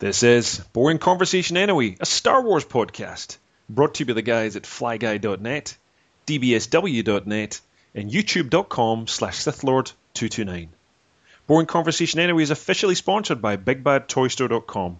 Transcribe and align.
This 0.00 0.22
is 0.22 0.60
Boring 0.72 0.98
Conversation 0.98 1.58
Anyway, 1.58 1.94
a 2.00 2.06
Star 2.06 2.40
Wars 2.40 2.64
podcast, 2.64 3.36
brought 3.68 3.96
to 3.96 3.98
you 3.98 4.06
by 4.06 4.14
the 4.14 4.22
guys 4.22 4.56
at 4.56 4.62
flyguy.net, 4.62 5.76
dbsw.net, 6.26 7.60
and 7.94 8.10
youtube.com 8.10 9.06
slash 9.06 9.40
sithlord229. 9.40 10.68
Boring 11.46 11.66
Conversation 11.66 12.18
Anyway 12.18 12.42
is 12.42 12.50
officially 12.50 12.94
sponsored 12.94 13.42
by 13.42 13.58
bigbadtoystore.com. 13.58 14.96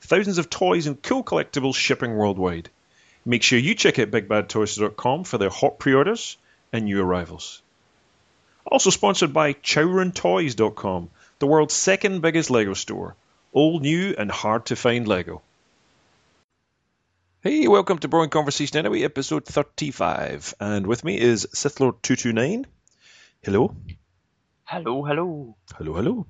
Thousands 0.00 0.38
of 0.38 0.48
toys 0.48 0.86
and 0.86 1.02
cool 1.02 1.22
collectibles 1.22 1.74
shipping 1.74 2.16
worldwide. 2.16 2.70
Make 3.26 3.42
sure 3.42 3.58
you 3.58 3.74
check 3.74 3.98
out 3.98 4.10
bigbadtoystore.com 4.10 5.24
for 5.24 5.36
their 5.36 5.50
hot 5.50 5.78
pre-orders 5.78 6.38
and 6.72 6.86
new 6.86 7.02
arrivals. 7.02 7.60
Also 8.64 8.88
sponsored 8.88 9.34
by 9.34 9.52
chowruntoys.com, 9.52 11.10
the 11.38 11.46
world's 11.46 11.74
second 11.74 12.22
biggest 12.22 12.48
Lego 12.48 12.72
store. 12.72 13.14
All 13.52 13.80
new 13.80 14.14
and 14.16 14.30
hard 14.30 14.66
to 14.66 14.76
find 14.76 15.08
Lego. 15.08 15.40
Hey, 17.40 17.66
welcome 17.66 17.98
to 17.98 18.08
Boring 18.08 18.28
Conversation 18.28 18.76
Anyway, 18.76 19.02
episode 19.02 19.46
35. 19.46 20.54
And 20.60 20.86
with 20.86 21.02
me 21.02 21.18
is 21.18 21.46
Sithlord229. 21.54 22.66
Hello. 23.42 23.74
Hello, 24.64 25.02
hello. 25.02 25.56
Hello, 25.76 25.94
hello. 25.94 26.26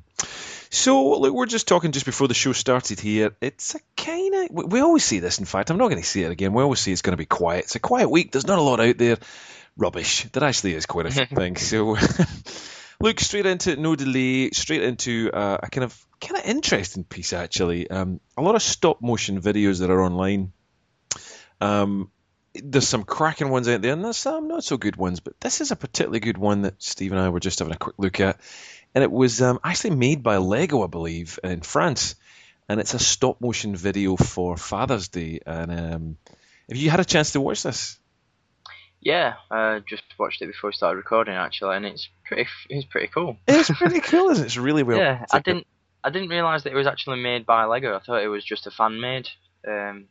So, 0.71 1.19
look, 1.19 1.35
we're 1.35 1.47
just 1.47 1.67
talking 1.67 1.91
just 1.91 2.07
before 2.07 2.29
the 2.29 2.35
show 2.35 2.53
started 2.53 3.01
here. 3.01 3.35
It's 3.41 3.75
a 3.75 3.81
kind 3.97 4.35
of. 4.35 4.71
We 4.71 4.81
always 4.81 5.03
say 5.03 5.19
this, 5.19 5.41
in 5.41 5.45
fact. 5.45 5.71
I'm 5.71 5.79
not 5.79 5.89
going 5.89 6.01
to 6.01 6.07
say 6.07 6.21
it 6.21 6.31
again. 6.31 6.53
We 6.53 6.63
always 6.63 6.79
say 6.79 6.93
it's 6.93 7.03
going 7.03 7.15
to 7.15 7.17
be 7.17 7.27
quiet. 7.27 7.65
It's 7.65 7.75
a 7.75 7.81
quiet 7.81 8.11
week. 8.11 8.31
There's 8.31 8.47
not 8.47 8.59
a 8.61 8.63
lot 8.63 8.79
out 8.79 8.97
there. 8.97 9.17
Rubbish. 9.77 10.25
There 10.31 10.45
actually 10.45 10.75
is 10.75 10.87
quite 10.87 11.07
a 11.07 11.11
few 11.27 11.27
things. 11.27 11.63
So, 11.63 11.97
look, 13.01 13.21
straight 13.21 13.47
into 13.47 13.77
no 13.77 13.97
delay, 13.97 14.51
straight 14.51 14.83
into 14.83 15.31
uh, 15.33 15.59
a 15.63 15.71
kind 15.71 15.85
of 15.85 16.07
kind 16.21 16.37
of 16.39 16.47
interesting 16.47 17.05
piece, 17.05 17.33
actually. 17.33 17.89
Um, 17.89 18.21
a 18.37 18.43
lot 18.43 18.55
of 18.55 18.63
stop 18.63 19.01
motion 19.01 19.41
videos 19.41 19.81
that 19.81 19.91
are 19.91 20.03
online. 20.03 20.53
Um, 21.61 22.11
there's 22.55 22.89
some 22.89 23.05
cracking 23.05 23.51
ones 23.51 23.69
out 23.69 23.83
there, 23.83 23.93
and 23.93 24.05
there's 24.05 24.17
some 24.17 24.49
not 24.49 24.65
so 24.65 24.77
good 24.77 24.97
ones. 24.97 25.21
But 25.21 25.41
this 25.41 25.61
is 25.61 25.71
a 25.71 25.77
particularly 25.77 26.21
good 26.21 26.39
one 26.39 26.63
that 26.63 26.83
Steve 26.83 27.13
and 27.13 27.21
I 27.21 27.29
were 27.29 27.41
just 27.41 27.61
having 27.61 27.75
a 27.75 27.79
quick 27.79 27.97
look 27.99 28.21
at, 28.21 28.41
and 28.95 29.05
it 29.05 29.13
was 29.13 29.41
um, 29.43 29.61
actually 29.63 29.97
made 29.97 30.23
by 30.23 30.39
Lego, 30.39 30.83
I 30.83 30.89
believe, 30.89 31.39
in 31.45 31.61
France, 31.61 32.17
and 32.69 32.81
it's 32.81 32.95
a 32.95 32.99
stop 32.99 33.41
motion 33.41 33.77
video 33.77 34.17
for 34.17 34.57
Father's 34.57 35.09
Day. 35.09 35.41
And 35.47 35.71
um, 35.71 36.17
have 36.69 36.79
you 36.79 36.91
had 36.91 37.01
a 37.01 37.05
chance 37.05 37.33
to 37.33 37.41
watch 37.41 37.63
this? 37.63 37.99
Yeah, 39.01 39.35
uh, 39.51 39.81
just 39.89 40.03
watched 40.19 40.43
it 40.43 40.47
before 40.47 40.71
we 40.71 40.75
started 40.75 40.97
recording 40.97 41.35
actually, 41.35 41.77
and 41.77 41.87
it's 41.87 42.09
pretty, 42.29 42.49
it's 42.71 42.87
pretty 42.87 43.09
cool. 43.09 43.37
It's 43.47 43.71
pretty 43.71 44.01
cool, 44.01 44.31
isn't 44.31 44.45
it? 44.45 44.47
It's 44.47 44.57
really 44.57 44.83
well. 44.85 44.99
yeah, 44.99 45.25
I 45.33 45.41
didn't, 45.41 45.67
I 46.05 46.11
didn't 46.11 46.29
realize 46.29 46.63
that 46.65 46.73
it 46.73 46.77
was 46.77 46.87
actually 46.87 47.21
made 47.21 47.45
by 47.45 47.65
Lego. 47.65 47.97
I 47.97 47.99
thought 47.99 48.23
it 48.23 48.29
was 48.29 48.45
just 48.45 48.67
a 48.67 48.71
fan 48.71 49.01
made, 49.01 49.29
um, 49.67 50.07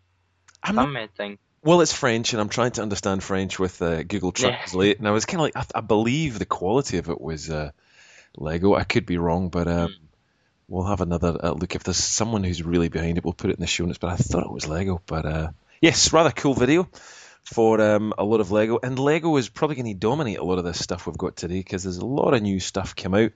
I'm 0.64 0.76
not 0.76 0.86
fan 0.86 0.94
made 0.94 1.16
thing. 1.16 1.38
Well, 1.64 1.82
it's 1.82 1.94
French, 1.94 2.34
and 2.34 2.42
I'm 2.42 2.50
trying 2.50 2.72
to 2.72 2.82
understand 2.82 3.24
French 3.24 3.60
with 3.60 3.82
uh, 3.82 4.04
Google 4.04 4.34
Yeah. 4.38 4.56
Translate, 4.58 5.00
and 5.00 5.08
I 5.08 5.12
was 5.12 5.26
kind 5.26 5.40
of 5.40 5.44
like, 5.44 5.56
I, 5.56 5.80
I 5.80 5.82
believe 5.82 6.40
the 6.40 6.46
quality 6.46 6.98
of 6.98 7.10
it 7.10 7.20
was 7.20 7.50
uh, 7.50 7.72
Lego. 8.36 8.76
I 8.76 8.84
could 8.84 9.06
be 9.06 9.18
wrong, 9.18 9.50
but 9.50 9.68
um, 9.68 9.96
we'll 10.68 10.86
have 10.86 11.02
another 11.02 11.36
uh, 11.44 11.52
look. 11.52 11.76
If 11.76 11.84
there's 11.84 11.98
someone 11.98 12.44
who's 12.44 12.64
really 12.64 12.90
behind 12.90 13.18
it, 13.18 13.24
we'll 13.24 13.34
put 13.34 13.50
it 13.50 13.58
in 13.58 13.62
the 13.62 13.68
show 13.68 13.86
notes. 13.86 13.98
But 13.98 14.12
I 14.12 14.16
thought 14.18 14.46
it 14.46 14.52
was 14.52 14.68
Lego. 14.68 15.02
But 15.06 15.26
uh, 15.26 15.50
yes, 15.82 16.14
rather 16.14 16.32
cool 16.32 16.54
video 16.54 16.88
for 17.48 17.80
um, 17.80 18.14
a 18.18 18.26
lot 18.26 18.42
of 18.42 18.52
Lego, 18.52 18.78
and 18.84 19.00
Lego 19.00 19.38
is 19.38 19.48
probably 19.48 19.78
going 19.78 19.86
to 19.86 19.94
dominate 19.94 20.38
a 20.38 20.44
lot 20.44 20.58
of 20.58 20.66
this 20.66 20.84
stuff 20.84 21.08
we've 21.08 21.18
got 21.18 21.38
today 21.38 21.60
because 21.60 21.84
there's 21.84 21.98
a 21.98 22.06
lot 22.06 22.34
of 22.34 22.42
new 22.42 22.60
stuff 22.60 22.96
come 22.96 23.14
out. 23.14 23.32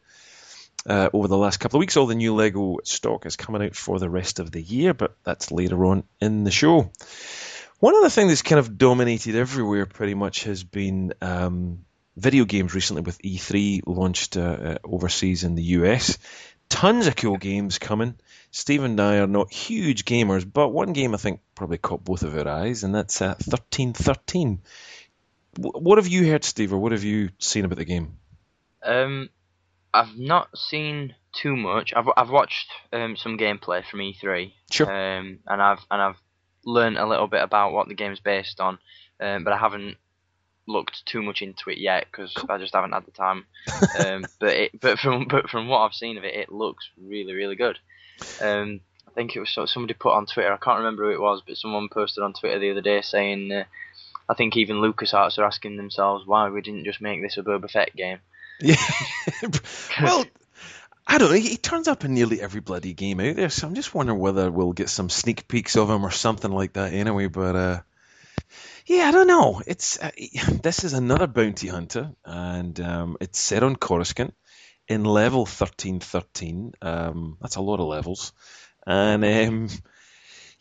Uh, 0.85 1.09
over 1.13 1.27
the 1.27 1.37
last 1.37 1.59
couple 1.59 1.77
of 1.77 1.79
weeks, 1.81 1.95
all 1.95 2.07
the 2.07 2.15
new 2.15 2.35
Lego 2.35 2.79
stock 2.83 3.25
is 3.25 3.35
coming 3.35 3.61
out 3.61 3.75
for 3.75 3.99
the 3.99 4.09
rest 4.09 4.39
of 4.39 4.51
the 4.51 4.61
year, 4.61 4.93
but 4.93 5.15
that's 5.23 5.51
later 5.51 5.85
on 5.85 6.03
in 6.19 6.43
the 6.43 6.51
show. 6.51 6.91
One 7.79 7.95
other 7.95 8.09
thing 8.09 8.27
that's 8.27 8.41
kind 8.41 8.59
of 8.59 8.77
dominated 8.77 9.35
everywhere 9.35 9.85
pretty 9.85 10.13
much 10.13 10.43
has 10.43 10.63
been 10.63 11.13
um, 11.21 11.85
video 12.17 12.45
games 12.45 12.73
recently 12.73 13.03
with 13.03 13.21
E3 13.21 13.81
launched 13.85 14.37
uh, 14.37 14.41
uh, 14.41 14.77
overseas 14.83 15.43
in 15.43 15.55
the 15.55 15.63
US. 15.63 16.17
Tons 16.71 17.05
of 17.05 17.17
cool 17.17 17.35
games 17.35 17.79
coming. 17.79 18.15
Steve 18.49 18.83
and 18.83 18.99
I 18.99 19.17
are 19.17 19.27
not 19.27 19.51
huge 19.51 20.05
gamers, 20.05 20.49
but 20.51 20.69
one 20.69 20.93
game 20.93 21.13
I 21.13 21.17
think 21.17 21.41
probably 21.53 21.77
caught 21.77 22.05
both 22.05 22.23
of 22.23 22.35
our 22.35 22.47
eyes, 22.47 22.85
and 22.85 22.95
that's 22.95 23.21
uh, 23.21 23.35
1313. 23.45 24.61
W- 25.55 25.83
what 25.83 25.97
have 25.97 26.07
you 26.07 26.25
heard, 26.25 26.45
Steve, 26.45 26.71
or 26.71 26.77
what 26.77 26.93
have 26.93 27.03
you 27.03 27.29
seen 27.39 27.65
about 27.65 27.77
the 27.77 27.83
game? 27.83 28.17
Um, 28.81 29.29
I've 29.93 30.17
not 30.17 30.57
seen 30.57 31.13
too 31.33 31.57
much. 31.57 31.91
I've, 31.93 32.07
I've 32.15 32.29
watched 32.29 32.71
um, 32.93 33.17
some 33.17 33.37
gameplay 33.37 33.83
from 33.85 33.99
E3. 33.99 34.53
Sure. 34.71 34.87
Um, 34.87 35.39
and 35.45 35.61
I've, 35.61 35.85
and 35.91 36.01
I've 36.01 36.21
learned 36.65 36.97
a 36.97 37.05
little 37.05 37.27
bit 37.27 37.43
about 37.43 37.73
what 37.73 37.89
the 37.89 37.95
game's 37.95 38.21
based 38.21 38.61
on, 38.61 38.79
um, 39.19 39.43
but 39.43 39.51
I 39.51 39.57
haven't 39.57 39.97
looked 40.67 41.05
too 41.05 41.21
much 41.21 41.41
into 41.41 41.69
it 41.69 41.77
yet 41.77 42.05
because 42.09 42.33
I 42.49 42.57
just 42.57 42.73
haven't 42.73 42.93
had 42.93 43.05
the 43.05 43.11
time. 43.11 43.45
um, 44.05 44.25
but 44.39 44.55
it, 44.55 44.79
but 44.79 44.99
from 44.99 45.27
but 45.27 45.49
from 45.49 45.67
what 45.67 45.79
I've 45.79 45.93
seen 45.93 46.17
of 46.17 46.23
it, 46.23 46.35
it 46.35 46.51
looks 46.51 46.89
really 47.01 47.33
really 47.33 47.55
good. 47.55 47.77
Um, 48.41 48.81
I 49.07 49.11
think 49.13 49.35
it 49.35 49.39
was 49.39 49.71
somebody 49.71 49.93
put 49.93 50.13
on 50.13 50.25
Twitter. 50.25 50.53
I 50.53 50.57
can't 50.57 50.79
remember 50.79 51.03
who 51.03 51.11
it 51.11 51.21
was, 51.21 51.41
but 51.45 51.57
someone 51.57 51.89
posted 51.89 52.23
on 52.23 52.33
Twitter 52.33 52.59
the 52.59 52.71
other 52.71 52.81
day 52.81 53.01
saying, 53.01 53.51
uh, 53.51 53.63
I 54.29 54.33
think 54.35 54.55
even 54.55 54.77
LucasArts 54.77 55.37
are 55.37 55.43
asking 55.43 55.75
themselves 55.75 56.25
why 56.25 56.49
we 56.49 56.61
didn't 56.61 56.85
just 56.85 57.01
make 57.01 57.21
this 57.21 57.37
a 57.37 57.43
Boba 57.43 57.69
Fett 57.69 57.93
game. 57.93 58.19
Yeah. 58.61 58.75
well, 60.01 60.23
I 61.05 61.17
don't 61.17 61.29
know. 61.29 61.35
He 61.37 61.57
turns 61.57 61.89
up 61.89 62.05
in 62.05 62.13
nearly 62.13 62.39
every 62.39 62.61
bloody 62.61 62.93
game 62.93 63.19
out 63.19 63.35
there, 63.35 63.49
so 63.49 63.67
I'm 63.67 63.75
just 63.75 63.93
wondering 63.93 64.19
whether 64.19 64.49
we'll 64.49 64.71
get 64.71 64.89
some 64.89 65.09
sneak 65.09 65.47
peeks 65.49 65.75
of 65.75 65.89
him 65.89 66.05
or 66.05 66.11
something 66.11 66.51
like 66.51 66.73
that. 66.73 66.93
Anyway, 66.93 67.27
but 67.27 67.55
uh, 67.55 67.81
yeah, 68.85 69.07
I 69.07 69.11
don't 69.11 69.27
know. 69.27 69.61
It's 69.65 69.99
uh, 69.99 70.11
this 70.61 70.83
is 70.83 70.93
another 70.93 71.27
bounty 71.27 71.67
hunter, 71.67 72.11
and 72.25 72.79
um, 72.79 73.17
it's 73.21 73.39
set 73.39 73.63
on 73.63 73.75
Coruscant 73.75 74.33
in 74.87 75.03
level 75.03 75.41
1313. 75.41 76.73
Um, 76.81 77.37
that's 77.41 77.55
a 77.55 77.61
lot 77.61 77.79
of 77.79 77.87
levels, 77.87 78.33
and 78.85 79.23
um, 79.23 79.69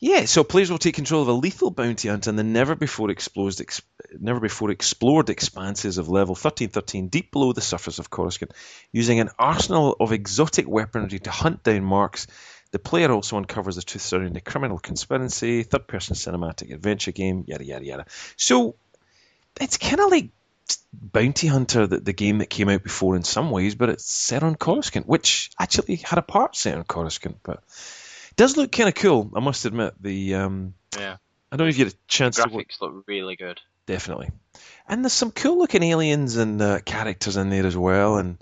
yeah, 0.03 0.25
so 0.25 0.45
players 0.45 0.71
will 0.71 0.79
take 0.79 0.95
control 0.95 1.21
of 1.21 1.29
a 1.29 1.33
lethal 1.33 1.71
bounty 1.71 2.09
hunter 2.09 2.31
in 2.31 2.37
the 2.37 2.43
never 2.43 2.75
before 2.75 3.11
explored, 3.11 3.61
ex- 3.61 3.83
never 4.19 4.41
before 4.41 4.71
explored 4.71 5.29
expanses 5.29 5.99
of 5.99 6.09
level 6.09 6.35
1313 6.35 7.09
deep 7.09 7.31
below 7.31 7.53
the 7.53 7.61
surface 7.61 7.99
of 7.99 8.09
Coruscant, 8.09 8.53
using 8.93 9.21
an 9.21 9.29
arsenal 9.39 9.95
of 10.01 10.13
exotic 10.13 10.67
weaponry 10.67 11.19
to 11.19 11.31
hunt 11.31 11.63
down 11.63 11.85
marks. 11.85 12.27
The 12.73 12.79
player 12.79 13.11
also 13.11 13.37
uncovers 13.37 13.77
the 13.77 13.83
truth 13.83 14.03
surrounding 14.03 14.35
the 14.35 14.41
criminal 14.41 14.79
conspiracy, 14.79 15.65
third 15.65 15.87
person 15.87 16.15
cinematic 16.15 16.73
adventure 16.73 17.13
game, 17.13 17.45
yada 17.47 17.65
yada 17.65 17.85
yada. 17.85 18.07
So 18.37 18.77
it's 19.61 19.77
kind 19.77 20.01
of 20.01 20.11
like 20.11 20.31
Bounty 20.93 21.47
Hunter, 21.47 21.87
the, 21.87 21.99
the 21.99 22.13
game 22.13 22.39
that 22.39 22.51
came 22.51 22.69
out 22.69 22.83
before 22.83 23.17
in 23.17 23.25
some 23.25 23.51
ways, 23.51 23.75
but 23.75 23.89
it's 23.89 24.05
set 24.05 24.43
on 24.43 24.55
Coruscant, 24.55 25.09
which 25.09 25.51
actually 25.59 25.97
had 25.97 26.19
a 26.19 26.23
part 26.23 26.55
set 26.55 26.77
on 26.77 26.85
Coruscant, 26.85 27.39
but 27.43 27.63
it 28.31 28.37
does 28.37 28.57
look 28.57 28.71
kind 28.71 28.89
of 28.89 28.95
cool, 28.95 29.31
I 29.35 29.41
must 29.41 29.65
admit. 29.65 29.95
The 30.01 30.37
um, 30.37 30.75
Yeah. 30.97 31.17
I 31.51 31.57
don't 31.57 31.67
know 31.67 31.71
if 31.71 31.79
you 31.79 31.87
had 31.87 31.95
a 31.95 31.97
chance 32.07 32.37
to 32.37 32.49
watch. 32.49 32.53
Graphics 32.53 32.81
look 32.81 33.05
really 33.09 33.35
good. 33.35 33.61
Definitely. 33.87 34.31
And 34.87 35.05
there's 35.05 35.13
some 35.13 35.33
cool 35.33 35.59
looking 35.59 35.83
aliens 35.83 36.37
and 36.37 36.63
uh, 36.63 36.81
characters 36.81 37.37
in 37.37 37.51
there 37.51 37.67
as 37.67 37.77
well. 37.77 38.19
And 38.19 38.39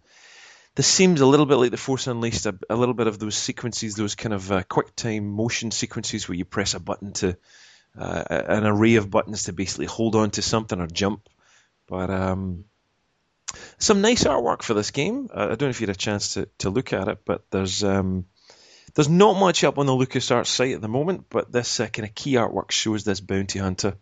this 0.78 0.86
seems 0.86 1.20
a 1.20 1.26
little 1.26 1.44
bit 1.44 1.56
like 1.56 1.72
The 1.72 1.76
Force 1.76 2.06
Unleashed, 2.06 2.46
a, 2.46 2.56
a 2.70 2.76
little 2.76 2.94
bit 2.94 3.08
of 3.08 3.18
those 3.18 3.36
sequences, 3.36 3.96
those 3.96 4.14
kind 4.14 4.32
of 4.32 4.52
uh, 4.52 4.62
quick 4.62 4.94
time 4.94 5.28
motion 5.28 5.72
sequences 5.72 6.28
where 6.28 6.36
you 6.36 6.44
press 6.44 6.74
a 6.74 6.78
button 6.78 7.14
to, 7.14 7.36
uh, 7.98 8.22
an 8.28 8.64
array 8.64 8.94
of 8.94 9.10
buttons 9.10 9.42
to 9.42 9.52
basically 9.52 9.86
hold 9.86 10.14
on 10.14 10.30
to 10.30 10.40
something 10.40 10.80
or 10.80 10.86
jump. 10.86 11.28
But 11.88 12.10
um, 12.10 12.64
some 13.78 14.02
nice 14.02 14.22
artwork 14.22 14.62
for 14.62 14.74
this 14.74 14.92
game. 14.92 15.28
Uh, 15.34 15.46
I 15.46 15.46
don't 15.46 15.62
know 15.62 15.68
if 15.70 15.80
you 15.80 15.88
had 15.88 15.96
a 15.96 15.98
chance 15.98 16.34
to, 16.34 16.48
to 16.58 16.70
look 16.70 16.92
at 16.92 17.08
it, 17.08 17.18
but 17.24 17.42
there's. 17.50 17.82
Um, 17.82 18.26
there's 18.94 19.08
not 19.08 19.38
much 19.38 19.64
up 19.64 19.78
on 19.78 19.86
the 19.86 19.92
LucasArts 19.92 20.46
site 20.46 20.74
at 20.74 20.80
the 20.80 20.88
moment, 20.88 21.26
but 21.28 21.52
this 21.52 21.78
uh, 21.78 21.88
kind 21.88 22.08
of 22.08 22.14
key 22.14 22.34
artwork 22.34 22.70
shows 22.70 23.04
this 23.04 23.20
bounty 23.20 23.58
hunter 23.58 23.96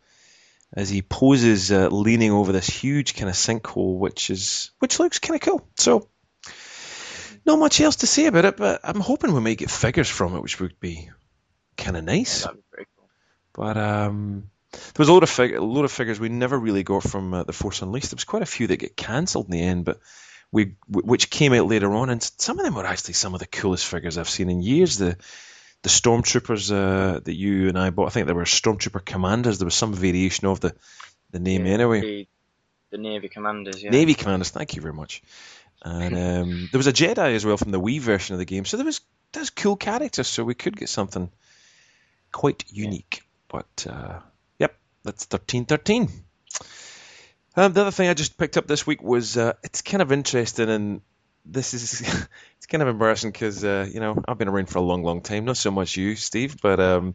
as 0.73 0.89
he 0.89 1.03
poses 1.03 1.73
uh, 1.73 1.89
leaning 1.89 2.31
over 2.31 2.53
this 2.53 2.69
huge 2.69 3.17
kind 3.17 3.29
of 3.29 3.35
sinkhole, 3.35 3.99
which 3.99 4.31
is 4.31 4.71
which 4.79 5.00
looks 5.00 5.19
kind 5.19 5.35
of 5.35 5.41
cool. 5.41 5.69
So, 5.77 6.09
not 7.47 7.59
much 7.59 7.81
else 7.81 7.97
to 7.97 8.07
say 8.07 8.27
about 8.27 8.45
it, 8.45 8.57
but 8.57 8.81
I'm 8.85 9.01
hoping 9.01 9.33
we 9.33 9.41
might 9.41 9.59
get 9.59 9.71
figures 9.71 10.09
from 10.09 10.35
it, 10.37 10.43
which 10.43 10.61
would 10.61 10.79
be 10.81 11.09
kind 11.77 11.97
of 11.97 12.05
nice. 12.05 12.47
Pretty 12.47 12.89
cool. 12.97 13.09
But 13.53 13.77
um, 13.77 14.51
there 14.73 14.81
was 14.99 15.09
a 15.09 15.13
lot 15.13 15.23
of 15.23 15.31
fig- 15.31 15.55
a 15.55 15.63
load 15.63 15.85
of 15.85 15.93
figures 15.93 16.21
we 16.21 16.29
never 16.29 16.59
really 16.59 16.83
got 16.83 17.05
from 17.05 17.33
uh, 17.33 17.45
the 17.45 17.53
Force 17.53 17.83
Unleashed. 17.83 18.11
There 18.11 18.17
was 18.17 18.25
quite 18.25 18.43
a 18.43 18.47
few 18.47 18.67
that 18.67 18.79
get 18.79 18.97
cancelled 18.97 19.47
in 19.47 19.53
the 19.53 19.63
end, 19.63 19.85
but 19.85 20.01
we 20.53 20.77
which 20.89 21.31
came 21.31 21.53
out 21.53 21.67
later 21.67 21.93
on, 21.95 22.11
and 22.11 22.23
some 22.39 22.59
of 22.59 22.65
them 22.65 22.75
were 22.75 22.87
actually 22.87 23.15
some 23.15 23.35
of 23.35 23.41
the 23.41 23.47
coolest 23.47 23.87
figures 23.87 24.19
I've 24.19 24.29
seen 24.29 24.51
in 24.51 24.61
years. 24.63 24.99
The 24.99 25.17
the 25.83 25.89
stormtroopers 25.89 26.73
uh, 26.73 27.21
that 27.21 27.35
you 27.35 27.69
and 27.69 27.79
I 27.79 27.91
bought, 27.91 28.07
I 28.07 28.11
think 28.11 28.27
they 28.27 28.33
were 28.33 28.45
stormtrooper 28.45 29.05
commanders. 29.05 29.59
There 29.59 29.67
was 29.67 29.75
some 29.75 29.95
variation 29.95 30.47
of 30.47 30.61
the 30.61 30.75
the 31.31 31.39
name 31.39 31.67
Yeah, 31.67 31.75
anyway. 31.75 32.01
The, 32.01 32.29
the 32.93 32.99
Navy 32.99 33.29
commanders, 33.29 33.83
yeah. 33.83 33.91
Navy 33.91 34.15
commanders. 34.15 34.51
Thank 34.51 34.77
you 34.77 34.83
very 34.83 34.95
much. 34.95 35.23
And 35.87 36.15
um, 36.15 36.69
there 36.73 36.79
was 36.79 36.88
a 36.88 36.93
Jedi 36.93 37.37
as 37.37 37.47
well 37.47 37.56
from 37.56 37.71
the 37.71 37.81
Wii 37.81 38.00
version 38.00 38.35
of 38.35 38.41
the 38.41 38.44
game. 38.44 38.65
So 38.65 38.77
there 38.77 38.85
was 38.85 39.00
there's 39.33 39.50
cool 39.50 39.77
characters. 39.77 40.27
So 40.27 40.43
we 40.43 40.55
could 40.55 40.77
get 40.77 40.88
something 40.88 41.31
quite 42.33 42.65
unique. 42.69 43.23
But 43.49 43.87
uh, 43.88 44.19
yep, 44.59 44.77
that's 45.05 45.27
thirteen 45.27 45.65
thirteen. 45.65 46.09
Um, 47.55 47.73
the 47.73 47.83
other 47.83 47.91
thing 47.93 48.09
I 48.09 48.15
just 48.15 48.37
picked 48.37 48.56
up 48.56 48.67
this 48.67 48.85
week 48.85 49.00
was 49.00 49.37
uh, 49.37 49.53
it's 49.62 49.83
kind 49.83 50.03
of 50.03 50.11
interesting, 50.11 50.69
and 50.69 51.00
this 51.44 51.73
is 51.73 52.00
it's 52.56 52.67
kind 52.67 52.83
of 52.83 52.88
embarrassing 52.88 53.31
because 53.31 53.65
uh, 53.65 53.88
you 53.88 54.00
know 54.00 54.21
I've 54.27 54.38
been 54.38 54.49
around 54.49 54.69
for 54.69 54.79
a 54.79 54.83
long, 54.83 55.05
long 55.05 55.21
time. 55.23 55.44
Not 55.44 55.56
so 55.56 55.71
much 55.71 55.97
you, 55.97 56.17
Steve, 56.17 56.61
but 56.61 56.81
um, 56.81 57.15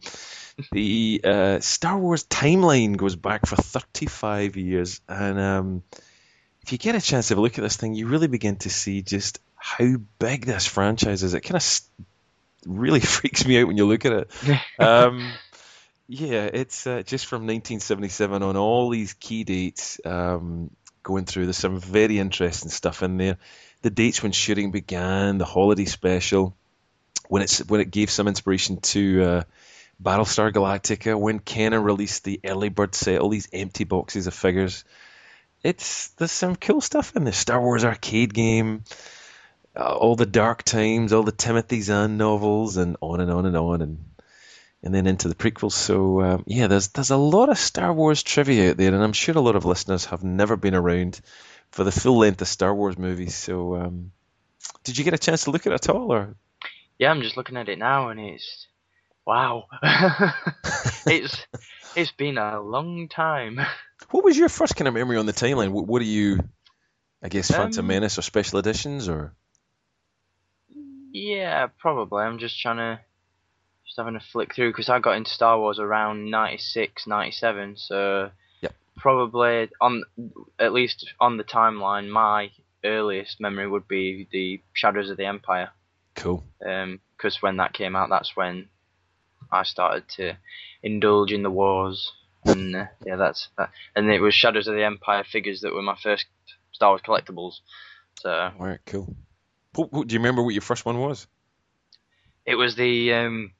the 0.72 1.20
uh, 1.26 1.60
Star 1.60 1.98
Wars 1.98 2.24
timeline 2.24 2.96
goes 2.96 3.18
back 3.18 3.46
for 3.46 3.58
35 3.58 4.56
years, 4.56 5.02
and 5.10 5.38
um, 5.38 5.84
if 6.64 6.72
you 6.72 6.78
get 6.78 6.96
a 6.96 7.02
chance 7.02 7.28
to 7.28 7.34
have 7.34 7.40
a 7.40 7.42
look 7.42 7.58
at 7.58 7.62
this 7.62 7.78
thing, 7.78 7.96
you 7.96 8.08
really 8.08 8.28
begin 8.28 8.56
to 8.58 8.70
see 8.70 9.02
just 9.02 9.40
how 9.56 9.96
big 10.20 10.46
this 10.46 10.66
franchise 10.66 11.24
is. 11.24 11.34
It 11.34 11.42
kind 11.42 11.56
of 11.56 11.82
really 12.66 13.00
freaks 13.02 13.46
me 13.46 13.60
out 13.60 13.68
when 13.68 13.78
you 13.78 13.88
look 13.88 14.06
at 14.06 14.14
it. 14.14 14.32
um, 14.80 15.32
yeah, 16.08 16.50
it's 16.52 16.86
uh, 16.86 17.04
just 17.04 17.26
from 17.26 17.44
1977 17.44 18.44
on 18.44 18.58
all 18.58 18.90
these 18.90 19.14
key 19.14 19.44
dates. 19.44 20.00
Um, 20.06 20.72
going 21.04 21.26
through, 21.26 21.46
there's 21.46 21.58
some 21.58 21.80
very 21.80 22.20
interesting 22.20 22.70
stuff 22.70 23.02
in 23.02 23.18
there. 23.18 23.38
The 23.82 23.90
dates 23.90 24.22
when 24.22 24.32
shooting 24.32 24.72
began, 24.72 25.38
the 25.40 25.46
holiday 25.46 25.86
special, 25.86 26.56
when 27.28 27.42
it's 27.42 27.60
when 27.60 27.82
it 27.82 27.90
gave 27.90 28.12
some 28.12 28.28
inspiration 28.28 28.78
to 28.82 29.24
uh, 29.24 29.44
Battlestar 30.02 30.52
Galactica, 30.52 31.20
when 31.20 31.40
Kenner 31.40 31.82
released 31.82 32.24
the 32.24 32.40
early 32.46 32.70
bird 32.70 32.94
set, 32.94 33.20
all 33.20 33.30
these 33.30 33.48
empty 33.52 33.86
boxes 33.86 34.28
of 34.28 34.34
figures. 34.34 34.84
It's 35.64 36.10
there's 36.10 36.32
some 36.32 36.56
cool 36.56 36.82
stuff 36.82 37.16
in 37.16 37.24
the 37.24 37.32
Star 37.32 37.62
Wars 37.62 37.84
arcade 37.84 38.34
game, 38.34 38.84
uh, 39.76 39.96
all 39.96 40.16
the 40.16 40.26
Dark 40.26 40.64
Times, 40.64 41.14
all 41.14 41.24
the 41.24 41.32
Timothy 41.32 41.82
Zahn 41.82 42.18
novels, 42.18 42.78
and 42.78 42.98
on 43.02 43.20
and 43.20 43.32
on 43.32 43.46
and 43.46 43.56
on, 43.56 43.82
and 43.82 44.06
and 44.84 44.94
then 44.94 45.06
into 45.06 45.28
the 45.28 45.36
prequels. 45.36 45.74
So 45.74 46.22
um, 46.22 46.44
yeah, 46.48 46.68
there's 46.68 46.88
there's 46.90 47.12
a 47.12 47.18
lot 47.18 47.50
of 47.50 47.58
Star 47.58 47.94
Wars 47.94 48.24
trivia 48.24 48.72
out 48.72 48.78
there, 48.78 48.94
and 48.94 49.04
I'm 49.04 49.14
sure 49.14 49.38
a 49.38 49.42
lot 49.42 49.56
of 49.56 49.66
listeners 49.66 50.06
have 50.06 50.24
never 50.24 50.58
been 50.58 50.76
around 50.76 51.22
for 51.72 51.84
the 51.84 51.92
full 51.92 52.18
length 52.18 52.42
of 52.42 52.48
Star 52.48 52.74
Wars 52.74 52.98
movies. 52.98 53.36
So 53.36 53.76
um, 53.76 54.12
did 54.84 54.98
you 54.98 55.04
get 55.04 55.14
a 55.14 55.20
chance 55.20 55.44
to 55.44 55.52
look 55.52 55.68
at 55.68 55.74
it 55.74 55.88
at 55.88 55.90
all, 55.90 56.12
or? 56.12 56.36
Yeah, 56.98 57.12
I'm 57.12 57.22
just 57.22 57.38
looking 57.38 57.58
at 57.58 57.70
it 57.70 57.80
now, 57.80 58.10
and 58.10 58.20
it's 58.20 58.68
wow. 59.26 59.66
it's 61.06 61.46
it's 61.96 62.12
been 62.12 62.38
a 62.38 62.60
long 62.62 63.08
time. 63.08 63.60
What 64.10 64.24
was 64.26 64.36
your 64.36 64.50
first 64.50 64.76
kind 64.76 64.88
of 64.88 64.96
memory 64.96 65.18
on 65.18 65.28
the 65.28 65.32
timeline? 65.32 65.70
What, 65.70 65.86
what 65.86 66.00
do 66.00 66.06
you, 66.06 66.40
I 67.22 67.30
guess, 67.30 67.52
Phantom 67.52 67.82
Um, 67.82 67.88
Menace 67.88 68.18
or 68.18 68.24
special 68.24 68.58
editions 68.58 69.08
or? 69.08 69.32
Yeah, 71.14 71.68
probably. 71.80 72.24
I'm 72.24 72.40
just 72.40 72.60
trying 72.60 72.78
to 72.78 73.00
just 73.86 73.98
having 73.98 74.16
a 74.16 74.20
flick 74.20 74.56
through 74.56 74.70
because 74.72 74.90
I 74.90 75.00
got 75.00 75.18
into 75.18 75.30
Star 75.30 75.60
Wars 75.60 75.78
around 75.80 76.30
96, 76.32 77.06
97, 77.08 77.78
so 77.78 78.32
Yep. 78.62 78.74
probably 78.98 79.70
on 79.80 80.04
at 80.58 80.74
least 80.74 81.08
on 81.20 81.38
the 81.38 81.44
timeline, 81.44 82.10
my 82.10 82.50
earliest 82.84 83.40
memory 83.40 83.68
would 83.68 83.88
be 83.88 84.28
the 84.32 84.62
Shadows 84.74 85.10
of 85.12 85.18
the 85.18 85.26
Empire. 85.26 85.70
Cool. 86.16 86.44
Because 86.60 87.42
when 87.42 87.58
that 87.58 87.74
came 87.74 87.96
out, 87.96 88.10
that's 88.10 88.36
when 88.36 88.68
I 89.52 89.64
started 89.64 90.08
to 90.18 90.38
indulge 90.84 91.32
in 91.32 91.44
the 91.44 91.50
wars, 91.52 92.12
and 92.46 92.76
uh, 92.76 92.86
yeah, 93.06 93.16
that's 93.18 93.50
that. 93.58 93.72
And 93.96 94.10
it 94.10 94.20
was 94.22 94.34
Shadows 94.34 94.68
of 94.68 94.76
the 94.76 94.84
Empire 94.86 95.24
figures 95.24 95.62
that 95.62 95.74
were 95.74 95.82
my 95.82 95.98
first 96.02 96.26
Star 96.72 96.90
Wars 96.92 97.02
collectibles. 97.06 97.56
So 98.20 98.30
All 98.32 98.66
right, 98.68 98.80
cool. 98.86 99.16
Do 99.76 99.88
you 99.92 100.20
remember 100.20 100.44
what 100.44 100.54
your 100.54 100.62
first 100.62 100.86
one 100.86 101.00
was? 101.00 101.28
It 102.46 102.56
was 102.56 102.76
the 102.76 103.14
um, 103.14 103.54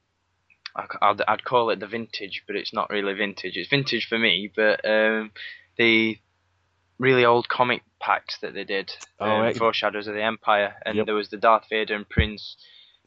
I'd, 0.76 1.22
I'd 1.26 1.44
call 1.44 1.70
it 1.70 1.80
the 1.80 1.86
vintage, 1.86 2.44
but 2.46 2.56
it's 2.56 2.72
not 2.72 2.90
really 2.90 3.14
vintage. 3.14 3.56
It's 3.56 3.68
vintage 3.70 4.06
for 4.08 4.18
me, 4.18 4.50
but 4.54 4.84
um, 4.88 5.30
the 5.78 6.18
really 6.98 7.24
old 7.24 7.48
comic 7.48 7.82
packs 8.00 8.38
that 8.42 8.54
they 8.54 8.64
did 8.64 8.90
Oh, 9.20 9.26
um, 9.26 9.40
right. 9.42 9.56
for 9.56 9.72
Shadows 9.72 10.06
of 10.06 10.14
the 10.14 10.22
Empire, 10.22 10.74
and 10.84 10.96
Yep. 10.96 11.06
there 11.06 11.14
was 11.14 11.28
the 11.28 11.36
Darth 11.36 11.64
Vader 11.70 11.94
and 11.94 12.08
Prince 12.08 12.56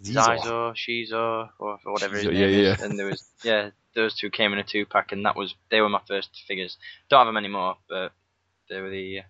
Zyzor, 0.04 0.76
Shizo, 0.76 1.50
or 1.58 1.80
whatever 1.86 2.16
his 2.16 2.26
name 2.26 2.36
yeah, 2.36 2.46
is, 2.46 2.80
yeah. 2.80 2.86
and 2.86 3.00
there 3.00 3.08
was 3.08 3.24
yeah, 3.44 3.70
those 3.96 4.16
two 4.16 4.30
came 4.30 4.54
in 4.54 4.60
a 4.60 4.64
two 4.64 4.86
pack, 4.86 5.12
and 5.12 5.26
that 5.26 5.36
was 5.36 5.56
they 5.70 5.82
were 5.82 5.90
my 5.90 6.02
first 6.08 6.44
figures. 6.48 6.78
Don't 7.10 7.20
have 7.20 7.28
them 7.28 7.38
anymore, 7.38 7.78
but 7.88 8.12
they 8.70 8.82
were 8.82 8.90
the 8.90 9.20
uh, 9.20 9.24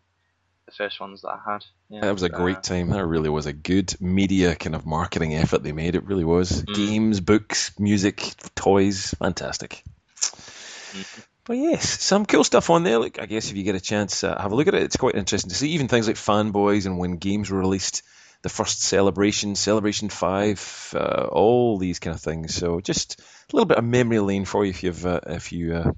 the 0.66 0.72
first 0.72 1.00
ones 1.00 1.22
that 1.22 1.30
I 1.30 1.52
had. 1.52 1.66
Yeah, 1.90 2.02
That 2.02 2.14
was 2.14 2.24
a 2.24 2.30
great 2.30 2.64
time. 2.64 2.90
That 2.90 3.06
really 3.06 3.30
was 3.30 3.46
a 3.46 3.54
good 3.54 3.94
media 4.02 4.56
kind 4.56 4.76
of 4.76 4.86
marketing 4.86 5.36
effort 5.36 5.62
they 5.62 5.72
made. 5.72 5.96
It 5.96 6.06
really 6.06 6.24
was. 6.24 6.64
Mm. 6.64 6.76
Games, 6.76 7.20
books, 7.20 7.80
music, 7.80 8.34
toys, 8.56 9.14
fantastic. 9.20 9.84
Mhm. 10.16 11.26
But 11.46 11.58
yes, 11.58 11.88
some 12.02 12.26
cool 12.26 12.44
stuff 12.44 12.72
on 12.72 12.84
there. 12.84 12.98
Look, 12.98 13.22
I 13.22 13.28
guess 13.28 13.52
if 13.52 13.56
you 13.56 13.64
get 13.64 13.76
a 13.76 13.80
chance, 13.80 14.24
uh, 14.24 14.42
have 14.42 14.52
a 14.52 14.56
look 14.56 14.68
at 14.68 14.74
it. 14.74 14.82
It's 14.82 14.98
quite 14.98 15.14
interesting 15.14 15.50
to 15.50 15.56
see. 15.56 15.70
Even 15.72 15.88
things 15.88 16.08
like 16.08 16.16
fanboys 16.16 16.88
and 16.88 16.98
when 16.98 17.18
games 17.18 17.52
were 17.52 17.60
released, 17.60 18.02
the 18.46 18.50
first 18.50 18.84
celebration, 18.84 19.56
Celebration 19.56 20.08
Five, 20.08 20.94
uh, 20.96 21.30
all 21.32 21.80
these 21.80 21.98
kind 21.98 22.16
of 22.16 22.22
things. 22.22 22.54
So 22.54 22.80
just 22.80 23.20
a 23.20 23.56
little 23.56 23.66
bit 23.66 23.80
of 23.80 23.84
memory 23.84 24.20
lane 24.20 24.46
for 24.46 24.64
you 24.64 24.70
if 24.70 24.84
you've 24.84 25.04
uh, 25.04 25.22
if 25.26 25.52
you 25.52 25.74
uh, 25.74 25.92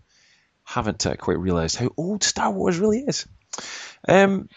haven't 0.64 1.06
uh, 1.06 1.18
quite 1.18 1.40
realised 1.40 1.76
how 1.76 1.90
old 1.98 2.24
Star 2.24 2.50
Wars 2.50 2.80
really 2.80 3.00
is. 3.00 3.28
Um, 4.08 4.48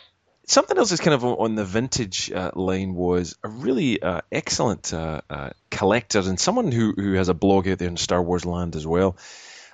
something 0.47 0.79
else 0.79 0.91
that's 0.91 1.03
kind 1.03 1.15
of 1.15 1.25
on 1.25 1.57
the 1.57 1.65
vintage 1.65 2.31
uh, 2.31 2.53
line 2.55 2.95
was 2.95 3.37
a 3.43 3.49
really 3.49 4.01
uh, 4.01 4.21
excellent 4.31 4.93
collector 5.73 6.21
and 6.21 6.39
someone 6.39 6.71
who, 6.71 6.93
who 6.97 7.15
has 7.15 7.29
a 7.29 7.35
blog 7.35 7.67
out 7.67 7.79
there 7.79 7.89
in 7.89 7.97
Star 7.97 8.23
Wars 8.23 8.45
land 8.45 8.77
as 8.77 8.87
well. 8.87 9.17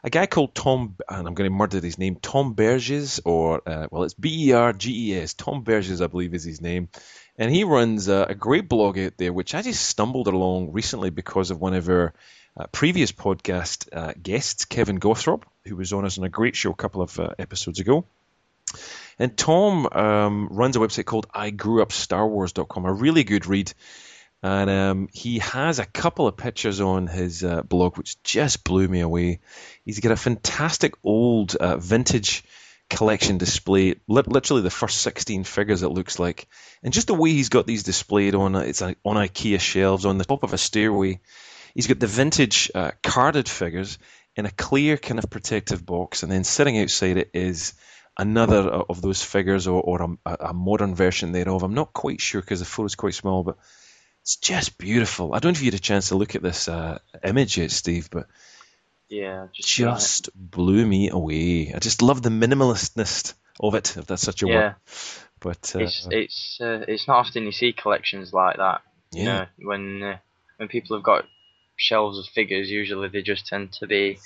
A 0.05 0.09
guy 0.09 0.25
called 0.25 0.55
Tom, 0.55 0.97
and 1.07 1.29
I'm 1.29 1.35
going 1.35 1.51
to 1.51 1.55
murder 1.55 1.81
his 1.81 1.99
name, 1.99 2.17
Tom 2.17 2.55
Berges, 2.55 3.21
or, 3.27 3.61
well, 3.67 4.05
it's 4.05 4.15
B 4.15 4.49
E 4.49 4.53
R 4.53 4.73
G 4.73 5.13
E 5.13 5.21
S. 5.21 5.35
Tom 5.35 5.65
Berges, 5.65 6.01
I 6.01 6.07
believe, 6.07 6.33
is 6.33 6.45
his 6.45 6.63
name. 6.63 6.89
And 7.39 7.51
he 7.51 7.65
runs 7.65 8.09
uh, 8.09 8.27
a 8.29 8.35
great 8.35 8.69
blog 8.69 8.99
out 8.99 9.15
there, 9.19 9.33
which 9.33 9.55
I 9.55 9.63
just 9.63 9.85
stumbled 9.85 10.27
along 10.27 10.73
recently 10.73 11.11
because 11.11 11.51
of 11.51 11.61
one 11.61 11.75
of 11.75 11.89
our 11.89 12.15
uh, 12.57 12.67
previous 12.69 13.13
podcast 13.13 13.89
uh, 13.93 14.15
guests, 14.21 14.65
Kevin 14.65 14.99
Gothrop, 14.99 15.45
who 15.67 15.77
was 15.77 15.93
on 15.93 16.07
us 16.07 16.17
on 16.17 16.25
a 16.25 16.31
great 16.31 16.57
show 16.57 16.71
a 16.71 16.75
couple 16.75 17.03
of 17.03 17.19
uh, 17.21 17.31
episodes 17.39 17.81
ago. 17.81 18.07
And 19.19 19.37
Tom 19.37 19.87
um, 19.93 20.49
runs 20.51 20.77
a 20.77 20.79
website 20.79 21.05
called 21.05 21.29
igrewupstarwars.com, 21.29 22.85
a 22.85 22.93
really 22.93 23.25
good 23.25 23.47
read. 23.47 23.73
And 24.43 24.71
um, 24.71 25.09
he 25.13 25.39
has 25.41 25.79
a 25.79 25.87
couple 25.87 26.27
of 26.27 26.37
pictures 26.37 26.81
on 26.81 27.07
his 27.07 27.43
uh, 27.43 27.63
blog 27.63 27.97
which 27.97 28.23
just 28.23 28.65
blew 28.65 28.87
me 28.87 29.01
away. 29.01 29.41
He's 29.85 30.01
got 30.01 30.13
a 30.13 30.17
fantastic 30.17 30.95
old 31.03 31.55
uh, 31.55 31.77
vintage 31.79 32.45
collection 32.89 33.39
display, 33.39 33.97
li- 34.09 34.23
literally 34.27 34.63
the 34.63 34.71
first 34.71 35.01
16 35.01 35.45
figures 35.45 35.83
it 35.83 35.89
looks 35.89 36.19
like. 36.19 36.47
And 36.83 36.93
just 36.93 37.09
the 37.09 37.15
way 37.15 37.31
he's 37.31 37.49
got 37.49 37.67
these 37.67 37.83
displayed 37.83 38.35
on 38.35 38.55
it's 38.57 38.83
on 38.83 38.95
IKEA 39.05 39.61
shelves 39.61 40.07
on 40.07 40.19
the 40.19 40.25
top 40.25 40.43
of 40.43 40.53
a 40.53 40.59
stairway. 40.59 41.21
He's 41.75 41.87
got 41.87 42.01
the 42.01 42.07
vintage 42.07 42.71
uh, 42.75 42.93
carded 43.03 43.49
figures 43.49 43.99
in 44.37 44.47
a 44.47 44.51
clear 44.51 44.97
kind 44.97 45.19
of 45.19 45.31
protective 45.31 45.85
box, 45.85 46.23
and 46.23 46.31
then 46.31 46.45
sitting 46.45 46.79
outside 46.79 47.17
it 47.17 47.31
is 47.35 47.75
another 48.19 48.61
of 48.61 49.03
those 49.03 49.23
figures 49.23 49.67
or, 49.67 49.81
or 49.83 50.17
a, 50.25 50.37
a 50.49 50.55
modern 50.55 50.95
version 50.95 51.33
thereof. 51.33 51.63
I'm 51.63 51.75
not 51.75 51.93
quite 51.93 52.21
sure 52.21 52.41
because 52.41 52.61
the 52.61 52.67
photo's 52.67 52.95
quite 52.95 53.15
small, 53.15 53.43
but 53.43 53.57
it's 54.23 54.37
just 54.37 54.79
beautiful. 54.79 55.35
I 55.35 55.39
don't 55.39 55.53
know 55.53 55.57
if 55.57 55.63
you 55.63 55.71
had 55.71 55.75
a 55.75 55.83
chance 55.83 56.09
to 56.09 56.17
look 56.17 56.35
at 56.35 56.43
this 56.43 56.69
uh, 56.69 56.99
image 57.23 57.59
yet, 57.59 57.71
Steve, 57.71 58.09
but 58.11 58.27
yeah, 59.09 59.49
just 59.53 59.69
just 59.69 60.31
blew 60.35 60.85
me 60.85 61.11
away. 61.11 61.73
I 61.75 61.79
just 61.79 62.03
love 62.03 62.23
the 62.23 62.31
minimalistness 62.31 63.35
of 63.61 63.75
it, 63.75 63.97
if 63.97 64.07
that's 64.07 64.23
such 64.23 64.43
a 64.43 64.47
yeah. 64.47 64.55
word. 64.55 64.75
But 65.41 65.73
uh, 65.77 65.81
it's 65.81 66.09
it's 66.11 66.59
uh, 66.61 66.85
it's 66.89 67.07
not 67.07 67.19
often 67.19 67.45
you 67.45 67.53
see 67.53 67.73
collections 67.73 68.33
like 68.33 68.57
that. 68.57 68.83
You 69.13 69.25
yeah, 69.25 69.39
know, 69.59 69.69
when 69.69 70.03
uh, 70.03 70.19
when 70.57 70.69
people 70.69 70.97
have 70.97 71.05
got 71.05 71.25
shelves 71.77 72.19
of 72.19 72.27
figures, 72.27 72.71
usually 72.71 73.09
they 73.09 73.23
just 73.23 73.47
tend 73.47 73.73
to 73.75 73.87
be 73.87 74.19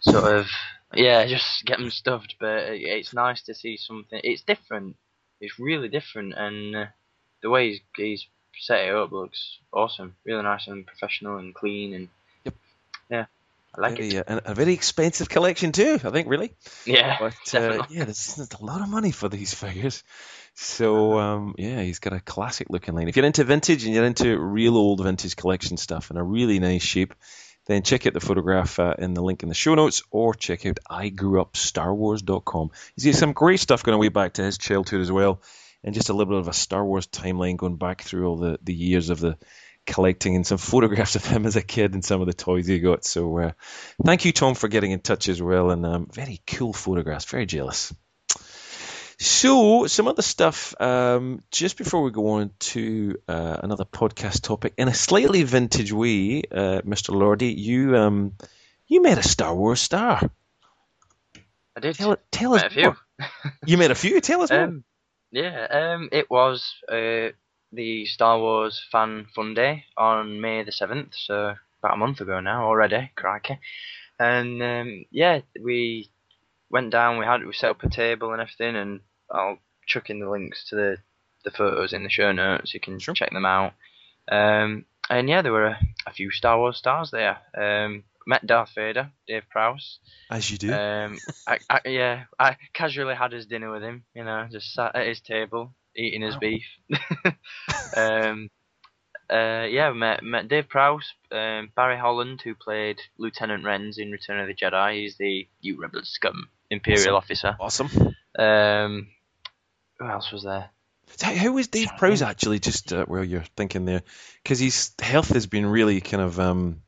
sort 0.00 0.24
of 0.24 0.46
yeah, 0.94 1.26
just 1.26 1.64
get 1.64 1.78
them 1.78 1.90
stuffed. 1.90 2.36
But 2.38 2.68
it's 2.68 3.14
nice 3.14 3.42
to 3.42 3.54
see 3.54 3.76
something. 3.76 4.20
It's 4.22 4.42
different. 4.42 4.96
It's 5.40 5.58
really 5.58 5.88
different, 5.88 6.34
and 6.34 6.76
uh, 6.76 6.86
the 7.42 7.50
way 7.50 7.70
he's, 7.70 7.80
he's 7.96 8.26
set 8.58 8.80
it 8.84 8.94
up 8.94 9.10
looks 9.10 9.58
awesome. 9.72 10.16
Really 10.24 10.42
nice 10.42 10.66
and 10.66 10.86
professional 10.86 11.38
and 11.38 11.54
clean, 11.54 11.94
and 11.94 12.08
Yep. 12.44 12.54
yeah, 13.10 13.26
I 13.74 13.80
like 13.80 13.96
Very, 13.96 14.08
it. 14.16 14.28
uh, 14.28 14.40
a 14.44 14.54
very 14.54 14.74
expensive 14.74 15.28
collection 15.28 15.72
too. 15.72 15.98
I 16.02 16.10
think 16.10 16.28
really. 16.28 16.54
Yeah, 16.86 17.16
But 17.20 17.54
uh, 17.54 17.84
yeah, 17.90 18.04
there's, 18.04 18.34
there's 18.34 18.52
a 18.60 18.64
lot 18.64 18.80
of 18.80 18.88
money 18.88 19.12
for 19.12 19.28
these 19.28 19.54
figures. 19.62 20.02
So 20.54 21.18
um, 21.18 21.54
yeah, 21.56 21.80
he's 21.82 22.00
got 22.00 22.12
a 22.12 22.20
classic 22.20 22.68
looking 22.70 22.94
line. 22.94 23.08
If 23.08 23.16
you're 23.16 23.24
into 23.26 23.44
vintage 23.44 23.84
and 23.84 23.94
you're 23.94 24.04
into 24.04 24.38
real 24.38 24.76
old 24.76 25.02
vintage 25.02 25.36
collection 25.36 25.76
stuff 25.76 26.10
in 26.10 26.16
a 26.16 26.24
really 26.24 26.58
nice 26.58 26.82
shape, 26.82 27.14
then 27.66 27.82
check 27.82 28.06
out 28.06 28.14
the 28.14 28.20
photograph 28.20 28.78
uh, 28.80 28.94
in 28.98 29.14
the 29.14 29.22
link 29.22 29.42
in 29.44 29.48
the 29.48 29.54
show 29.54 29.74
notes, 29.76 30.02
or 30.10 30.34
check 30.34 30.66
out 30.66 30.78
igrewupstarwars.com. 30.90 32.70
He's 32.96 33.04
got 33.04 33.14
some 33.14 33.32
great 33.32 33.60
stuff 33.60 33.84
going 33.84 33.98
way 33.98 34.08
back 34.08 34.34
to 34.34 34.42
his 34.42 34.58
childhood 34.58 35.00
as 35.00 35.12
well, 35.12 35.40
and 35.84 35.94
just 35.94 36.08
a 36.08 36.12
little 36.12 36.32
bit 36.32 36.40
of 36.40 36.48
a 36.48 36.52
Star 36.52 36.84
Wars 36.84 37.06
timeline 37.06 37.56
going 37.56 37.76
back 37.76 38.02
through 38.02 38.26
all 38.26 38.36
the, 38.36 38.58
the 38.62 38.74
years 38.74 39.10
of 39.10 39.20
the 39.20 39.38
collecting 39.90 40.36
and 40.36 40.46
some 40.46 40.58
photographs 40.70 41.16
of 41.16 41.24
him 41.24 41.44
as 41.44 41.56
a 41.56 41.62
kid 41.62 41.94
and 41.94 42.04
some 42.04 42.20
of 42.20 42.26
the 42.26 42.32
toys 42.32 42.66
he 42.66 42.78
got. 42.78 43.04
So 43.04 43.38
uh, 43.38 43.52
thank 44.04 44.24
you, 44.24 44.32
Tom, 44.32 44.54
for 44.54 44.68
getting 44.68 44.92
in 44.92 45.00
touch 45.00 45.28
as 45.28 45.42
well. 45.42 45.70
And 45.70 45.84
um, 45.84 46.08
very 46.12 46.40
cool 46.46 46.72
photographs. 46.72 47.26
Very 47.26 47.46
jealous. 47.46 47.92
So, 49.22 49.86
some 49.86 50.08
other 50.08 50.22
stuff 50.22 50.74
um, 50.80 51.42
just 51.50 51.76
before 51.76 52.02
we 52.02 52.10
go 52.10 52.26
on 52.40 52.52
to 52.60 53.18
uh, 53.28 53.58
another 53.62 53.84
podcast 53.84 54.40
topic. 54.40 54.72
In 54.78 54.88
a 54.88 54.94
slightly 54.94 55.42
vintage 55.42 55.92
way, 55.92 56.42
uh, 56.50 56.80
Mr. 56.86 57.14
Lordy, 57.14 57.52
you 57.52 57.98
um, 57.98 58.32
you 58.86 59.02
met 59.02 59.18
a 59.18 59.22
Star 59.22 59.54
Wars 59.54 59.78
star. 59.78 60.22
I 61.76 61.80
did. 61.80 61.96
Tell, 61.96 62.16
tell 62.30 62.54
us 62.54 62.62
a 62.62 62.70
few. 62.70 62.96
You 63.66 63.76
met 63.76 63.90
a 63.90 63.94
few. 63.94 64.22
Tell 64.22 64.40
us 64.40 64.50
more. 64.50 64.62
Um, 64.62 64.84
yeah, 65.30 65.66
um, 65.70 66.08
it 66.12 66.30
was 66.30 66.74
uh, 66.88 67.28
the 67.72 68.04
Star 68.06 68.38
Wars 68.38 68.82
Fan 68.90 69.26
Fun 69.34 69.54
Day 69.54 69.84
on 69.96 70.40
May 70.40 70.62
the 70.64 70.72
7th, 70.72 71.14
so 71.14 71.54
about 71.82 71.94
a 71.94 71.98
month 71.98 72.20
ago 72.20 72.40
now 72.40 72.64
already, 72.66 73.10
crikey. 73.16 73.58
And 74.18 74.62
um, 74.62 75.04
yeah, 75.10 75.40
we 75.62 76.10
went 76.70 76.90
down, 76.90 77.18
we 77.18 77.24
had 77.24 77.44
we 77.44 77.52
set 77.52 77.70
up 77.70 77.82
a 77.82 77.88
table 77.88 78.32
and 78.32 78.40
everything, 78.40 78.76
and 78.76 79.00
I'll 79.30 79.58
chuck 79.86 80.10
in 80.10 80.20
the 80.20 80.28
links 80.30 80.68
to 80.68 80.76
the, 80.76 80.96
the 81.44 81.50
photos 81.50 81.92
in 81.92 82.02
the 82.02 82.10
show 82.10 82.32
notes, 82.32 82.74
you 82.74 82.80
can 82.80 82.98
Sure. 82.98 83.14
check 83.14 83.32
them 83.32 83.46
out. 83.46 83.72
Um, 84.30 84.84
and 85.08 85.28
yeah, 85.28 85.42
there 85.42 85.52
were 85.52 85.66
a, 85.66 85.78
a 86.06 86.12
few 86.12 86.30
Star 86.30 86.58
Wars 86.58 86.76
stars 86.76 87.10
there. 87.10 87.38
Um, 87.56 88.04
met 88.26 88.46
Darth 88.46 88.70
Vader, 88.74 89.10
Dave 89.26 89.44
Prowse. 89.50 89.98
As 90.30 90.50
you 90.50 90.58
do. 90.58 90.72
Um, 90.72 91.18
I, 91.48 91.58
I, 91.68 91.80
yeah, 91.86 92.24
I 92.38 92.56
casually 92.72 93.14
had 93.14 93.32
his 93.32 93.46
dinner 93.46 93.72
with 93.72 93.82
him. 93.82 94.04
You 94.14 94.24
know, 94.24 94.46
just 94.52 94.72
sat 94.72 94.94
at 94.94 95.06
his 95.06 95.20
table 95.20 95.72
eating 95.96 96.22
his 96.22 96.34
Wow. 96.34 96.40
beef. 96.40 96.64
um, 97.96 98.50
uh, 99.30 99.66
yeah, 99.68 99.92
met 99.92 100.22
met 100.22 100.48
Dave 100.48 100.68
Prowse, 100.68 101.12
um, 101.30 101.70
Barrie 101.76 101.98
Holland, 101.98 102.40
who 102.42 102.54
played 102.54 102.98
Lieutenant 103.18 103.64
Renz 103.64 103.98
in 103.98 104.10
Return 104.10 104.40
of 104.40 104.48
the 104.48 104.54
Jedi. 104.54 105.00
He's 105.02 105.16
the 105.16 105.48
you 105.60 105.80
rebel 105.80 106.00
scum 106.04 106.48
Imperial 106.70 107.16
officer. 107.16 107.56
awesome. 107.60 107.88
Um, 108.38 109.08
who 109.98 110.08
else 110.08 110.32
was 110.32 110.42
there? 110.44 110.70
How, 111.20 111.34
how 111.34 111.52
was 111.52 111.68
Dave 111.68 111.90
Prowse 111.98 112.22
actually? 112.22 112.58
Just 112.60 112.92
uh, 112.92 113.04
well, 113.08 113.24
you're 113.24 113.44
thinking 113.56 113.84
there, 113.84 114.02
because 114.42 114.58
his 114.58 114.92
health 115.00 115.28
has 115.30 115.46
been 115.46 115.66
really 115.66 116.00
kind 116.00 116.22
of 116.22 116.38
um, 116.40 116.82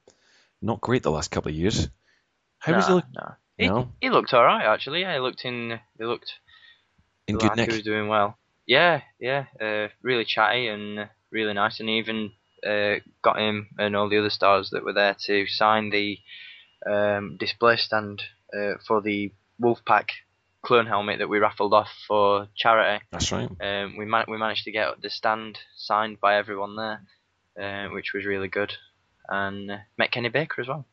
not 0.60 0.80
great 0.80 1.02
the 1.02 1.10
last 1.10 1.30
couple 1.30 1.50
of 1.50 1.56
years. 1.56 1.88
How 2.58 2.74
was 2.76 2.86
he 2.86 2.90
Nah, 2.90 2.96
look 2.96 3.04
nah. 3.12 3.30
He, 3.58 3.68
No? 3.68 3.88
he 4.00 4.10
looked 4.10 4.32
all 4.32 4.44
right 4.44 4.64
actually. 4.64 5.00
Yeah, 5.00 5.12
he 5.14 5.20
looked 5.20 5.44
in. 5.44 5.78
He 5.98 6.04
looked 6.04 6.32
in 7.28 7.36
like 7.36 7.50
good 7.50 7.56
nick? 7.56 7.70
He 7.70 7.76
was 7.76 7.84
doing 7.84 8.08
well. 8.08 8.38
Yeah, 8.66 9.02
yeah. 9.18 9.46
Uh, 9.60 9.88
really 10.02 10.24
chatty 10.24 10.68
and 10.68 10.98
uh, 10.98 11.06
really 11.30 11.52
nice, 11.52 11.80
and 11.80 11.90
even 11.90 12.32
uh, 12.66 12.96
got 13.22 13.38
him 13.38 13.68
and 13.78 13.96
all 13.96 14.08
the 14.08 14.18
other 14.18 14.30
stars 14.30 14.70
that 14.70 14.84
were 14.84 14.92
there 14.92 15.16
to 15.26 15.46
sign 15.46 15.90
the 15.90 16.18
um, 16.86 17.36
display 17.38 17.76
stand 17.76 18.22
uh, 18.56 18.74
for 18.86 19.00
the 19.00 19.32
Wolfpack 19.60 20.10
clone 20.62 20.86
helmet 20.86 21.18
that 21.18 21.28
we 21.28 21.38
raffled 21.38 21.74
off 21.74 21.90
for 22.06 22.48
charity. 22.56 23.04
That's 23.10 23.32
right. 23.32 23.50
Um, 23.60 23.96
we 23.96 24.04
ma- 24.04 24.24
we 24.28 24.38
managed 24.38 24.64
to 24.64 24.72
get 24.72 25.00
the 25.00 25.10
stand 25.10 25.58
signed 25.76 26.20
by 26.20 26.36
everyone 26.36 26.76
there, 26.76 27.02
uh, 27.60 27.88
which 27.92 28.12
was 28.14 28.24
really 28.24 28.48
good, 28.48 28.72
and 29.28 29.70
uh, 29.70 29.76
met 29.98 30.12
Kenny 30.12 30.28
Baker 30.28 30.60
as 30.60 30.68
well. 30.68 30.86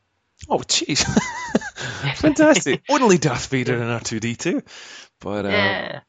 Oh, 0.50 0.60
jeez. 0.60 1.06
fantastic. 2.16 2.84
Only 2.90 3.18
Darth 3.18 3.48
Vader 3.48 3.76
and 3.76 4.02
R2D2. 4.02 4.64
But, 5.20 5.46
uh, 5.46 5.50
yeah, 5.50 6.00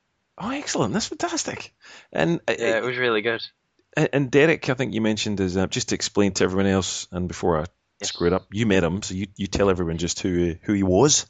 oh, 0.41 0.51
excellent. 0.51 0.93
That's 0.93 1.07
fantastic. 1.07 1.75
And, 2.13 2.41
uh, 2.49 2.55
yeah, 2.59 2.79
it 2.79 2.85
was 2.85 2.97
really 2.97 3.23
good. 3.23 3.43
and 3.97 4.31
Derek, 4.31 4.69
I 4.69 4.75
think 4.75 4.95
you 4.95 5.01
mentioned, 5.01 5.41
is 5.41 5.57
uh, 5.57 5.67
just 5.67 5.91
to 5.91 5.95
explain 5.95 6.33
to 6.35 6.45
everyone 6.45 6.67
else, 6.67 7.07
and 7.13 7.29
before 7.29 7.61
I 7.61 7.65
Yes. 8.01 8.09
screw 8.09 8.29
it 8.29 8.33
up, 8.33 8.47
you 8.51 8.65
met 8.65 8.83
him, 8.83 9.03
so 9.03 9.15
you, 9.15 9.27
you 9.37 9.47
tell 9.47 9.69
everyone 9.69 9.99
just 9.99 10.21
who, 10.21 10.55
who 10.63 10.73
he 10.73 10.83
was. 10.83 11.27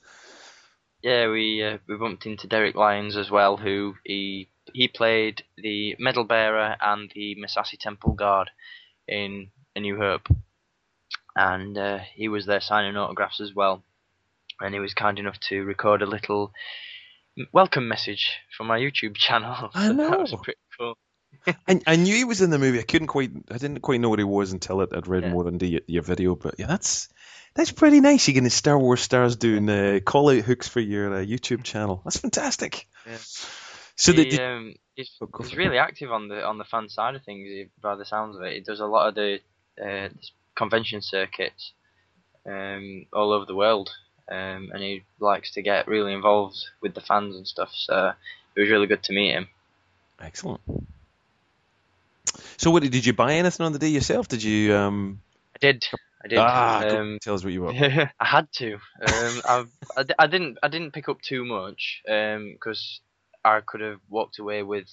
Yeah, 1.03 1.29
we 1.29 1.65
uh, 1.65 1.79
we 1.89 1.97
bumped 1.97 2.27
into 2.27 2.47
Derek 2.47 2.77
Lyons 2.77 3.17
as 3.17 3.31
well, 3.31 3.57
who 3.57 3.95
he 4.05 4.51
he 4.73 4.87
played 4.87 5.43
the 5.57 5.97
medal 5.99 6.25
bearer 6.25 6.77
and 6.81 7.11
the 7.15 7.37
Massassi 7.37 7.79
Temple 7.79 8.13
guard 8.13 8.51
in 9.09 9.51
A 9.75 9.81
New 9.81 9.97
Hope, 9.97 10.29
and 11.35 11.77
uh, 11.77 11.99
he 12.15 12.29
was 12.29 12.47
there 12.47 12.61
signing 12.61 12.97
autographs 12.97 13.41
as 13.41 13.53
well, 13.55 13.83
and 14.61 14.75
he 14.75 14.79
was 14.79 14.95
kind 14.95 15.19
enough 15.19 15.41
to 15.49 15.65
record 15.65 16.03
a 16.03 16.07
little 16.07 16.53
welcome 17.53 17.89
message 17.89 18.31
for 18.57 18.65
my 18.65 18.79
YouTube 18.79 19.17
channel. 19.17 19.71
I 19.75 19.89
so 19.89 19.93
That 19.95 20.21
was 20.21 20.33
know. 20.33 20.39
pretty 20.39 20.59
cool. 20.79 20.99
I, 21.67 21.81
I 21.87 21.97
knew 21.97 22.15
he 22.15 22.25
was 22.25 22.43
in 22.43 22.51
the 22.51 22.59
movie. 22.59 22.81
I 22.81 22.83
couldn't 22.83 23.07
quite, 23.09 23.31
I 23.51 23.57
didn't 23.59 23.81
quite 23.81 24.01
know 24.01 24.09
what 24.11 24.19
he 24.19 24.25
was 24.25 24.53
until 24.53 24.81
I'd, 24.81 25.07
read 25.07 25.23
Yeah. 25.23 25.31
more 25.31 25.49
into 25.49 25.67
your, 25.67 25.81
your 25.87 26.03
video. 26.03 26.35
But 26.35 26.57
yeah, 26.59 26.67
that's 26.67 27.09
that's 27.55 27.73
pretty 27.73 28.01
nice. 28.01 28.27
You're 28.29 28.35
getting 28.35 28.51
Star 28.51 28.79
Wars 28.79 29.01
stars 29.01 29.37
doing 29.37 29.69
uh, 29.69 30.01
call 30.05 30.31
out 30.31 30.45
hooks 30.45 30.69
for 30.69 30.81
your 30.81 31.15
uh, 31.15 31.25
YouTube 31.25 31.63
channel. 31.65 32.03
That's 32.05 32.19
fantastic. 32.19 32.87
Yeah. 33.07 33.17
So 33.97 34.13
he, 34.13 34.25
did 34.31 34.41
um, 34.41 34.75
he's, 34.95 35.11
Oh, 35.21 35.29
he's 35.43 35.57
really 35.57 35.79
active 35.79 36.11
on 36.11 36.29
the 36.29 36.45
on 36.45 36.59
the 36.59 36.65
fan 36.65 36.89
side 36.89 37.15
of 37.15 37.23
things. 37.25 37.47
he- 37.49 37.69
By 37.81 37.97
the 37.97 38.05
sounds 38.05 38.37
of 38.37 38.43
it, 38.43 38.55
he 38.55 38.61
does 38.61 38.81
a 38.81 38.87
lot 38.87 39.09
of 39.09 39.15
the 39.15 39.41
uh, 39.83 40.09
convention 40.57 41.01
circuits 41.03 41.73
um, 42.47 43.07
all 43.13 43.33
over 43.33 43.45
the 43.47 43.55
world, 43.55 43.91
um, 44.31 44.71
and 44.73 44.83
he 44.83 45.03
likes 45.19 45.53
to 45.53 45.63
get 45.63 45.89
really 45.89 46.13
involved 46.13 46.59
with 46.81 46.95
the 46.95 47.01
fans 47.01 47.37
and 47.37 47.47
stuff. 47.47 47.71
So 47.75 48.13
it 48.55 48.61
was 48.61 48.71
really 48.71 48.87
good 48.87 49.03
to 49.05 49.13
meet 49.13 49.33
him. 49.33 49.49
excellent. 50.21 50.61
So 52.57 52.71
what 52.71 52.83
did 52.83 53.07
you 53.07 53.13
buy 53.13 53.35
anything 53.35 53.67
on 53.67 53.73
the 53.73 53.79
day 53.79 53.89
yourself? 53.89 54.29
Did 54.29 54.43
you 54.43 54.75
um 54.75 55.21
I 55.55 55.59
did, 55.61 55.87
I 56.25 56.29
did. 56.29 56.39
ah 56.39 56.85
um, 56.87 57.19
tell 57.21 57.35
us 57.35 57.45
what 57.45 57.53
you 57.53 57.61
bought. 57.63 57.75
I 58.21 58.25
had 58.25 58.53
to. 58.55 58.75
Um, 58.75 59.43
I've, 59.49 59.69
I, 59.97 60.05
I 60.19 60.27
didn't. 60.27 60.59
I 60.63 60.69
didn't 60.69 60.93
pick 60.93 61.09
up 61.09 61.21
too 61.21 61.45
much 61.45 62.03
because 62.05 63.01
I 63.45 63.61
could 63.61 63.81
have 63.81 64.01
walked 64.09 64.39
away 64.39 64.63
with 64.63 64.87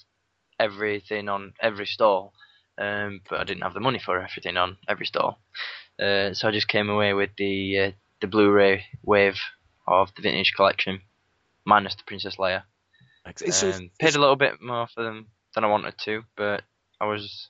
everything 0.58 1.28
on 1.28 1.52
every 1.60 1.86
stall, 1.86 2.32
um, 2.78 3.20
but 3.28 3.40
I 3.40 3.44
didn't 3.44 3.62
have 3.62 3.74
the 3.74 3.80
money 3.80 3.98
for 3.98 4.20
everything 4.20 4.56
on 4.56 4.78
every 4.88 5.06
stall. 5.06 5.38
Uh, 6.00 6.32
so 6.32 6.48
I 6.48 6.52
just 6.52 6.68
came 6.68 6.88
away 6.88 7.12
with 7.12 7.30
the 7.36 7.78
uh, 7.78 7.90
the 8.20 8.26
Blu-ray 8.26 8.84
wave 9.02 9.38
of 9.86 10.14
the 10.14 10.22
vintage 10.22 10.52
collection, 10.54 11.00
minus 11.64 11.94
the 11.94 12.04
Princess 12.04 12.36
Leia. 12.36 12.62
Um, 13.78 13.90
paid 13.98 14.14
a 14.16 14.20
little 14.20 14.36
bit 14.36 14.60
more 14.62 14.86
for 14.86 15.02
them 15.02 15.26
than 15.54 15.64
I 15.64 15.68
wanted 15.68 15.96
to, 16.04 16.24
but 16.36 16.62
I 17.00 17.06
was 17.06 17.48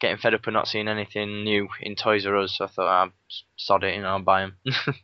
getting 0.00 0.18
fed 0.18 0.34
up 0.34 0.46
of 0.46 0.52
not 0.52 0.68
seeing 0.68 0.88
anything 0.88 1.44
new 1.44 1.68
in 1.80 1.94
Toys 1.94 2.26
R 2.26 2.36
Us, 2.38 2.56
so 2.58 2.64
I 2.64 2.68
thought 2.68 3.04
I'd 3.04 3.12
sod 3.56 3.84
it 3.84 3.96
and 3.96 4.06
I'll 4.06 4.20
buy 4.20 4.42
them. 4.42 4.56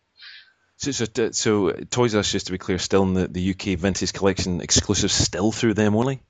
So, 0.80 0.92
so, 0.92 1.06
so 1.32 1.70
Toys 1.90 2.14
R 2.14 2.20
Us, 2.20 2.30
just 2.30 2.46
to 2.46 2.52
be 2.52 2.58
clear, 2.58 2.78
still 2.78 3.02
in 3.02 3.12
the, 3.14 3.26
the 3.26 3.50
UK 3.50 3.76
vintage 3.76 4.12
collection 4.12 4.60
exclusive, 4.60 5.10
still 5.10 5.50
through 5.50 5.74
them 5.74 5.96
only. 5.96 6.22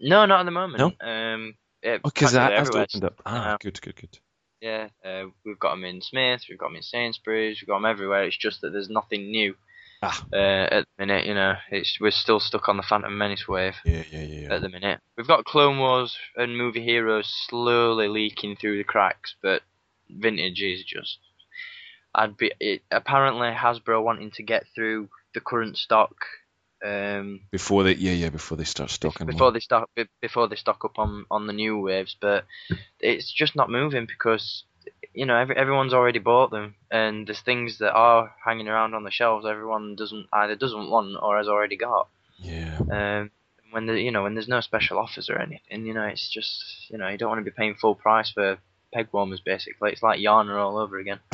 no, 0.00 0.24
not 0.24 0.40
at 0.40 0.44
the 0.44 0.50
moment. 0.50 0.78
No? 1.02 1.06
Um, 1.06 1.54
Because 1.82 2.32
that 2.32 2.52
has 2.52 2.70
opened 2.70 3.04
up. 3.04 3.20
Ah, 3.26 3.52
Uh, 3.52 3.56
good, 3.60 3.78
good, 3.82 3.94
good. 3.96 4.18
Yeah, 4.60 4.88
uh, 5.04 5.24
we've 5.44 5.58
got 5.58 5.70
them 5.70 5.84
in 5.84 6.02
Smith, 6.02 6.42
we've 6.48 6.58
got 6.58 6.68
them 6.68 6.76
in 6.76 6.82
Sainsbury's, 6.82 7.60
we've 7.60 7.68
got 7.68 7.76
them 7.76 7.90
everywhere. 7.90 8.24
It's 8.24 8.36
just 8.36 8.60
that 8.60 8.72
there's 8.72 8.90
nothing 8.90 9.30
new 9.30 9.54
Ah, 10.02 10.26
uh, 10.32 10.36
at 10.36 10.86
the 10.96 11.06
minute. 11.06 11.26
You 11.26 11.34
know, 11.34 11.54
it's 11.70 11.98
we're 12.00 12.10
still 12.10 12.40
stuck 12.40 12.68
on 12.68 12.78
the 12.78 12.82
Phantom 12.82 13.16
Menace 13.16 13.46
wave 13.46 13.74
yeah, 13.84 14.02
yeah, 14.10 14.22
yeah. 14.22 14.54
at 14.54 14.62
the 14.62 14.68
minute. 14.70 15.00
We've 15.16 15.26
got 15.26 15.44
Clone 15.44 15.78
Wars 15.78 16.16
and 16.36 16.56
Movie 16.56 16.82
Heroes 16.82 17.30
slowly 17.48 18.08
leaking 18.08 18.56
through 18.56 18.78
the 18.78 18.84
cracks, 18.84 19.34
but 19.42 19.62
vintage 20.08 20.62
is 20.62 20.84
just. 20.84 21.18
I'd 22.14 22.36
be 22.36 22.50
it, 22.58 22.82
apparently 22.90 23.50
Hasbro 23.50 24.02
wanting 24.02 24.30
to 24.32 24.42
get 24.42 24.64
through 24.74 25.10
the 25.34 25.40
current 25.40 25.76
stock 25.76 26.16
um, 26.84 27.40
Before 27.50 27.82
they, 27.82 27.94
yeah, 27.94 28.12
yeah, 28.12 28.30
before 28.30 28.56
they 28.56 28.64
start 28.64 28.90
stocking. 28.90 29.26
before 29.26 29.46
more. 29.46 29.52
they 29.52 29.60
stock 29.60 29.90
be- 29.94 30.08
before 30.20 30.48
they 30.48 30.56
stock 30.56 30.84
up 30.84 30.98
on 30.98 31.26
on 31.30 31.46
the 31.46 31.52
new 31.52 31.78
waves, 31.78 32.16
but 32.20 32.46
it's 33.00 33.30
just 33.30 33.54
not 33.56 33.70
moving 33.70 34.06
because 34.06 34.64
you 35.12 35.26
know 35.26 35.36
every, 35.36 35.56
everyone's 35.56 35.92
already 35.92 36.18
bought 36.18 36.50
them, 36.50 36.74
and 36.90 37.26
there's 37.26 37.40
things 37.40 37.78
that 37.78 37.92
are 37.92 38.34
hanging 38.44 38.68
around 38.68 38.94
on 38.94 39.04
the 39.04 39.10
shelves 39.10 39.46
everyone 39.46 39.94
doesn't 39.96 40.26
either 40.32 40.56
doesn't 40.56 40.90
want 40.90 41.16
or 41.20 41.36
has 41.36 41.48
already 41.48 41.76
got. 41.76 42.08
Yeah. 42.38 42.78
Um, 42.90 43.30
when 43.72 43.86
the 43.86 44.00
you 44.00 44.10
know 44.10 44.22
when 44.22 44.34
there's 44.34 44.48
no 44.48 44.60
special 44.60 44.98
offers 44.98 45.28
or 45.28 45.38
anything, 45.38 45.86
you 45.86 45.94
know 45.94 46.04
it's 46.04 46.28
just 46.28 46.64
you 46.88 46.98
know 46.98 47.08
you 47.08 47.18
don't 47.18 47.28
want 47.28 47.44
to 47.44 47.50
be 47.50 47.54
paying 47.54 47.74
full 47.74 47.94
price 47.94 48.30
for 48.30 48.58
peg 48.92 49.08
warmers 49.12 49.40
basically. 49.40 49.92
It's 49.92 50.02
like 50.02 50.18
Yarna 50.18 50.56
all 50.56 50.78
over 50.78 50.98
again. 50.98 51.20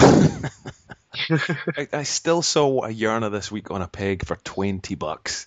I, 1.76 1.88
I 1.92 2.02
still 2.04 2.42
saw 2.42 2.84
a 2.84 2.88
Yarna 2.88 3.30
this 3.30 3.50
week 3.50 3.70
on 3.70 3.82
a 3.82 3.88
peg 3.88 4.24
for 4.26 4.36
twenty 4.36 4.94
bucks, 4.94 5.46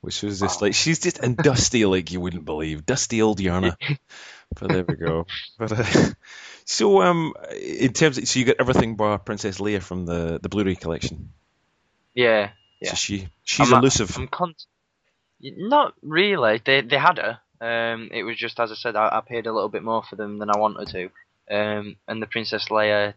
which 0.00 0.22
was 0.22 0.40
just 0.40 0.60
Wow. 0.60 0.66
like 0.66 0.74
she's 0.74 0.98
just 1.00 1.18
and 1.18 1.36
dusty 1.36 1.84
like 1.86 2.10
you 2.12 2.20
wouldn't 2.20 2.44
believe, 2.44 2.86
dusty 2.86 3.22
old 3.22 3.38
Yarna. 3.38 3.76
but 4.60 4.68
there 4.70 4.84
we 4.86 4.96
go. 4.96 5.26
But 5.58 5.72
uh, 5.72 5.84
so 6.64 7.02
um, 7.02 7.34
in 7.60 7.92
terms, 7.92 8.18
of, 8.18 8.26
so 8.28 8.38
you 8.38 8.44
got 8.46 8.56
everything 8.60 8.96
bar 8.96 9.18
Princess 9.18 9.58
Leia 9.58 9.82
from 9.82 10.06
the 10.06 10.38
the 10.42 10.48
Blu-ray 10.48 10.74
collection. 10.76 11.30
yeah, 12.14 12.50
Yeah. 12.80 12.90
So 12.90 12.96
she 12.96 13.28
she's 13.44 13.70
I'm 13.72 13.78
elusive. 13.78 14.16
I'm 14.16 14.28
con- 14.28 14.54
not 15.42 15.94
really. 16.02 16.60
They 16.64 16.80
they 16.82 16.98
had 16.98 17.18
her. 17.18 17.38
Um, 17.62 18.08
it 18.12 18.22
was 18.22 18.36
just 18.36 18.58
as 18.58 18.72
I 18.72 18.74
said, 18.74 18.96
I, 18.96 19.08
I 19.18 19.20
paid 19.20 19.46
a 19.46 19.52
little 19.52 19.68
bit 19.68 19.82
more 19.82 20.02
for 20.02 20.16
them 20.16 20.38
than 20.38 20.50
I 20.50 20.58
wanted 20.58 20.88
to. 20.88 21.10
um, 21.54 21.96
and 22.08 22.22
the 22.22 22.26
Princess 22.26 22.68
Leia 22.70 23.14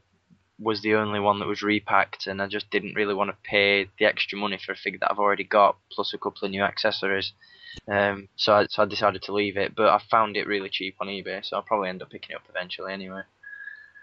was 0.60 0.82
the 0.82 0.96
only 0.96 1.20
one 1.20 1.40
that 1.40 1.48
was 1.48 1.62
repacked, 1.62 2.28
and 2.28 2.42
I 2.42 2.48
just 2.48 2.70
didn't 2.70 2.96
really 2.96 3.14
want 3.14 3.30
to 3.32 3.50
pay 3.50 3.90
the 4.00 4.06
extra 4.06 4.38
money 4.38 4.58
for 4.58 4.72
a 4.72 4.76
figure 4.76 5.00
that 5.00 5.12
I've 5.12 5.20
already 5.20 5.44
got, 5.44 5.78
plus 5.92 6.14
a 6.14 6.18
couple 6.18 6.46
of 6.46 6.52
new 6.52 6.64
accessories. 6.64 7.34
Um, 7.88 8.28
so 8.36 8.54
I, 8.54 8.68
so 8.70 8.84
I 8.84 8.86
decided 8.86 9.24
to 9.24 9.34
leave 9.34 9.58
it, 9.58 9.76
but 9.76 9.90
I 9.90 10.00
found 10.12 10.38
it 10.38 10.48
really 10.48 10.70
cheap 10.70 10.96
on 11.00 11.08
eBay, 11.08 11.44
so 11.44 11.58
I'll 11.58 11.64
probably 11.64 11.90
end 11.90 12.02
up 12.02 12.12
picking 12.12 12.32
it 12.32 12.36
up 12.36 12.44
eventually 12.50 12.94
anyway. 12.94 13.22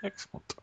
Excellent. 0.02 0.54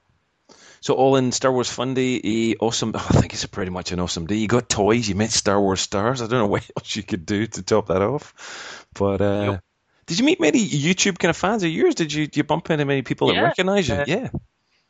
So 0.82 0.94
all 0.94 1.15
in 1.15 1.32
Star 1.32 1.51
Wars 1.51 1.70
Fun 1.70 1.94
Day, 1.94 2.22
a 2.24 2.56
awesome. 2.58 2.94
Oh, 2.96 3.06
I 3.10 3.20
think 3.20 3.34
it's 3.34 3.46
pretty 3.46 3.72
much 3.72 3.91
an 3.91 4.00
awesome 4.00 4.27
day. 4.27 4.36
You 4.36 4.48
got 4.48 4.70
toys, 4.70 5.08
you 5.10 5.15
met 5.15 5.32
Star 5.32 5.60
Wars 5.60 5.82
stars. 5.82 6.22
I 6.22 6.27
don't 6.27 6.39
know 6.39 6.48
what 6.56 6.70
else 6.77 6.96
you 6.96 7.03
could 7.03 7.25
do 7.25 7.48
to 7.48 7.63
top 7.63 7.88
that 7.88 8.01
off. 8.01 8.86
But 8.94 9.22
uh, 9.22 9.51
yep. 9.51 9.63
did 10.06 10.20
you 10.20 10.25
meet 10.25 10.39
many 10.39 10.65
YouTube 10.65 11.17
kind 11.17 11.29
of 11.29 11.38
fans 11.38 11.63
of 11.63 11.70
yours? 11.70 11.96
Did 11.96 12.13
you 12.13 12.27
do 12.27 12.39
you 12.39 12.44
bump 12.44 12.70
into 12.70 12.86
many 12.86 13.01
people 13.01 13.34
yeah, 13.34 13.41
that 13.41 13.48
recognize 13.48 13.88
you? 13.88 13.96
Uh, 13.96 14.06
yeah. 14.08 14.29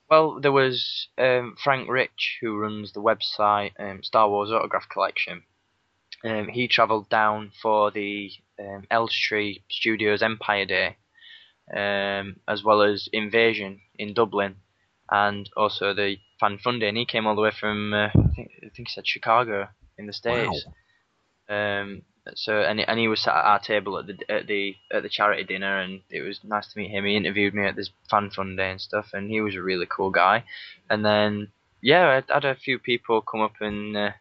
Well, 0.10 0.40
there 0.40 0.52
was 0.52 1.10
um, 1.18 1.56
Frank 1.62 1.90
Rich 1.90 2.38
who 2.42 2.58
runs 2.58 2.94
the 2.94 3.02
website 3.02 3.72
um, 3.80 4.04
Star 4.04 4.30
Wars 4.30 4.52
Autograph 4.52 4.88
Collection. 4.90 5.44
Um, 6.24 6.48
he 6.48 6.68
travelled 6.68 7.10
down 7.10 7.52
for 7.62 7.92
the 7.92 8.32
um, 8.60 8.86
Elstree 8.90 9.64
Studios 9.70 10.24
Empire 10.24 10.66
Day, 10.66 10.98
um, 11.76 12.38
as 12.48 12.64
well 12.64 12.82
as 12.82 13.10
Invasion 13.12 13.82
in 14.00 14.14
Dublin, 14.14 14.56
and 15.12 15.50
also 15.56 15.94
the 15.94 16.18
Fan 16.40 16.58
Fun 16.58 16.80
Day. 16.80 16.90
And 16.90 16.98
he 16.98 17.06
came 17.06 17.28
all 17.28 17.36
the 17.36 17.42
way 17.42 17.52
from 17.52 17.94
uh, 17.94 18.08
I 18.08 18.28
think 18.36 18.52
I 18.64 18.70
think 18.70 18.88
he 18.88 18.94
said 18.94 19.08
Chicago 19.08 19.68
in 19.98 20.08
the 20.08 20.14
states. 20.14 20.66
Wow. 21.50 21.94
So 22.36 22.62
and 22.62 22.80
and 22.80 23.00
he 23.00 23.08
was 23.08 23.22
sat 23.22 23.36
at 23.36 23.46
our 23.46 23.60
table 23.60 23.98
at 23.98 24.08
the 24.08 24.18
at 24.30 24.48
the 24.48 24.76
at 24.92 25.04
the 25.04 25.10
charity 25.10 25.44
dinner, 25.44 25.80
and 25.80 26.02
it 26.10 26.22
was 26.22 26.40
nice 26.44 26.72
to 26.74 26.80
meet 26.80 26.92
him. 26.92 27.06
He 27.06 27.16
interviewed 27.16 27.54
me 27.54 27.66
at 27.66 27.76
this 27.76 27.90
Fan 28.10 28.30
Fun 28.32 28.56
Day 28.56 28.72
and 28.72 28.82
stuff, 28.82 29.12
and 29.14 29.30
he 29.30 29.42
was 29.42 29.56
a 29.56 29.62
really 29.62 29.88
cool 29.90 30.10
guy. 30.10 30.44
And 30.90 31.06
then 31.06 31.50
yeah, 31.82 32.22
I 32.30 32.34
had 32.34 32.46
a 32.46 32.56
few 32.56 32.80
people 32.80 33.22
come 33.22 33.42
up 33.42 33.56
and. 33.62 33.96
Uh, 33.96 34.12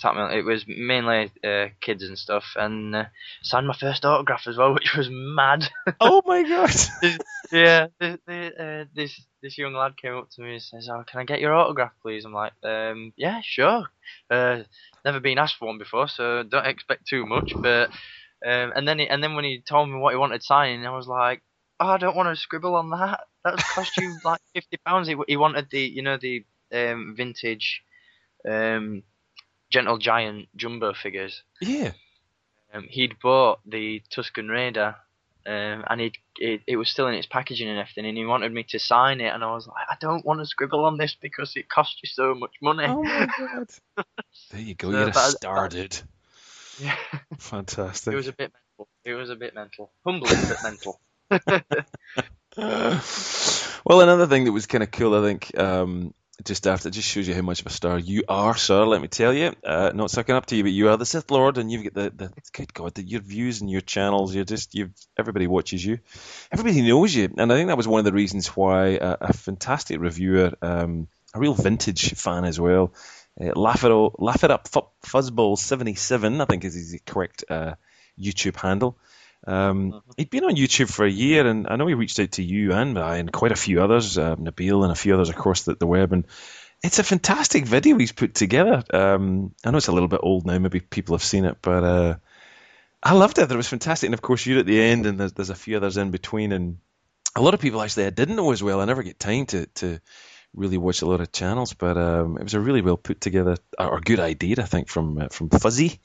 tap 0.00 0.16
me. 0.16 0.38
it 0.38 0.44
was 0.44 0.64
mainly 0.66 1.30
uh, 1.44 1.66
kids 1.80 2.02
and 2.02 2.18
stuff, 2.18 2.44
and 2.56 2.94
uh, 2.94 3.04
signed 3.42 3.66
my 3.66 3.76
first 3.78 4.04
autograph 4.04 4.46
as 4.46 4.56
well, 4.56 4.74
which 4.74 4.94
was 4.96 5.08
mad. 5.10 5.68
Oh 6.00 6.22
my 6.26 6.42
god! 6.42 6.74
yeah, 7.52 7.86
the, 7.98 8.18
the, 8.26 8.62
uh, 8.64 8.84
this 8.94 9.20
this 9.42 9.58
young 9.58 9.74
lad 9.74 9.96
came 9.96 10.14
up 10.14 10.30
to 10.30 10.42
me 10.42 10.54
and 10.54 10.62
says, 10.62 10.88
"Oh, 10.90 11.04
can 11.06 11.20
I 11.20 11.24
get 11.24 11.40
your 11.40 11.54
autograph, 11.54 11.92
please?" 12.02 12.24
I'm 12.24 12.32
like, 12.32 12.52
um, 12.62 13.12
"Yeah, 13.16 13.40
sure." 13.42 13.86
Never 15.04 15.20
been 15.20 15.38
asked 15.38 15.56
for 15.56 15.66
one 15.66 15.78
before, 15.78 16.08
so 16.08 16.42
don't 16.42 16.66
expect 16.66 17.06
too 17.06 17.26
much. 17.26 17.54
But 17.62 17.90
um, 18.44 18.72
and 18.74 18.88
then 18.88 18.98
he, 18.98 19.08
and 19.08 19.22
then 19.22 19.34
when 19.34 19.44
he 19.44 19.60
told 19.60 19.88
me 19.88 19.96
what 19.96 20.12
he 20.12 20.18
wanted 20.18 20.42
signing, 20.42 20.86
I 20.86 20.96
was 20.96 21.06
like, 21.06 21.42
"Oh, 21.80 21.88
I 21.88 21.98
don't 21.98 22.16
want 22.16 22.34
to 22.34 22.40
scribble 22.40 22.74
on 22.76 22.90
that. 22.90 23.20
That 23.44 23.58
cost 23.58 23.96
you 23.98 24.16
like 24.24 24.40
fifty 24.54 24.78
pounds." 24.86 25.08
He, 25.08 25.16
he 25.28 25.36
wanted 25.36 25.68
the 25.70 25.80
you 25.80 26.02
know 26.02 26.16
the 26.16 26.44
um, 26.72 27.14
vintage. 27.16 27.82
Um, 28.48 29.02
Gentle 29.70 29.98
Giant 29.98 30.48
jumbo 30.54 30.94
figures. 30.94 31.42
Yeah. 31.60 31.92
Um, 32.72 32.86
he'd 32.90 33.18
bought 33.20 33.58
the 33.66 34.02
Tusken 34.08 34.48
Raider, 34.48 34.94
um, 35.46 35.84
and 35.88 36.00
he'd, 36.00 36.16
it, 36.38 36.62
it 36.66 36.76
was 36.76 36.88
still 36.88 37.06
in 37.06 37.14
its 37.14 37.26
packaging 37.26 37.68
and 37.68 37.78
everything, 37.78 38.06
and 38.06 38.16
he 38.16 38.24
wanted 38.24 38.52
me 38.52 38.64
to 38.70 38.78
sign 38.78 39.20
it, 39.20 39.34
and 39.34 39.44
I 39.44 39.52
was 39.52 39.66
like, 39.66 39.86
I 39.90 39.96
don't 40.00 40.24
want 40.24 40.40
to 40.40 40.46
scribble 40.46 40.84
on 40.84 40.96
this 40.96 41.16
because 41.20 41.54
it 41.56 41.68
costs 41.68 42.00
you 42.02 42.08
so 42.08 42.34
much 42.34 42.52
money. 42.62 42.86
Oh 42.88 43.02
my 43.02 43.26
god! 43.38 43.70
there 44.50 44.60
you 44.60 44.74
go. 44.74 44.90
So, 44.90 44.98
You're 44.98 45.12
started. 45.12 46.00
Yeah. 46.80 46.96
Fantastic. 47.38 48.12
It 48.12 48.16
was 48.16 48.28
a 48.28 48.32
bit 48.32 48.52
mental. 48.52 48.88
It 49.04 49.14
was 49.14 49.30
a 49.30 49.36
bit 49.36 49.54
mental. 49.54 49.90
Humbling, 50.04 50.34
but 50.48 50.62
mental. 50.62 51.00
well, 53.84 54.00
another 54.00 54.26
thing 54.26 54.44
that 54.44 54.52
was 54.52 54.66
kind 54.66 54.82
of 54.82 54.90
cool, 54.90 55.14
I 55.14 55.22
think, 55.22 55.58
um, 55.58 56.14
just 56.42 56.66
after, 56.66 56.88
it 56.88 56.92
just 56.92 57.08
shows 57.08 57.28
you 57.28 57.34
how 57.34 57.42
much 57.42 57.60
of 57.60 57.66
a 57.66 57.70
star 57.70 57.98
you 57.98 58.24
are, 58.28 58.56
sir. 58.56 58.84
Let 58.84 59.00
me 59.00 59.08
tell 59.08 59.32
you, 59.32 59.52
uh, 59.64 59.92
not 59.94 60.10
sucking 60.10 60.34
up 60.34 60.46
to 60.46 60.56
you, 60.56 60.64
but 60.64 60.72
you 60.72 60.88
are 60.88 60.96
the 60.96 61.06
Sith 61.06 61.30
Lord, 61.30 61.58
and 61.58 61.70
you've 61.70 61.84
got 61.84 61.94
the, 61.94 62.10
the 62.10 62.32
good 62.52 62.74
God, 62.74 62.94
the, 62.94 63.02
your 63.02 63.20
views 63.20 63.60
and 63.60 63.70
your 63.70 63.80
channels. 63.80 64.34
You're 64.34 64.44
just, 64.44 64.74
you've 64.74 64.90
everybody 65.16 65.46
watches 65.46 65.84
you, 65.84 66.00
everybody 66.50 66.82
knows 66.82 67.14
you, 67.14 67.32
and 67.38 67.52
I 67.52 67.54
think 67.54 67.68
that 67.68 67.76
was 67.76 67.86
one 67.86 68.00
of 68.00 68.04
the 68.04 68.12
reasons 68.12 68.48
why 68.48 68.96
uh, 68.96 69.16
a 69.20 69.32
fantastic 69.32 70.00
reviewer, 70.00 70.52
um, 70.60 71.06
a 71.34 71.38
real 71.38 71.54
vintage 71.54 72.14
fan 72.14 72.44
as 72.44 72.58
well, 72.58 72.92
uh, 73.40 73.52
laugh 73.54 73.84
it 73.84 73.90
all, 73.92 74.16
laugh 74.18 74.42
it 74.42 74.50
up, 74.50 74.68
fuzzball 75.04 75.56
seventy 75.56 75.94
seven, 75.94 76.40
I 76.40 76.46
think 76.46 76.64
is 76.64 76.74
his 76.74 77.00
correct 77.06 77.44
uh, 77.48 77.74
YouTube 78.20 78.56
handle. 78.56 78.98
Um, 79.46 79.92
mm-hmm. 79.92 80.10
He'd 80.16 80.30
been 80.30 80.44
on 80.44 80.56
YouTube 80.56 80.90
for 80.90 81.04
a 81.04 81.10
year, 81.10 81.46
and 81.46 81.66
I 81.68 81.76
know 81.76 81.86
he 81.86 81.94
reached 81.94 82.18
out 82.18 82.32
to 82.32 82.42
you 82.42 82.72
and 82.72 82.98
I 82.98 83.16
and 83.16 83.32
quite 83.32 83.52
a 83.52 83.56
few 83.56 83.82
others, 83.82 84.16
uh, 84.18 84.36
Nabil 84.36 84.82
and 84.82 84.92
a 84.92 84.96
few 84.96 85.14
others 85.14 85.30
across 85.30 85.62
the, 85.62 85.74
the 85.74 85.86
web. 85.86 86.12
And 86.12 86.26
it's 86.82 86.98
a 86.98 87.04
fantastic 87.04 87.64
video 87.64 87.98
he's 87.98 88.12
put 88.12 88.34
together. 88.34 88.82
Um, 88.92 89.54
I 89.64 89.70
know 89.70 89.78
it's 89.78 89.88
a 89.88 89.92
little 89.92 90.08
bit 90.08 90.20
old 90.22 90.46
now, 90.46 90.58
maybe 90.58 90.80
people 90.80 91.14
have 91.14 91.24
seen 91.24 91.44
it, 91.44 91.58
but 91.62 91.84
uh, 91.84 92.14
I 93.02 93.14
loved 93.14 93.38
it. 93.38 93.50
It 93.50 93.56
was 93.56 93.68
fantastic. 93.68 94.08
And 94.08 94.14
of 94.14 94.22
course, 94.22 94.46
you're 94.46 94.60
at 94.60 94.66
the 94.66 94.80
end, 94.80 95.06
and 95.06 95.18
there's, 95.18 95.32
there's 95.32 95.50
a 95.50 95.54
few 95.54 95.76
others 95.76 95.96
in 95.96 96.10
between. 96.10 96.52
And 96.52 96.78
a 97.36 97.42
lot 97.42 97.54
of 97.54 97.60
people 97.60 97.82
actually 97.82 98.06
I 98.06 98.10
didn't 98.10 98.36
know 98.36 98.52
as 98.52 98.62
well. 98.62 98.80
I 98.80 98.84
never 98.86 99.02
get 99.02 99.18
time 99.18 99.46
to, 99.46 99.66
to 99.66 100.00
really 100.54 100.78
watch 100.78 101.02
a 101.02 101.06
lot 101.06 101.20
of 101.20 101.32
channels, 101.32 101.74
but 101.74 101.98
um, 101.98 102.38
it 102.38 102.44
was 102.44 102.54
a 102.54 102.60
really 102.60 102.82
well 102.82 102.96
put 102.96 103.20
together 103.20 103.56
or 103.78 104.00
good 104.00 104.20
idea, 104.20 104.56
I 104.58 104.64
think, 104.64 104.88
from 104.88 105.18
uh, 105.18 105.28
from 105.28 105.50
Fuzzy 105.50 106.00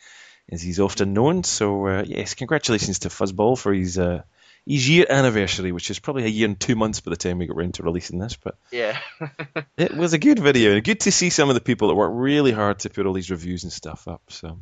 as 0.51 0.61
he's 0.61 0.79
often 0.79 1.13
known. 1.13 1.43
So 1.43 1.87
uh, 1.87 2.03
yes, 2.05 2.33
congratulations 2.33 2.99
to 2.99 3.09
Fuzzball 3.09 3.57
for 3.57 3.73
his 3.73 3.97
uh, 3.97 4.23
his 4.65 4.87
year 4.87 5.05
anniversary, 5.09 5.71
which 5.71 5.89
is 5.89 5.99
probably 5.99 6.25
a 6.25 6.27
year 6.27 6.47
and 6.47 6.59
two 6.59 6.75
months 6.75 6.99
by 6.99 7.11
the 7.11 7.17
time 7.17 7.37
we 7.37 7.47
get 7.47 7.55
around 7.55 7.75
to 7.75 7.83
releasing 7.83 8.19
this. 8.19 8.35
But 8.35 8.55
yeah, 8.71 8.99
it 9.77 9.95
was 9.95 10.13
a 10.13 10.19
good 10.19 10.39
video 10.39 10.73
and 10.73 10.83
good 10.83 11.01
to 11.01 11.11
see 11.11 11.29
some 11.29 11.49
of 11.49 11.55
the 11.55 11.61
people 11.61 11.87
that 11.87 11.95
work 11.95 12.11
really 12.13 12.51
hard 12.51 12.79
to 12.79 12.89
put 12.89 13.05
all 13.05 13.13
these 13.13 13.31
reviews 13.31 13.63
and 13.63 13.71
stuff 13.71 14.07
up. 14.07 14.21
So. 14.29 14.59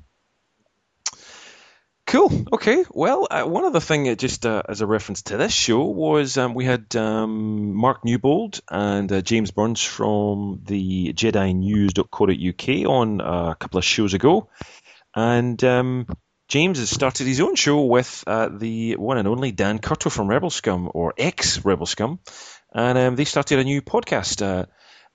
Cool. 2.08 2.46
Okay. 2.54 2.86
Well, 2.90 3.28
uh, 3.30 3.44
one 3.44 3.66
other 3.66 3.82
thing, 3.82 4.16
just 4.16 4.46
uh, 4.46 4.64
as 4.70 4.80
a 4.80 4.88
reference 4.88 5.24
to 5.24 5.36
this 5.36 5.52
show, 5.52 5.84
was 5.84 6.38
um, 6.38 6.54
we 6.54 6.64
had 6.64 6.96
um, 6.96 7.74
Mark 7.74 8.06
Newbold 8.06 8.62
and 8.72 9.12
uh, 9.12 9.20
James 9.20 9.52
Burns 9.52 9.84
from 9.84 10.62
the 10.64 11.12
JediNews.co.uk 11.12 12.90
on 12.90 13.20
uh, 13.20 13.50
a 13.52 13.56
couple 13.56 13.78
of 13.78 13.84
shows 13.84 14.14
ago. 14.14 14.48
And 15.18 15.64
um, 15.64 16.06
James 16.48 16.78
has 16.78 16.92
started 16.92 17.26
his 17.26 17.42
own 17.42 17.56
show 17.56 17.82
with 17.86 18.24
uh, 18.28 18.50
the 18.50 18.98
one 18.98 19.18
and 19.18 19.28
only 19.28 19.52
Dan 19.52 19.80
Curto 19.80 20.12
from 20.12 20.28
Rebel 20.28 20.52
Scum, 20.52 20.92
or 20.94 21.16
ex 21.18 21.66
Rebel 21.66 21.88
Scum. 21.88 22.20
And 22.72 23.00
um, 23.00 23.16
they 23.16 23.26
started 23.26 23.58
a 23.58 23.64
new 23.64 23.82
podcast. 23.82 24.44
Uh, 24.46 24.68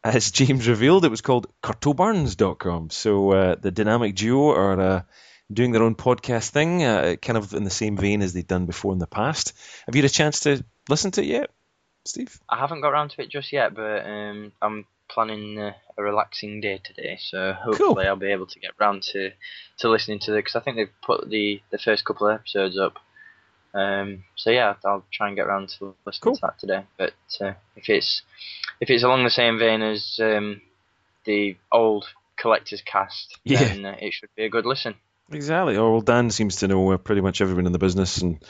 as 0.02 0.30
James 0.32 0.66
revealed, 0.66 1.04
it 1.04 1.10
was 1.10 1.20
called 1.20 1.46
CurtoBurns.com. 1.62 2.90
So 2.90 3.30
uh, 3.30 3.54
the 3.54 3.70
dynamic 3.70 4.16
duo 4.16 4.50
are 4.50 4.80
uh, 4.80 5.02
doing 5.52 5.70
their 5.70 5.84
own 5.84 5.94
podcast 5.94 6.48
thing, 6.48 6.82
uh, 6.82 7.14
kind 7.22 7.38
of 7.38 7.54
in 7.54 7.62
the 7.62 7.70
same 7.70 7.96
vein 7.96 8.22
as 8.22 8.32
they've 8.32 8.44
done 8.44 8.66
before 8.66 8.92
in 8.92 8.98
the 8.98 9.06
past. 9.06 9.52
Have 9.86 9.94
you 9.94 10.02
had 10.02 10.10
a 10.10 10.12
chance 10.12 10.40
to 10.40 10.64
listen 10.88 11.12
to 11.12 11.22
it 11.22 11.28
yet, 11.28 11.50
Steve? 12.06 12.40
I 12.48 12.58
haven't 12.58 12.80
got 12.80 12.88
around 12.88 13.10
to 13.10 13.22
it 13.22 13.28
just 13.28 13.52
yet, 13.52 13.72
but 13.72 14.04
um, 14.04 14.50
I'm 14.60 14.84
planning 15.12 15.58
uh, 15.58 15.72
a 15.96 16.02
relaxing 16.02 16.60
day 16.60 16.80
today, 16.82 17.18
so 17.20 17.52
hopefully 17.52 17.94
cool. 17.94 17.98
I'll 17.98 18.16
be 18.16 18.32
able 18.32 18.46
to 18.46 18.58
get 18.58 18.72
round 18.78 19.02
to 19.12 19.30
to 19.78 19.90
listening 19.90 20.18
to 20.20 20.34
it 20.34 20.38
because 20.38 20.56
I 20.56 20.60
think 20.60 20.76
they've 20.76 21.00
put 21.02 21.28
the 21.28 21.60
the 21.70 21.78
first 21.78 22.04
couple 22.04 22.28
of 22.28 22.34
episodes 22.34 22.78
up. 22.78 22.98
Um, 23.74 24.24
so 24.36 24.50
yeah, 24.50 24.74
I'll 24.84 25.04
try 25.12 25.28
and 25.28 25.36
get 25.36 25.46
around 25.46 25.70
to 25.78 25.94
listening 26.06 26.20
cool. 26.22 26.34
to 26.36 26.40
that 26.42 26.58
today. 26.58 26.84
But 26.98 27.14
uh, 27.40 27.54
if 27.76 27.88
it's 27.88 28.22
if 28.80 28.90
it's 28.90 29.04
along 29.04 29.24
the 29.24 29.30
same 29.30 29.58
vein 29.58 29.82
as 29.82 30.18
um, 30.22 30.60
the 31.24 31.56
old 31.70 32.06
collector's 32.36 32.82
cast, 32.82 33.38
yeah. 33.44 33.64
then 33.64 33.84
uh, 33.84 33.96
it 34.00 34.12
should 34.12 34.30
be 34.36 34.44
a 34.44 34.50
good 34.50 34.66
listen. 34.66 34.94
Exactly. 35.30 35.76
Oh, 35.76 35.92
well, 35.92 36.00
Dan 36.00 36.30
seems 36.30 36.56
to 36.56 36.68
know 36.68 36.92
uh, 36.92 36.96
pretty 36.98 37.20
much 37.20 37.40
everyone 37.40 37.66
in 37.66 37.72
the 37.72 37.78
business 37.78 38.18
and 38.18 38.42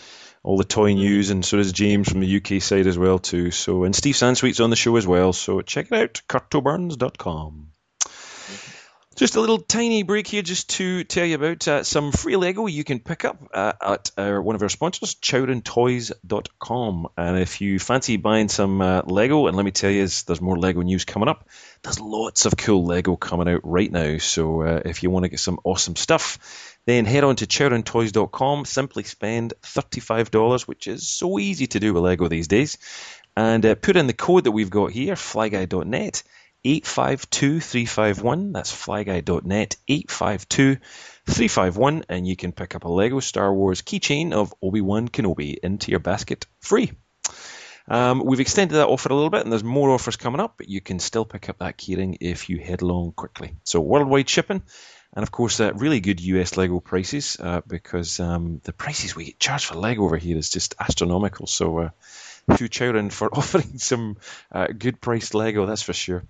all 0.43 0.57
the 0.57 0.65
toy 0.65 0.95
news, 0.95 1.31
and 1.31 1.45
so 1.45 1.57
does 1.57 1.73
James 1.73 2.09
from 2.09 2.21
the 2.21 2.37
UK 2.37 2.61
side 2.61 2.87
as 2.87 2.99
well 2.99 3.19
too. 3.19 3.51
So 3.51 3.85
and 3.85 3.95
Steve 3.95 4.17
Sansweet's 4.17 4.61
on 4.61 4.71
the 4.71 4.77
show 4.77 4.97
as 4.97 5.07
well. 5.07 5.33
So 5.33 5.61
check 5.63 5.87
it 5.91 5.99
out, 5.99 6.23
curtoburns.com. 6.29 7.69
Just 9.15 9.37
a 9.37 9.41
little 9.41 9.59
tiny 9.59 10.05
break 10.05 10.27
here 10.27 10.41
just 10.41 10.71
to 10.71 11.05
tell 11.05 11.27
you 11.27 11.35
about 11.35 11.69
uh, 11.69 11.85
some 11.85 12.13
free 12.13 12.37
Lego 12.37 12.67
you 12.67 12.83
can 12.83 12.99
pick 12.99 13.27
up 13.27 13.37
uh, 13.53 13.75
at 13.83 14.11
our, 14.17 14.41
one 14.41 14.57
of 14.57 14.63
our 14.63 14.71
sponsors, 14.71 15.15
chowdentoys.com. 15.17 17.09
And 17.19 17.39
if 17.39 17.61
you 17.61 17.79
fancy 17.79 18.17
buying 18.17 18.49
some 18.49 18.81
uh, 18.81 19.03
Lego, 19.05 19.49
and 19.49 19.57
let 19.57 19.67
me 19.67 19.71
tell 19.71 19.91
you, 19.91 20.09
there's 20.09 20.41
more 20.41 20.59
Lego 20.59 20.81
news 20.81 21.05
coming 21.05 21.29
up. 21.29 21.47
There's 21.83 22.01
lots 22.01 22.47
of 22.47 22.57
cool 22.57 22.87
Lego 22.87 23.17
coming 23.17 23.49
out 23.49 23.61
right 23.65 23.93
now. 23.93 24.17
So 24.17 24.63
uh, 24.63 24.83
if 24.87 25.03
you 25.03 25.11
want 25.11 25.25
to 25.25 25.29
get 25.29 25.41
some 25.41 25.61
awesome 25.63 25.97
stuff, 25.97 26.72
then 26.87 27.05
head 27.05 27.25
on 27.25 27.37
to 27.37 27.47
chowdentoys.com, 27.47 28.65
simply 28.65 29.05
spend 29.05 29.55
$35, 29.63 30.67
which 30.67 30.87
is 30.87 31.09
so 31.09 31.39
easy 31.39 31.67
to 31.69 31.81
do 31.81 31.95
with 31.95 32.03
Lego 32.03 32.29
these 32.29 32.49
days, 32.49 32.79
and 33.37 33.65
uh, 33.65 33.75
put 33.75 33.97
in 33.97 34.07
the 34.07 34.13
code 34.13 34.45
that 34.45 34.53
we've 34.53 34.71
got 34.71 34.91
here, 34.91 35.15
flyguy.net, 35.15 36.23
852351. 36.65 38.53
That's 38.53 38.73
flyguy.net, 38.73 39.77
852351, 39.89 42.05
and 42.09 42.27
you 42.27 42.37
can 42.37 42.53
pick 42.53 42.75
up 42.75 42.85
a 42.85 42.89
Lego 42.89 43.21
Star 43.21 43.53
Wars 43.53 43.83
keychain 43.83 44.33
of 44.33 44.55
Obi 44.63 44.81
Wan 44.81 45.09
Kenobi 45.09 45.59
into 45.63 45.91
your 45.91 46.01
basket 46.01 46.47
free. 46.61 46.93
Um, 47.89 48.23
we've 48.25 48.41
extended 48.41 48.77
that 48.77 48.87
offer 48.87 49.09
a 49.09 49.15
little 49.15 49.31
bit, 49.31 49.43
and 49.43 49.51
there's 49.51 49.65
more 49.65 49.91
offers 49.91 50.17
coming 50.17 50.41
up, 50.41 50.55
but 50.57 50.69
you 50.69 50.81
can 50.81 51.01
still 51.01 51.25
pick 51.25 51.49
up 51.49 51.59
that 51.59 51.79
keyring 51.79 52.19
if 52.21 52.49
you 52.49 52.59
head 52.59 52.83
along 52.83 53.13
quickly. 53.13 53.57
So 53.65 53.81
worldwide 53.81 54.29
shipping, 54.29 54.63
and 55.15 55.23
of 55.23 55.31
course, 55.31 55.61
uh, 55.61 55.73
really 55.75 56.01
good 56.01 56.21
US 56.21 56.57
Lego 56.57 56.81
prices 56.81 57.37
uh, 57.39 57.61
because 57.67 58.21
um, 58.21 58.61
the 58.65 58.73
prices 58.73 59.15
we 59.15 59.27
get 59.27 59.39
charged 59.39 59.67
for 59.67 59.75
Lego 59.75 60.05
over 60.05 60.17
here 60.17 60.37
is 60.37 60.51
just 60.51 60.75
astronomical. 60.81 61.47
So, 61.47 61.79
uh, 61.79 61.91
Fu 62.57 62.69
Chowrin 62.69 63.13
for 63.13 63.29
offering 63.35 63.79
some 63.79 64.17
uh, 64.51 64.69
good 64.77 65.01
priced 65.01 65.35
Lego, 65.35 65.67
that's 65.67 65.83
for 65.83 65.93
sure. 65.93 66.25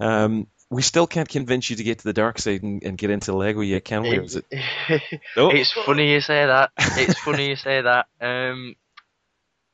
Um, 0.00 0.48
we 0.70 0.82
still 0.82 1.06
can't 1.06 1.28
convince 1.28 1.70
you 1.70 1.76
to 1.76 1.84
get 1.84 1.98
to 1.98 2.04
the 2.04 2.12
dark 2.12 2.38
side 2.38 2.62
and, 2.62 2.82
and 2.82 2.98
get 2.98 3.10
into 3.10 3.34
Lego 3.36 3.60
yet, 3.60 3.84
can 3.84 4.02
we? 4.02 4.18
It, 4.18 4.44
it... 4.50 5.20
oh. 5.36 5.50
It's 5.50 5.72
funny 5.72 6.12
you 6.12 6.20
say 6.20 6.46
that. 6.46 6.70
It's 6.78 7.18
funny 7.20 7.48
you 7.50 7.56
say 7.56 7.80
that. 7.82 8.06
Um, 8.20 8.74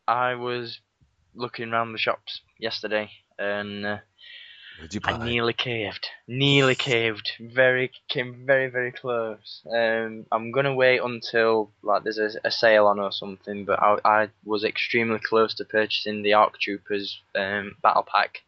I 0.06 0.34
was 0.34 0.80
looking 1.34 1.72
around 1.72 1.92
the 1.92 1.98
shops 1.98 2.42
yesterday 2.58 3.10
and 3.38 3.86
uh, 3.86 3.98
I 5.04 5.24
nearly 5.24 5.52
caved. 5.52 6.08
Nearly 6.26 6.74
caved. 6.74 7.32
Very 7.40 7.90
came 8.08 8.46
very 8.46 8.68
very 8.68 8.92
close. 8.92 9.62
Um, 9.70 10.26
I'm 10.32 10.52
gonna 10.52 10.74
wait 10.74 11.00
until 11.02 11.70
like 11.82 12.04
there's 12.04 12.18
a, 12.18 12.30
a 12.44 12.50
sale 12.50 12.86
on 12.86 12.98
or 12.98 13.12
something. 13.12 13.64
But 13.64 13.80
I, 13.80 13.98
I 14.04 14.28
was 14.44 14.64
extremely 14.64 15.18
close 15.18 15.54
to 15.54 15.64
purchasing 15.64 16.22
the 16.22 16.34
Arc 16.34 16.58
Troopers 16.58 17.20
um, 17.34 17.76
battle 17.82 18.06
pack 18.10 18.40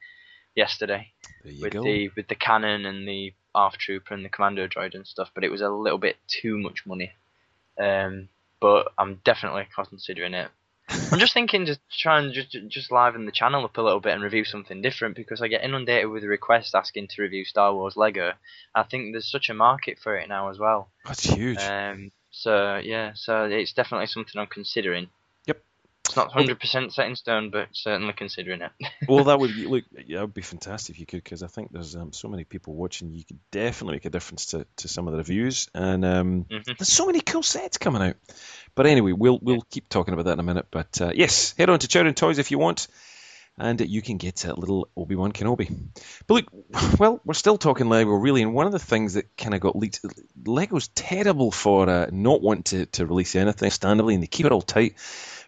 yesterday 0.55 1.13
with 1.45 1.73
go. 1.73 1.83
the 1.83 2.11
with 2.17 2.29
the 2.29 2.35
cannon 2.35 2.87
and 2.87 3.07
the 3.07 3.33
ARF 3.55 3.77
Trooper 3.77 4.15
and 4.15 4.25
the 4.25 4.29
Commando 4.29 4.67
droid 4.67 4.95
and 4.95 5.07
stuff. 5.07 5.31
But 5.35 5.45
it 5.45 5.51
was 5.51 5.61
a 5.61 5.69
little 5.69 5.99
bit 5.99 6.17
too 6.27 6.59
much 6.59 6.87
money. 6.87 7.13
Um, 7.79 8.29
but 8.61 8.93
I'm 8.97 9.21
definitely 9.25 9.67
considering 9.75 10.35
it. 10.35 10.49
I'm 11.11 11.19
just 11.19 11.35
thinking 11.35 11.67
to 11.67 11.79
try 11.91 12.19
and 12.19 12.33
just 12.33 12.57
just 12.69 12.93
liven 12.93 13.27
the 13.27 13.33
channel 13.33 13.65
up 13.65 13.77
a 13.77 13.83
little 13.83 14.01
bit 14.01 14.15
and 14.15 14.23
review 14.23 14.45
something 14.45 14.83
different 14.83 15.17
because 15.17 15.43
I 15.43 15.49
get 15.49 15.65
inundated 15.65 16.11
with 16.11 16.25
requests 16.25 16.75
asking 16.75 17.09
to 17.09 17.23
review 17.23 17.45
Star 17.45 17.75
Wars 17.75 17.97
Lego. 17.97 18.33
I 18.75 18.83
think 18.83 19.13
there's 19.13 19.31
such 19.31 19.49
a 19.51 19.55
market 19.55 19.99
for 20.03 20.17
it 20.17 20.29
now 20.29 20.49
as 20.49 20.59
well. 20.59 20.91
That's 21.05 21.25
huge. 21.25 21.59
Um, 21.59 22.13
so 22.31 22.81
yeah, 22.83 23.13
so 23.15 23.45
it's 23.45 23.73
definitely 23.73 24.07
something 24.07 24.41
I'm 24.41 24.47
considering. 24.47 25.09
It's 26.13 26.17
not 26.19 26.31
100% 26.31 26.93
set 26.93 27.07
in 27.07 27.17
stone, 27.17 27.49
but 27.49 27.69
certainly 27.73 28.13
considering 28.13 28.61
it. 28.61 28.71
well, 29.09 29.25
that 29.25 29.39
would 29.39 29.55
be, 29.55 29.65
look, 29.65 29.85
yeah, 30.07 30.19
that 30.19 30.25
would 30.25 30.35
be 30.35 30.43
fantastic 30.43 30.97
if 30.97 31.01
you 31.01 31.07
could, 31.07 31.25
because 31.25 31.43
I 31.43 31.47
think 31.47 31.73
there's 31.73 31.97
um, 31.97 32.13
so 32.13 32.29
many 32.29 32.45
people 32.45 32.75
watching. 32.75 33.15
You 33.15 33.25
could 33.25 33.39
definitely 33.51 33.95
make 33.95 34.05
a 34.05 34.11
difference 34.11 34.47
to, 34.47 34.67
to 34.77 34.89
some 34.89 35.09
of 35.09 35.13
the 35.13 35.19
reviews, 35.19 35.71
and 35.75 36.05
um, 36.05 36.45
mm-hmm. 36.45 36.73
there's 36.79 36.93
so 36.93 37.07
many 37.07 37.23
cool 37.23 37.43
sets 37.43 37.79
coming 37.79 38.03
out. 38.03 38.17
But 38.75 38.87
anyway, 38.87 39.13
we'll 39.13 39.39
we'll 39.41 39.63
keep 39.63 39.89
talking 39.89 40.13
about 40.13 40.27
that 40.27 40.35
in 40.35 40.41
a 40.41 40.43
minute. 40.43 40.67
But 40.71 41.01
uh, 41.01 41.13
yes, 41.15 41.55
head 41.57 41.71
on 41.71 41.79
to 41.79 41.89
Chowrin 41.89 42.15
Toys 42.15 42.39
if 42.39 42.51
you 42.51 42.59
want, 42.59 42.89
and 43.57 43.81
you 43.81 44.03
can 44.03 44.19
get 44.19 44.45
a 44.45 44.55
little 44.55 44.89
Obi 44.95 45.15
Wan 45.15 45.33
Kenobi. 45.33 45.75
But 46.27 46.35
look, 46.35 46.45
well, 46.99 47.23
we're 47.25 47.33
still 47.33 47.57
talking 47.57 47.89
Lego 47.89 48.11
really, 48.11 48.43
and 48.43 48.53
one 48.53 48.67
of 48.67 48.73
the 48.73 48.79
things 48.79 49.15
that 49.15 49.35
kind 49.39 49.55
of 49.55 49.63
got 49.63 49.77
leaked, 49.77 50.01
Lego's 50.45 50.89
terrible 50.89 51.51
for 51.51 51.89
uh, 51.89 52.07
not 52.13 52.43
wanting 52.43 52.65
to, 52.65 52.87
to 52.87 53.07
release 53.07 53.35
anything 53.35 53.71
standardly, 53.71 54.13
and 54.13 54.23
they 54.23 54.27
keep 54.27 54.45
it 54.45 54.53
all 54.53 54.61
tight. 54.61 54.97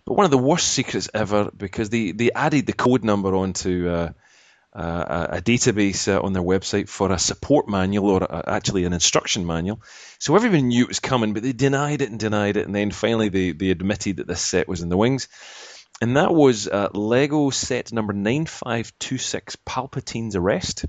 But 0.07 0.15
one 0.15 0.25
of 0.25 0.31
the 0.31 0.39
worst 0.39 0.69
secrets 0.69 1.09
ever 1.15 1.51
because 1.57 1.89
they, 1.89 2.13
they 2.13 2.31
added 2.31 2.67
the 2.67 2.75
code 2.75 3.05
number 3.05 3.35
onto 3.35 3.89
uh, 3.89 4.13
uh, 4.75 5.27
a 5.31 5.41
database 5.41 6.13
uh, 6.13 6.21
on 6.21 6.33
their 6.33 6.43
website 6.43 6.89
for 6.89 7.13
a 7.13 7.19
support 7.19 7.69
manual 7.69 8.11
or 8.11 8.23
a, 8.23 8.45
actually 8.47 8.85
an 8.85 8.93
instruction 8.93 9.47
manual. 9.47 9.81
So 10.19 10.35
everyone 10.37 10.69
knew 10.69 10.85
it 10.85 10.89
was 10.89 11.01
coming, 11.01 11.33
but 11.33 11.43
they 11.43 11.53
denied 11.53 12.03
it 12.03 12.11
and 12.11 12.19
denied 12.19 12.57
it, 12.57 12.67
and 12.67 12.75
then 12.75 12.91
finally 12.91 13.29
they, 13.29 13.53
they 13.53 13.71
admitted 13.71 14.17
that 14.17 14.27
this 14.27 14.41
set 14.41 14.69
was 14.69 14.83
in 14.83 14.89
the 14.89 14.97
wings. 14.97 15.29
And 16.01 16.17
that 16.17 16.35
was 16.35 16.67
uh, 16.67 16.89
Lego 16.93 17.51
set 17.51 17.93
number 17.93 18.13
9526 18.13 19.57
Palpatine's 19.65 20.35
Arrest, 20.35 20.87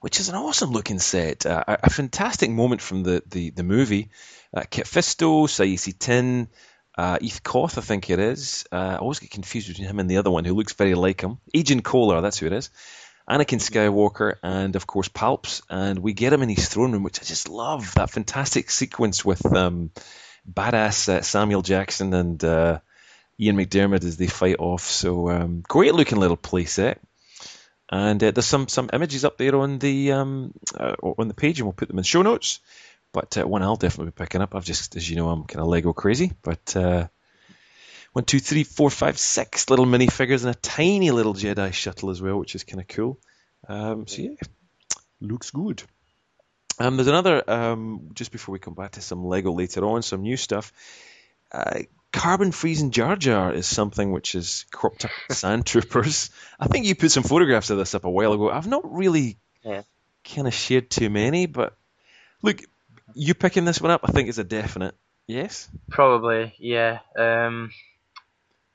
which 0.00 0.18
is 0.18 0.30
an 0.30 0.34
awesome 0.34 0.72
looking 0.72 0.98
set. 0.98 1.44
Uh, 1.44 1.62
a, 1.66 1.90
fantastic 1.90 2.50
moment 2.50 2.80
from 2.80 3.02
the, 3.02 3.22
the, 3.26 3.50
the 3.50 3.62
movie. 3.62 4.08
Uh, 4.52 4.62
Kit 4.68 4.86
Fisto, 4.86 5.46
Saesee 5.46 5.96
Tiin, 5.96 6.48
uh, 6.96 7.18
Eeth 7.18 7.42
Koth, 7.42 7.78
I 7.78 7.80
think 7.80 8.10
it 8.10 8.18
is. 8.18 8.66
Uh, 8.70 8.76
I 8.76 8.96
always 8.96 9.18
get 9.18 9.30
confused 9.30 9.68
between 9.68 9.88
him 9.88 9.98
and 9.98 10.10
the 10.10 10.18
other 10.18 10.30
one 10.30 10.44
who 10.44 10.54
looks 10.54 10.74
very 10.74 10.94
like 10.94 11.20
him. 11.20 11.38
Agen 11.54 11.82
Kolar, 11.82 12.20
that's 12.20 12.38
who 12.38 12.46
it 12.46 12.52
is. 12.52 12.70
Anakin 13.28 13.60
Skywalker, 13.60 14.34
and 14.42 14.76
of 14.76 14.86
course 14.86 15.08
Palps. 15.08 15.62
And 15.70 16.00
we 16.00 16.12
get 16.12 16.32
him 16.32 16.42
in 16.42 16.48
his 16.48 16.68
throne 16.68 16.92
room, 16.92 17.02
which 17.02 17.20
I 17.20 17.24
just 17.24 17.48
love. 17.48 17.94
That 17.94 18.10
fantastic 18.10 18.70
sequence 18.70 19.24
with 19.24 19.44
um, 19.54 19.90
badass 20.50 21.08
uh, 21.08 21.22
Samuel 21.22 21.62
Jackson 21.62 22.12
and 22.12 22.44
uh, 22.44 22.80
Ian 23.38 23.56
McDiarmid 23.56 24.04
as 24.04 24.16
they 24.16 24.26
fight 24.26 24.56
off. 24.58 24.82
So 24.82 25.30
um, 25.30 25.62
great 25.66 25.94
looking 25.94 26.18
little 26.18 26.36
playset. 26.36 26.98
And 27.90 28.22
uh, 28.24 28.30
there's 28.30 28.46
some, 28.46 28.68
some 28.68 28.90
images 28.92 29.24
up 29.24 29.36
there 29.36 29.54
on 29.56 29.78
the 29.78 30.12
um, 30.12 30.54
uh, 30.74 30.94
on 31.02 31.28
the 31.28 31.34
page, 31.34 31.60
and 31.60 31.66
we'll 31.66 31.74
put 31.74 31.88
them 31.88 31.98
in 31.98 32.04
show 32.04 32.22
notes. 32.22 32.60
But 33.12 33.36
uh, 33.36 33.46
one 33.46 33.62
I'll 33.62 33.76
definitely 33.76 34.12
be 34.12 34.24
picking 34.24 34.40
up. 34.40 34.54
I've 34.54 34.64
just, 34.64 34.96
as 34.96 35.08
you 35.08 35.16
know, 35.16 35.28
I'm 35.28 35.44
kind 35.44 35.60
of 35.60 35.68
Lego 35.68 35.92
crazy. 35.92 36.32
But 36.42 36.74
uh, 36.76 37.08
one, 38.12 38.24
two, 38.24 38.40
three, 38.40 38.64
four, 38.64 38.90
five, 38.90 39.18
six 39.18 39.70
little 39.70 39.86
minifigures 39.86 40.44
and 40.44 40.54
a 40.54 40.58
tiny 40.58 41.10
little 41.10 41.34
Jedi 41.34 41.72
shuttle 41.72 42.10
as 42.10 42.20
well, 42.22 42.38
which 42.38 42.54
is 42.54 42.64
kind 42.64 42.80
of 42.80 42.88
cool. 42.88 43.18
Um, 43.68 44.06
so 44.06 44.22
yeah, 44.22 44.34
looks 45.20 45.50
good. 45.50 45.82
Um, 46.78 46.96
there's 46.96 47.06
another. 47.06 47.48
Um, 47.48 48.10
just 48.14 48.32
before 48.32 48.52
we 48.52 48.58
come 48.58 48.74
back 48.74 48.92
to 48.92 49.02
some 49.02 49.24
Lego 49.24 49.52
later 49.52 49.84
on, 49.84 50.02
some 50.02 50.22
new 50.22 50.36
stuff. 50.36 50.72
Uh, 51.50 51.80
carbon 52.12 52.52
freezing 52.52 52.90
Jar 52.90 53.16
Jar 53.16 53.52
is 53.52 53.66
something 53.66 54.12
which 54.12 54.34
is 54.34 54.66
cropped 54.70 55.04
up 55.04 55.10
Sand 55.30 55.66
Troopers. 55.66 56.30
I 56.58 56.66
think 56.66 56.86
you 56.86 56.94
put 56.94 57.10
some 57.10 57.22
photographs 57.22 57.70
of 57.70 57.78
this 57.78 57.94
up 57.94 58.04
a 58.04 58.10
while 58.10 58.32
ago. 58.32 58.50
I've 58.50 58.66
not 58.66 58.94
really 58.94 59.38
yeah. 59.64 59.82
kind 60.24 60.46
of 60.46 60.54
shared 60.54 60.90
too 60.90 61.10
many, 61.10 61.46
but 61.46 61.76
look, 62.42 62.60
you 63.14 63.34
picking 63.34 63.64
this 63.64 63.80
one 63.80 63.90
up, 63.90 64.02
I 64.04 64.12
think, 64.12 64.28
is 64.28 64.38
a 64.38 64.44
definite 64.44 64.94
yes. 65.26 65.68
Probably, 65.90 66.54
yeah. 66.58 67.00
Um, 67.16 67.72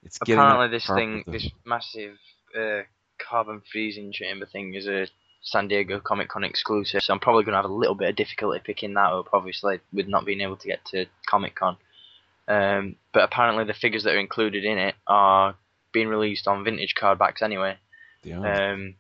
it's 0.04 0.20
apparently 0.22 0.70
this 0.70 0.88
thing, 0.88 1.24
this 1.28 1.50
massive 1.66 2.18
uh, 2.58 2.82
carbon 3.18 3.62
freezing 3.72 4.12
chamber 4.12 4.46
thing, 4.46 4.74
is 4.74 4.88
a 4.88 5.08
San 5.42 5.68
Diego 5.68 6.00
Comic 6.00 6.30
Con 6.30 6.44
exclusive. 6.44 7.02
So 7.02 7.14
I'm 7.14 7.20
probably 7.20 7.44
going 7.44 7.54
to 7.54 7.62
have 7.62 7.70
a 7.70 7.74
little 7.74 7.96
bit 7.96 8.10
of 8.10 8.16
difficulty 8.16 8.60
picking 8.64 8.94
that 8.94 9.12
up, 9.12 9.30
obviously, 9.34 9.80
with 9.94 10.08
not 10.08 10.26
being 10.26 10.42
able 10.42 10.58
to 10.58 10.68
get 10.68 10.84
to 10.86 11.06
Comic 11.26 11.56
Con. 11.56 11.78
Um, 12.48 12.96
but 13.14 13.24
apparently, 13.24 13.66
the 13.66 13.74
figures 13.74 14.04
that 14.04 14.16
are 14.16 14.20
included 14.20 14.64
in 14.64 14.78
it 14.78 14.96
are 15.06 15.56
being 15.92 16.08
released 16.08 16.48
on 16.48 16.64
vintage 16.64 16.96
card 16.96 17.20
backs 17.20 17.42
anyway. 17.42 17.78
Um, 18.44 18.96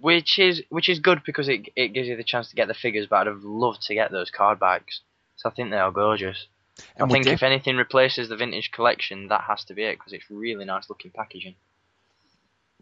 which 0.00 0.38
is 0.38 0.62
which 0.68 0.88
is 0.88 1.00
good 1.00 1.22
because 1.24 1.48
it 1.48 1.68
it 1.76 1.88
gives 1.88 2.08
you 2.08 2.16
the 2.16 2.24
chance 2.24 2.50
to 2.50 2.56
get 2.56 2.68
the 2.68 2.74
figures. 2.74 3.06
But 3.06 3.20
I'd 3.20 3.26
have 3.28 3.44
loved 3.44 3.82
to 3.82 3.94
get 3.94 4.10
those 4.10 4.30
card 4.30 4.58
backs. 4.58 5.00
So 5.36 5.48
I 5.48 5.52
think 5.52 5.70
they 5.70 5.78
are 5.78 5.90
gorgeous. 5.90 6.46
And 6.96 7.10
I 7.10 7.12
think 7.12 7.26
if 7.26 7.42
anything 7.42 7.76
replaces 7.76 8.28
the 8.28 8.36
vintage 8.36 8.70
collection, 8.70 9.28
that 9.28 9.42
has 9.42 9.64
to 9.64 9.74
be 9.74 9.84
it 9.84 9.98
because 9.98 10.12
it's 10.12 10.30
really 10.30 10.64
nice 10.64 10.88
looking 10.90 11.10
packaging. 11.10 11.54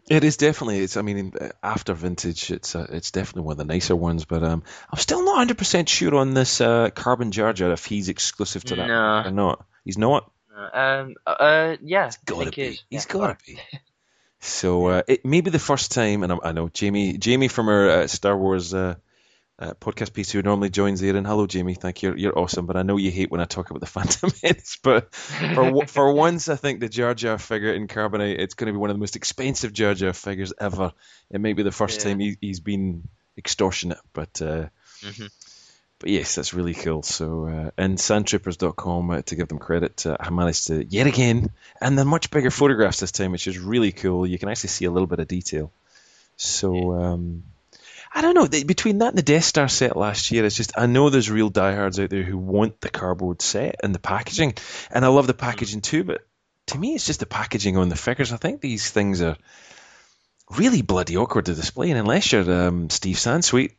It 0.09 0.23
is 0.23 0.37
definitely. 0.37 0.79
It's. 0.79 0.97
I 0.97 1.01
mean, 1.01 1.33
after 1.63 1.93
vintage, 1.93 2.51
it's 2.51 2.75
uh, 2.75 2.85
it's 2.91 3.09
definitely 3.09 3.43
one 3.43 3.53
of 3.53 3.57
the 3.57 3.65
nicer 3.65 3.95
ones. 3.95 4.25
But 4.25 4.43
um, 4.43 4.63
I'm 4.91 4.99
still 4.99 5.23
not 5.23 5.31
100 5.31 5.57
percent 5.57 5.89
sure 5.89 6.15
on 6.15 6.33
this 6.35 6.61
uh, 6.61 6.91
Carbon 6.91 7.31
Jar 7.31 7.53
Jar 7.53 7.71
if 7.71 7.85
he's 7.85 8.07
exclusive 8.07 8.63
to 8.65 8.75
that 8.75 8.87
no. 8.87 9.23
or 9.25 9.31
not. 9.31 9.65
He's 9.83 9.97
not. 9.97 10.31
Um. 10.73 11.15
Uh. 11.25 11.77
Yeah. 11.81 12.05
He's 12.05 12.17
gotta 12.17 12.51
be. 12.51 12.63
He's 12.65 12.83
yeah, 12.89 13.01
gotta 13.07 13.37
be. 13.45 13.57
So 14.45 14.87
uh, 14.87 15.01
it 15.07 15.25
may 15.25 15.41
be 15.41 15.49
the 15.49 15.59
first 15.59 15.91
time, 15.91 16.23
and 16.23 16.31
I, 16.31 16.37
I 16.43 16.51
know 16.51 16.69
Jamie, 16.69 17.17
Jamie 17.17 17.47
from 17.47 17.67
our 17.67 17.89
uh, 17.89 18.07
Star 18.07 18.37
Wars 18.37 18.73
uh, 18.73 18.95
uh 19.57 19.73
podcast 19.73 20.13
piece 20.13 20.31
who 20.31 20.41
normally 20.41 20.69
joins 20.69 21.01
there. 21.01 21.15
And 21.15 21.25
hello, 21.25 21.47
Jamie, 21.47 21.73
thank 21.73 22.03
you, 22.03 22.13
you're 22.15 22.37
awesome. 22.37 22.67
But 22.67 22.77
I 22.77 22.83
know 22.83 22.97
you 22.97 23.09
hate 23.09 23.31
when 23.31 23.41
I 23.41 23.45
talk 23.45 23.71
about 23.71 23.79
the 23.79 23.85
Phantom 23.95 24.31
Menace. 24.43 24.77
But 24.83 25.13
for 25.15 25.87
for 25.87 26.13
once, 26.25 26.47
I 26.47 26.55
think 26.55 26.79
the 26.79 26.89
Jar 26.89 27.15
Jar 27.15 27.39
figure 27.39 27.73
in 27.73 27.87
Carbonite, 27.87 28.39
it's 28.39 28.53
going 28.53 28.67
to 28.67 28.73
be 28.73 28.77
one 28.77 28.91
of 28.91 28.95
the 28.95 28.99
most 28.99 29.15
expensive 29.15 29.73
Jar 29.73 29.95
Jar 29.95 30.13
figures 30.13 30.53
ever. 30.59 30.93
It 31.31 31.41
may 31.41 31.53
be 31.53 31.63
the 31.63 31.71
first 31.71 31.99
yeah. 31.99 32.11
time 32.11 32.19
he, 32.19 32.37
has 32.47 32.59
been 32.59 33.07
extortionate, 33.37 33.99
but. 34.13 34.41
Uh, 34.41 34.67
mm-hmm 35.01 35.25
but 35.99 36.09
yes, 36.09 36.35
that's 36.35 36.53
really 36.53 36.73
cool. 36.73 37.03
So, 37.03 37.47
uh, 37.47 37.71
and 37.77 37.97
sandtroopers.com, 37.97 39.09
uh, 39.09 39.21
to 39.23 39.35
give 39.35 39.47
them 39.47 39.59
credit, 39.59 40.05
uh, 40.05 40.17
I 40.19 40.29
managed 40.29 40.67
to, 40.67 40.83
yet 40.83 41.07
again, 41.07 41.51
and 41.79 41.97
they're 41.97 42.05
much 42.05 42.31
bigger 42.31 42.51
photographs 42.51 42.99
this 42.99 43.11
time, 43.11 43.31
which 43.31 43.47
is 43.47 43.57
really 43.57 43.91
cool. 43.91 44.27
You 44.27 44.37
can 44.37 44.49
actually 44.49 44.69
see 44.69 44.85
a 44.85 44.91
little 44.91 45.07
bit 45.07 45.19
of 45.19 45.27
detail. 45.27 45.71
So, 46.37 46.93
um, 46.93 47.43
I 48.13 48.21
don't 48.21 48.33
know. 48.33 48.47
Between 48.47 48.99
that 48.99 49.09
and 49.09 49.17
the 49.17 49.23
Death 49.23 49.45
Star 49.45 49.67
set 49.67 49.97
last 49.97 50.31
year, 50.31 50.45
it's 50.45 50.55
just, 50.55 50.77
I 50.77 50.85
know 50.85 51.09
there's 51.09 51.29
real 51.29 51.49
diehards 51.49 51.99
out 51.99 52.09
there 52.09 52.23
who 52.23 52.37
want 52.37 52.81
the 52.81 52.89
cardboard 52.89 53.41
set 53.41 53.75
and 53.81 53.95
the 53.95 53.99
packaging, 53.99 54.53
and 54.91 55.03
I 55.03 55.09
love 55.09 55.27
the 55.27 55.33
packaging 55.33 55.81
too, 55.81 56.03
but 56.03 56.25
to 56.67 56.77
me, 56.77 56.95
it's 56.95 57.05
just 57.05 57.19
the 57.19 57.25
packaging 57.25 57.77
on 57.77 57.89
the 57.89 57.95
figures. 57.95 58.33
I 58.33 58.37
think 58.37 58.61
these 58.61 58.89
things 58.89 59.21
are 59.21 59.37
really 60.57 60.81
bloody 60.81 61.17
awkward 61.17 61.45
to 61.45 61.55
display, 61.55 61.89
and 61.89 61.99
unless 61.99 62.31
you're 62.31 62.67
um, 62.67 62.89
Steve 62.89 63.17
Sansweet, 63.17 63.73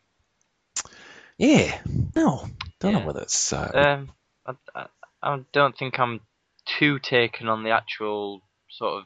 yeah, 1.39 1.81
no, 2.15 2.49
don't 2.81 2.93
yeah. 2.93 2.99
know 2.99 3.07
whether 3.07 3.23
it's. 3.23 3.53
Uh, 3.53 3.71
um, 3.75 4.57
I, 4.75 4.87
I, 5.23 5.41
don't 5.53 5.77
think 5.77 5.99
I'm 5.99 6.21
too 6.79 6.99
taken 6.99 7.49
on 7.49 7.63
the 7.63 7.71
actual 7.71 8.43
sort 8.71 9.03
of 9.03 9.05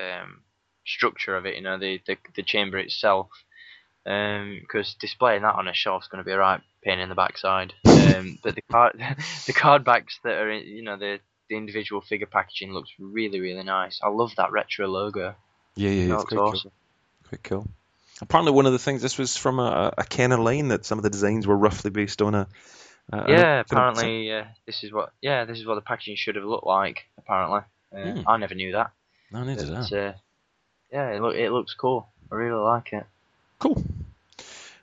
um, 0.00 0.40
structure 0.86 1.36
of 1.36 1.46
it. 1.46 1.56
You 1.56 1.62
know, 1.62 1.78
the 1.78 2.00
the, 2.06 2.16
the 2.36 2.42
chamber 2.42 2.78
itself. 2.78 3.28
Because 4.04 4.88
um, 4.90 4.96
displaying 5.00 5.42
that 5.42 5.54
on 5.54 5.66
a 5.66 5.72
shelf 5.72 6.02
is 6.02 6.08
going 6.08 6.22
to 6.22 6.26
be 6.26 6.32
a 6.32 6.38
right 6.38 6.60
pain 6.82 6.98
in 6.98 7.08
the 7.08 7.14
backside. 7.14 7.72
Um, 8.04 8.38
but 8.42 8.54
the 8.54 8.62
card 8.70 9.02
the 9.46 9.52
card 9.54 9.82
backs 9.82 10.20
that 10.24 10.34
are 10.34 10.50
in, 10.50 10.66
you 10.66 10.82
know 10.82 10.98
the 10.98 11.20
the 11.48 11.56
individual 11.56 12.00
figure 12.00 12.26
packaging 12.26 12.72
looks 12.72 12.90
really 12.98 13.40
really 13.40 13.62
nice. 13.62 13.98
I 14.02 14.08
love 14.08 14.36
that 14.36 14.52
retro 14.52 14.86
logo. 14.86 15.34
Yeah, 15.74 15.90
yeah, 15.90 16.14
it's 16.14 16.24
quite 16.24 16.38
awesome. 16.38 16.70
cool. 16.70 17.28
Quite 17.28 17.42
cool. 17.42 17.66
Apparently, 18.20 18.52
one 18.52 18.66
of 18.66 18.72
the 18.72 18.78
things 18.78 19.02
this 19.02 19.18
was 19.18 19.36
from 19.36 19.58
a, 19.58 19.92
a 19.98 20.04
Kenner 20.04 20.38
line 20.38 20.68
that 20.68 20.86
some 20.86 20.98
of 20.98 21.02
the 21.02 21.10
designs 21.10 21.46
were 21.46 21.56
roughly 21.56 21.90
based 21.90 22.22
on 22.22 22.34
a. 22.34 22.48
a 23.12 23.24
Yeah, 23.28 23.60
apparently 23.60 24.32
uh, 24.32 24.44
this 24.66 24.84
is 24.84 24.92
what 24.92 25.12
yeah 25.20 25.44
this 25.44 25.58
is 25.58 25.66
what 25.66 25.74
the 25.74 25.80
packaging 25.80 26.16
should 26.16 26.36
have 26.36 26.44
looked 26.44 26.66
like. 26.66 27.06
Apparently, 27.18 27.60
uh, 27.92 28.12
Hmm. 28.12 28.28
I 28.28 28.36
never 28.36 28.54
knew 28.54 28.72
that. 28.72 28.92
No, 29.32 29.42
neither 29.42 29.64
did 29.64 29.74
I. 29.74 29.80
Uh, 29.80 30.12
yeah, 30.92 31.10
it 31.10 31.20
look 31.20 31.34
it 31.34 31.50
looks 31.50 31.74
cool. 31.74 32.08
I 32.30 32.36
really 32.36 32.60
like 32.62 32.92
it. 32.92 33.04
Cool. 33.58 33.82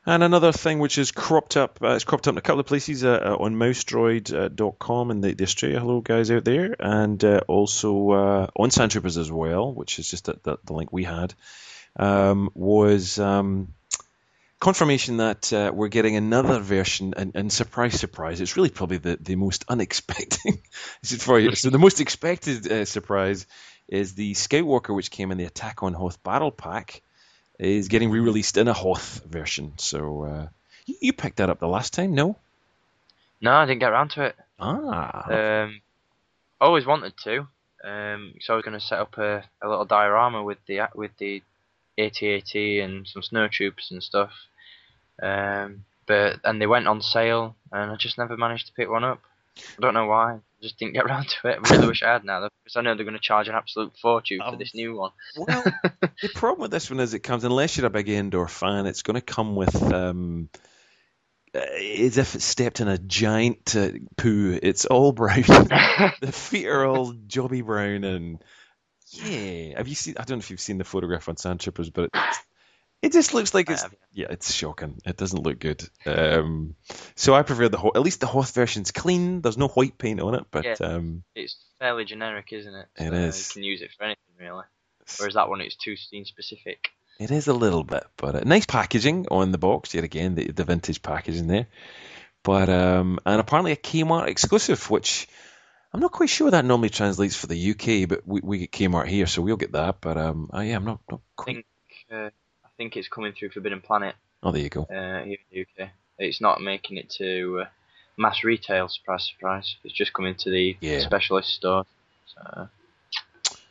And 0.05 0.23
another 0.23 0.51
thing 0.51 0.79
which 0.79 0.97
is 0.97 1.11
cropped 1.11 1.55
up, 1.55 1.77
uh, 1.81 1.89
it's 1.89 2.05
cropped 2.05 2.27
up 2.27 2.33
in 2.33 2.37
a 2.39 2.41
couple 2.41 2.59
of 2.59 2.65
places 2.65 3.03
uh, 3.03 3.21
uh, 3.23 3.43
on 3.43 3.55
mousedroid.com 3.55 5.11
and 5.11 5.23
the, 5.23 5.35
the 5.35 5.43
Australia 5.43 5.79
Hello 5.79 6.01
guys 6.01 6.31
out 6.31 6.43
there, 6.43 6.75
and 6.79 7.23
uh, 7.23 7.41
also 7.47 8.09
uh, 8.11 8.47
on 8.55 8.69
Sandtroopers 8.69 9.19
as 9.19 9.31
well, 9.31 9.71
which 9.71 9.99
is 9.99 10.09
just 10.09 10.25
the, 10.25 10.39
the, 10.41 10.57
the 10.65 10.73
link 10.73 10.91
we 10.91 11.03
had, 11.03 11.35
um, 11.97 12.49
was 12.53 13.19
um, 13.19 13.73
confirmation 14.59 15.17
that 15.17 15.51
uh, 15.51 15.71
we're 15.73 15.89
getting 15.89 16.15
another 16.15 16.59
version, 16.59 17.13
and, 17.17 17.31
and 17.35 17.51
surprise, 17.51 17.99
surprise, 17.99 18.41
it's 18.41 18.55
really 18.55 18.69
probably 18.69 18.97
the, 18.97 19.17
the 19.19 19.35
most 19.35 19.65
unexpected. 19.67 20.59
for 21.03 21.39
you. 21.39 21.55
So 21.55 21.69
the 21.69 21.79
most 21.79 21.99
expected 21.99 22.71
uh, 22.71 22.85
surprise 22.85 23.45
is 23.87 24.13
the 24.13 24.33
Skywalker, 24.33 24.95
which 24.95 25.11
came 25.11 25.31
in 25.31 25.37
the 25.37 25.45
Attack 25.45 25.83
on 25.83 25.93
Hoth 25.93 26.23
Battle 26.23 26.51
Pack 26.51 27.01
is 27.59 27.89
getting 27.89 28.09
re-released 28.09 28.57
in 28.57 28.67
a 28.67 28.73
Hoth 28.73 29.23
version. 29.25 29.73
So 29.77 30.23
uh, 30.23 30.47
you, 30.85 30.95
you 31.01 31.13
picked 31.13 31.37
that 31.37 31.49
up 31.49 31.59
the 31.59 31.67
last 31.67 31.93
time, 31.93 32.15
no? 32.15 32.37
No, 33.41 33.51
I 33.53 33.65
didn't 33.65 33.79
get 33.79 33.91
around 33.91 34.11
to 34.11 34.25
it. 34.25 34.35
Ah, 34.59 35.63
Um, 35.63 35.81
always 36.59 36.85
wanted 36.85 37.13
to. 37.23 37.47
Um, 37.83 38.35
so 38.39 38.53
I 38.53 38.55
was 38.55 38.65
going 38.65 38.79
to 38.79 38.85
set 38.85 38.99
up 38.99 39.17
a, 39.17 39.43
a 39.61 39.67
little 39.67 39.85
diorama 39.85 40.43
with 40.43 40.59
the 40.67 40.81
with 40.93 41.11
the 41.17 41.41
AT-AT 41.97 42.55
and 42.55 43.07
some 43.07 43.21
snow 43.23 43.47
troops 43.47 43.91
and 43.91 44.01
stuff. 44.03 44.31
Um, 45.21 45.83
but 46.07 46.39
and 46.43 46.61
they 46.61 46.67
went 46.67 46.87
on 46.87 47.01
sale, 47.01 47.55
and 47.71 47.91
I 47.91 47.95
just 47.95 48.17
never 48.17 48.35
managed 48.37 48.67
to 48.67 48.73
pick 48.73 48.89
one 48.89 49.03
up. 49.03 49.21
I 49.57 49.81
don't 49.81 49.93
know 49.93 50.07
why. 50.07 50.39
Just 50.61 50.77
didn't 50.79 50.93
get 50.93 51.05
around 51.05 51.27
to 51.29 51.47
it. 51.49 51.59
I 51.63 51.69
really 51.73 51.87
wish 51.87 52.03
I 52.03 52.13
had 52.13 52.23
now, 52.25 52.39
though, 52.41 52.49
because 52.63 52.75
I 52.75 52.81
know 52.81 52.95
they're 52.95 53.05
going 53.05 53.13
to 53.17 53.19
charge 53.21 53.47
an 53.47 53.55
absolute 53.55 53.93
fortune 54.01 54.39
for 54.39 54.45
Um, 54.53 54.57
this 54.57 54.73
new 54.73 54.95
one. 54.95 55.11
well, 55.37 55.63
the 56.21 56.29
problem 56.35 56.61
with 56.61 56.71
this 56.71 56.89
one 56.89 56.99
is 56.99 57.13
it 57.13 57.19
comes 57.19 57.43
unless 57.43 57.77
you're 57.77 57.85
a 57.85 57.89
big 57.89 58.09
Endor 58.09 58.47
fan, 58.47 58.85
it's 58.87 59.03
going 59.03 59.15
to 59.15 59.21
come 59.21 59.55
with 59.55 59.75
um, 59.93 60.49
uh, 61.53 61.59
as 61.59 62.17
if 62.17 62.33
it 62.35 62.41
stepped 62.41 62.79
in 62.79 62.87
a 62.87 62.97
giant 62.97 63.75
uh, 63.75 63.89
poo. 64.17 64.57
It's 64.61 64.85
all 64.85 65.11
brown. 65.11 65.41
the 66.21 66.31
feet 66.33 66.67
are 66.67 66.85
all 66.85 67.13
jobby 67.13 67.63
brown, 67.63 68.03
and 68.05 68.43
yeah. 69.11 69.77
Have 69.77 69.87
you 69.87 69.95
seen? 69.95 70.15
I 70.17 70.23
don't 70.23 70.37
know 70.37 70.41
if 70.41 70.49
you've 70.49 70.59
seen 70.61 70.77
the 70.77 70.83
photograph 70.83 71.27
on 71.29 71.35
Sandtroopers, 71.35 71.91
but 71.93 72.09
it's, 72.13 72.39
it 73.01 73.11
just 73.13 73.33
looks 73.33 73.53
like 73.53 73.69
it's 73.69 73.85
yeah, 74.13 74.27
it's 74.29 74.53
shocking. 74.53 74.99
It 75.05 75.17
doesn't 75.17 75.41
look 75.41 75.59
good. 75.59 75.87
Um, 76.05 76.75
so 77.15 77.33
I 77.33 77.41
prefer 77.43 77.69
the 77.69 77.79
at 77.95 78.01
least 78.01 78.19
the 78.21 78.27
Hoth 78.27 78.53
version's 78.53 78.91
clean. 78.91 79.41
There's 79.41 79.57
no 79.57 79.67
white 79.69 79.97
paint 79.97 80.19
on 80.19 80.35
it, 80.35 80.45
but 80.51 80.65
Yeah. 80.65 80.75
um, 80.79 81.23
It's 81.35 81.55
fairly 81.79 82.05
generic, 82.05 82.53
isn't 82.53 82.73
it? 82.73 82.87
It 82.97 83.09
So 83.09 83.13
is. 83.13 83.49
You 83.49 83.53
can 83.53 83.63
use 83.63 83.81
it 83.81 83.91
for 83.97 84.03
anything, 84.03 84.23
really. 84.39 84.63
Whereas 85.17 85.33
that 85.33 85.49
one, 85.49 85.61
it's 85.61 85.75
too 85.75 85.95
scene 85.97 86.25
specific. 86.25 86.91
It 87.19 87.31
is 87.31 87.47
a 87.47 87.53
little 87.53 87.83
bit, 87.83 88.03
but 88.17 88.35
uh, 88.35 88.41
nice 88.45 88.65
packaging 88.65 89.27
on 89.29 89.51
the 89.51 89.57
box. 89.57 89.93
Yet 89.93 90.03
again, 90.03 90.35
the, 90.35 90.51
the 90.51 90.63
vintage 90.63 91.01
packaging 91.01 91.47
there. 91.47 91.67
But 92.43 92.69
um, 92.69 93.19
and 93.25 93.39
apparently 93.39 93.71
a 93.71 93.75
Kmart 93.75 94.27
exclusive, 94.27 94.89
which 94.89 95.27
I'm 95.93 95.99
not 95.99 96.11
quite 96.11 96.29
sure 96.29 96.49
that 96.51 96.63
normally 96.65 96.89
translates 96.89 97.35
for 97.35 97.47
the 97.47 97.71
UK, 97.71 98.07
but 98.07 98.25
we, 98.25 98.39
we 98.41 98.57
get 98.59 98.71
Kmart 98.71 99.07
here, 99.07 99.25
so 99.27 99.41
we'll 99.41 99.57
get 99.57 99.73
that. 99.73 99.99
But 99.99 100.17
um, 100.17 100.49
uh, 100.53 100.61
yeah, 100.61 100.77
I'm 100.77 100.85
not, 100.85 100.99
not 101.09 101.19
I 101.19 101.43
quite. 101.43 101.55
think 101.55 101.65
uh, 102.11 102.29
I 102.63 102.69
think 102.77 102.95
it's 102.95 103.09
coming 103.09 103.33
through 103.33 103.49
Forbidden 103.49 103.81
Planet 103.81 104.15
Oh, 104.43 104.51
there 104.51 104.61
you 104.61 104.69
go. 104.69 104.83
uh, 104.83 105.23
here 105.23 105.37
in 105.51 105.65
the 105.77 105.83
UK. 105.83 105.89
It's 106.17 106.39
not 106.41 106.61
making 106.61 106.97
it 106.97 107.09
to 107.17 107.61
uh, 107.63 107.65
mass 108.17 108.43
retail. 108.43 108.87
Surprise, 108.87 109.25
surprise! 109.27 109.75
It's 109.83 109.93
just 109.93 110.13
coming 110.13 110.35
to 110.35 110.49
the 110.49 110.77
Yeah. 110.79 110.99
specialist 110.99 111.49
store. 111.49 111.85
So 112.27 112.69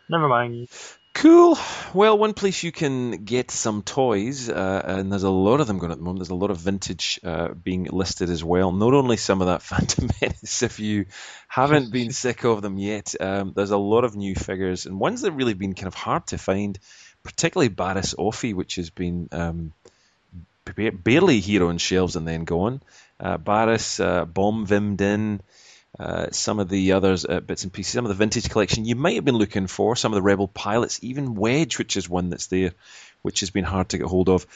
never 0.09 0.29
mind. 0.29 0.69
Cool. 1.13 1.59
Well, 1.93 2.17
one 2.17 2.35
place 2.35 2.63
you 2.63 2.71
can 2.73 3.25
get 3.25 3.51
some 3.51 3.83
toys, 3.83 4.49
uh, 4.49 4.83
and 4.85 5.11
there's 5.11 5.25
a 5.25 5.31
lot 5.31 5.61
of 5.61 5.67
them 5.67 5.79
going 5.79 5.93
at 5.93 5.99
the 5.99 6.05
moment. 6.05 6.21
There's 6.21 6.31
a 6.31 6.35
lot 6.37 6.51
of 6.51 6.59
vintage 6.59 7.19
uh, 7.25 7.49
being 7.49 7.85
listed 7.85 8.31
as 8.31 8.45
well. 8.45 8.71
Not 8.71 8.95
only 8.95 9.17
some 9.17 9.41
of 9.41 9.49
that 9.49 9.63
Phantom 9.71 10.09
Menace, 10.21 10.63
if 10.63 10.79
you 10.79 11.07
haven't 11.49 11.91
been 11.93 12.13
sick 12.13 12.45
of 12.45 12.63
them 12.63 12.79
yet, 12.79 13.15
um, 13.21 13.53
there's 13.55 13.73
a 13.73 13.77
lot 13.77 14.05
of 14.05 14.17
new 14.17 14.35
figures 14.35 14.87
and 14.87 15.01
ones 15.01 15.21
that 15.21 15.31
have 15.31 15.37
really 15.37 15.55
been 15.55 15.75
kind 15.75 15.89
of 15.89 15.95
hard 15.95 16.29
to 16.29 16.39
find, 16.39 16.79
particularly 17.25 17.71
Barriss 17.71 18.15
Offee, 18.15 18.55
which 18.55 18.77
has 18.77 18.91
been 18.91 19.29
um, 19.33 19.73
barely 20.65 21.41
here 21.41 21.67
on 21.67 21.79
shelves 21.79 22.17
and 22.17 22.27
then 22.27 22.45
gone. 22.45 22.81
Uh, 23.19 23.37
Barriss, 23.37 24.03
uh, 24.03 24.25
Bom 24.25 24.67
Vimdin, 24.67 25.41
uh, 26.01 26.31
some 26.31 26.59
of 26.59 26.71
the 26.71 26.93
others 26.93 27.27
uh, 27.27 27.41
bits 27.41 27.65
and 27.65 27.73
pieces, 27.73 27.93
some 27.93 28.07
of 28.07 28.09
the 28.09 28.15
vintage 28.15 28.49
collection 28.49 28.87
you 28.87 28.97
might 28.97 29.17
have 29.17 29.25
been 29.27 29.37
looking 29.37 29.67
for, 29.67 29.95
some 29.95 30.13
of 30.13 30.17
the 30.17 30.23
Rebel 30.23 30.49
pilots, 30.49 30.99
even 31.03 31.35
Wedge, 31.35 31.77
which 31.77 31.95
is 31.99 32.09
one 32.09 32.31
that's 32.31 32.47
there, 32.47 32.73
which 33.21 33.41
has 33.41 33.51
been 33.51 33.65
hard 33.65 33.91
to 33.91 33.99
get 33.99 34.07
hold 34.07 34.31
of. 34.31 34.47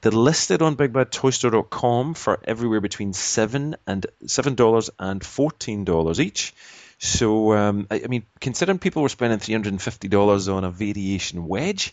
They're 0.00 0.12
listed 0.12 0.62
on 0.62 0.76
BigBadToyStore.com 0.76 2.14
for 2.14 2.38
everywhere 2.44 2.80
between 2.80 3.14
seven 3.14 3.74
and 3.84 4.06
seven 4.26 4.54
dollars 4.54 4.90
and 4.96 5.24
fourteen 5.24 5.84
dollars 5.84 6.20
each. 6.20 6.54
So, 6.98 7.52
um, 7.54 7.88
I, 7.90 8.02
I 8.04 8.06
mean, 8.06 8.24
considering 8.40 8.78
people 8.78 9.02
were 9.02 9.08
spending 9.08 9.40
three 9.40 9.54
hundred 9.54 9.72
and 9.72 9.82
fifty 9.82 10.06
dollars 10.06 10.46
on 10.46 10.62
a 10.62 10.70
variation 10.70 11.48
wedge, 11.48 11.92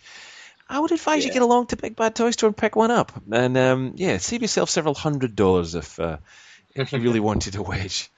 I 0.69 0.79
would 0.79 0.91
advise 0.91 1.25
you 1.25 1.33
get 1.33 1.41
along 1.41 1.67
to 1.67 1.77
Big 1.77 1.95
Bad 1.95 2.13
Toy 2.13 2.29
Store 2.29 2.49
and 2.49 2.57
pick 2.57 2.75
one 2.75 2.91
up. 2.91 3.11
And 3.31 3.57
um, 3.57 3.93
yeah, 3.95 4.17
save 4.19 4.43
yourself 4.43 4.69
several 4.69 4.93
hundred 4.93 5.35
dollars 5.35 5.73
if 5.73 5.99
uh, 5.99 6.17
if 6.75 6.93
you 6.93 6.99
really 6.99 7.19
wanted 7.31 7.55
a 7.55 7.63
wedge. 7.63 8.11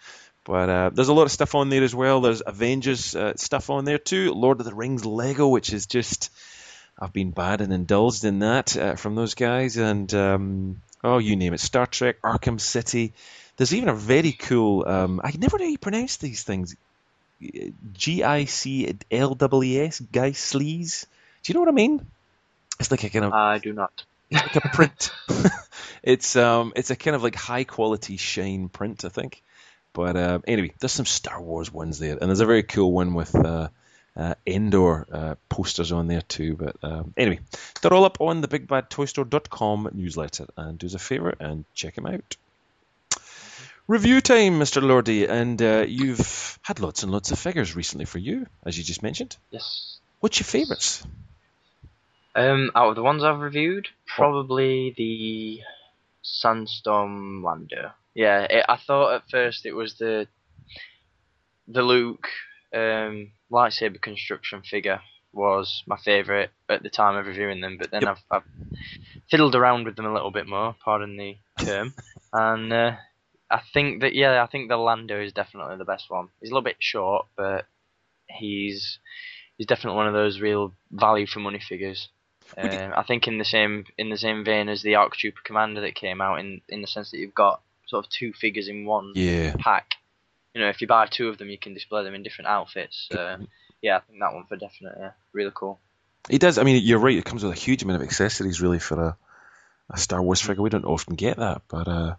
But 0.44 0.70
uh, 0.70 0.90
there's 0.92 1.08
a 1.08 1.14
lot 1.14 1.24
of 1.24 1.32
stuff 1.32 1.54
on 1.56 1.70
there 1.70 1.84
as 1.84 1.94
well. 1.94 2.22
There's 2.22 2.42
Avengers 2.46 3.16
uh, 3.16 3.34
stuff 3.36 3.70
on 3.70 3.86
there 3.86 4.00
too. 4.00 4.34
Lord 4.34 4.60
of 4.60 4.66
the 4.66 4.74
Rings 4.74 5.06
Lego, 5.06 5.48
which 5.48 5.72
is 5.72 5.86
just 5.86 6.32
I've 7.00 7.14
been 7.14 7.32
bad 7.32 7.62
and 7.62 7.72
indulged 7.72 8.24
in 8.24 8.40
that 8.40 8.76
uh, 8.76 8.96
from 8.96 9.16
those 9.16 9.36
guys, 9.36 9.78
and 9.78 10.12
um, 10.14 10.82
oh, 11.04 11.20
you 11.20 11.36
name 11.36 11.54
it, 11.54 11.60
Star 11.60 11.86
Trek, 11.86 12.22
Arkham 12.22 12.60
City. 12.60 13.14
There's 13.58 13.74
even 13.74 13.90
a 13.90 13.96
very 13.96 14.32
cool. 14.32 14.88
Um, 14.88 15.22
I 15.24 15.32
never 15.38 15.58
know 15.58 15.66
how 15.66 15.70
you 15.70 15.78
pronounce 15.78 16.18
these 16.18 16.44
things. 16.44 16.76
G 17.94 18.24
I 18.24 18.46
C 18.46 18.96
L 19.12 19.64
E 19.64 19.80
S, 19.80 20.00
Guy 20.00 20.32
Sleaze. 20.32 21.06
Do 21.44 21.52
you 21.52 21.54
know 21.56 21.62
what 21.62 21.70
I 21.70 21.74
mean? 21.74 22.06
It's 22.80 22.92
like 22.92 23.04
a 23.04 23.10
kind 23.10 23.26
of 23.26 23.34
I 23.34 23.60
do 23.60 23.74
not. 23.74 24.04
like 24.32 24.56
a 24.56 24.62
print. 24.62 25.12
it's 26.04 26.36
um, 26.36 26.74
it's 26.76 26.90
a 26.90 26.96
kind 26.96 27.16
of 27.16 27.24
like 27.24 27.36
high 27.36 27.64
quality 27.64 28.18
shine 28.18 28.70
print, 28.70 29.06
I 29.06 29.10
think. 29.10 29.44
But 29.94 30.16
uh, 30.16 30.40
anyway, 30.48 30.74
there's 30.80 30.92
some 30.92 31.06
Star 31.06 31.42
Wars 31.42 31.72
ones 31.72 32.00
there, 32.00 32.18
and 32.20 32.30
there's 32.30 32.40
a 32.40 32.46
very 32.46 32.64
cool 32.64 32.92
one 32.92 33.14
with 33.14 33.36
uh, 33.36 33.70
uh, 34.16 34.36
Endor 34.46 35.08
uh, 35.12 35.36
posters 35.50 35.92
on 35.92 36.08
there 36.08 36.22
too. 36.22 36.56
But 36.56 36.78
um, 36.84 37.14
anyway, 37.18 37.40
they're 37.82 37.94
all 37.94 38.06
up 38.06 38.22
on 38.22 38.42
the 38.42 38.48
BigBadToyStore.com 38.48 39.90
newsletter, 39.94 40.48
and 40.58 40.78
do 40.78 40.88
us 40.88 40.94
a 40.94 41.00
favour 41.00 41.34
and 41.40 41.66
check 41.74 41.96
them 41.96 42.06
out. 42.06 42.38
Review 43.88 44.22
time, 44.22 44.60
Mr. 44.60 44.82
Lordy, 44.82 45.26
and 45.26 45.62
uh, 45.62 45.84
you've 45.88 46.58
had 46.62 46.80
lots 46.80 47.04
and 47.04 47.12
lots 47.12 47.32
of 47.32 47.40
figures 47.40 47.76
recently 47.76 48.06
for 48.06 48.20
you, 48.20 48.48
as 48.66 48.78
you 48.78 48.84
just 48.84 49.04
mentioned. 49.04 49.36
Yes. 49.50 49.98
What's 50.22 50.40
your 50.40 50.46
favourites? 50.46 51.06
Um, 52.34 52.72
out 52.76 52.90
of 52.90 52.96
the 52.96 53.04
ones 53.04 53.24
I've 53.24 53.40
reviewed, 53.40 53.90
probably 54.08 54.94
the 54.96 55.62
Sandstorm 56.22 57.44
Lando. 57.44 57.92
Yeah, 58.14 58.42
it, 58.50 58.66
I 58.68 58.78
thought 58.78 59.16
at 59.16 59.30
first 59.30 59.66
it 59.66 59.74
was 59.74 59.98
the 59.98 60.28
the 61.68 61.82
Luke 61.82 62.28
um, 62.74 63.32
lightsaber 63.52 64.02
construction 64.02 64.62
figure 64.62 65.02
was 65.34 65.84
my 65.88 65.98
favourite 65.98 66.50
at 66.70 66.84
the 66.84 66.90
time 66.90 67.16
of 67.16 67.26
reviewing 67.26 67.62
them, 67.62 67.78
but 67.78 67.92
then 67.92 68.02
Yep. 68.04 68.18
I've, 68.18 68.24
I've 68.32 68.78
fiddled 69.30 69.56
around 69.56 69.86
with 69.86 69.96
them 69.96 70.06
a 70.06 70.14
little 70.14 70.32
bit 70.32 70.48
more, 70.48 70.76
pardon 70.84 71.16
the 71.16 71.38
term, 71.64 71.94
and 72.34 72.74
uh, 72.74 72.96
I 73.50 73.62
think 73.74 74.02
that 74.02 74.14
yeah, 74.14 74.44
I 74.44 74.48
think 74.48 74.70
the 74.70 74.78
Lando 74.78 75.22
is 75.22 75.34
definitely 75.34 75.78
the 75.78 75.86
best 75.86 76.10
one. 76.10 76.30
He's 76.42 76.50
a 76.50 76.54
little 76.54 76.64
bit 76.64 76.78
short, 76.80 77.28
but 77.38 77.66
he's 78.30 79.00
he's 79.58 79.68
definitely 79.68 79.98
one 79.98 80.08
of 80.08 80.14
those 80.14 80.40
real 80.42 80.74
value 80.92 81.28
for 81.28 81.40
money 81.40 81.60
figures. 81.60 82.10
Um, 82.58 82.94
I 82.98 83.04
think 83.04 83.28
in 83.28 83.38
the 83.38 83.46
same 83.46 83.86
in 83.98 84.10
the 84.10 84.18
same 84.18 84.44
vein 84.44 84.68
as 84.68 84.82
the 84.82 84.96
Arc 84.96 85.16
Trooper 85.16 85.40
Commander 85.46 85.82
that 85.82 85.96
came 85.96 86.20
out 86.20 86.40
in 86.40 86.62
in 86.68 86.82
the 86.82 86.88
sense 86.88 87.12
that 87.12 87.18
you've 87.18 87.34
got 87.34 87.62
sort 87.92 88.06
of 88.06 88.10
two 88.10 88.34
figures 88.34 88.68
in 88.68 88.86
one 88.86 89.12
Yeah. 89.16 89.54
pack. 89.60 89.92
You 90.56 90.62
know, 90.62 90.70
if 90.70 90.82
you 90.82 90.88
buy 90.88 91.06
two 91.06 91.30
of 91.30 91.38
them, 91.38 91.50
you 91.50 91.58
can 91.58 91.74
display 91.74 92.04
them 92.04 92.16
in 92.16 92.24
different 92.24 92.50
outfits. 92.50 93.08
Uh, 93.12 93.38
yeah, 93.82 93.98
I 93.98 94.00
think 94.02 94.20
that 94.20 94.34
one 94.34 94.46
for 94.48 94.58
definite. 94.58 94.96
Yeah, 95.00 95.12
really 95.34 95.52
cool. 95.54 95.80
It 96.30 96.40
does. 96.40 96.58
I 96.58 96.64
mean, 96.64 96.82
you're 96.84 97.00
right. 97.00 97.18
It 97.18 97.26
comes 97.26 97.44
with 97.44 97.54
a 97.54 97.56
huge 97.60 97.84
amount 97.84 98.02
of 98.02 98.08
accessories, 98.08 98.62
really, 98.62 98.80
for 98.80 99.02
a, 99.02 99.18
a 99.90 99.98
Star 99.98 100.22
Wars 100.22 100.42
figure. 100.42 100.62
We 100.62 100.70
don't 100.70 100.86
often 100.86 101.16
get 101.16 101.38
that, 101.38 101.62
but 101.68 101.88
uh, 101.88 102.16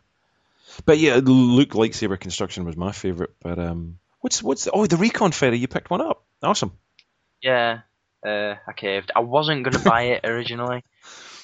but 0.84 0.98
yeah, 0.98 1.20
Luke 1.22 1.70
lightsaber 1.70 2.18
construction 2.18 2.64
was 2.64 2.76
my 2.76 2.92
favorite. 2.92 3.34
But 3.40 3.58
um, 3.58 3.98
what's 4.20 4.42
what's 4.42 4.68
oh 4.72 4.86
the 4.86 4.96
Recon 4.96 5.32
Fairy? 5.32 5.58
You 5.58 5.68
picked 5.68 5.90
one 5.90 6.00
up. 6.00 6.24
Awesome. 6.42 6.72
Yeah, 7.42 7.80
uh, 8.26 8.54
I 8.66 8.72
caved. 8.74 9.12
I 9.14 9.20
wasn't 9.20 9.64
gonna 9.64 9.78
buy 9.78 10.02
it 10.02 10.24
originally, 10.24 10.84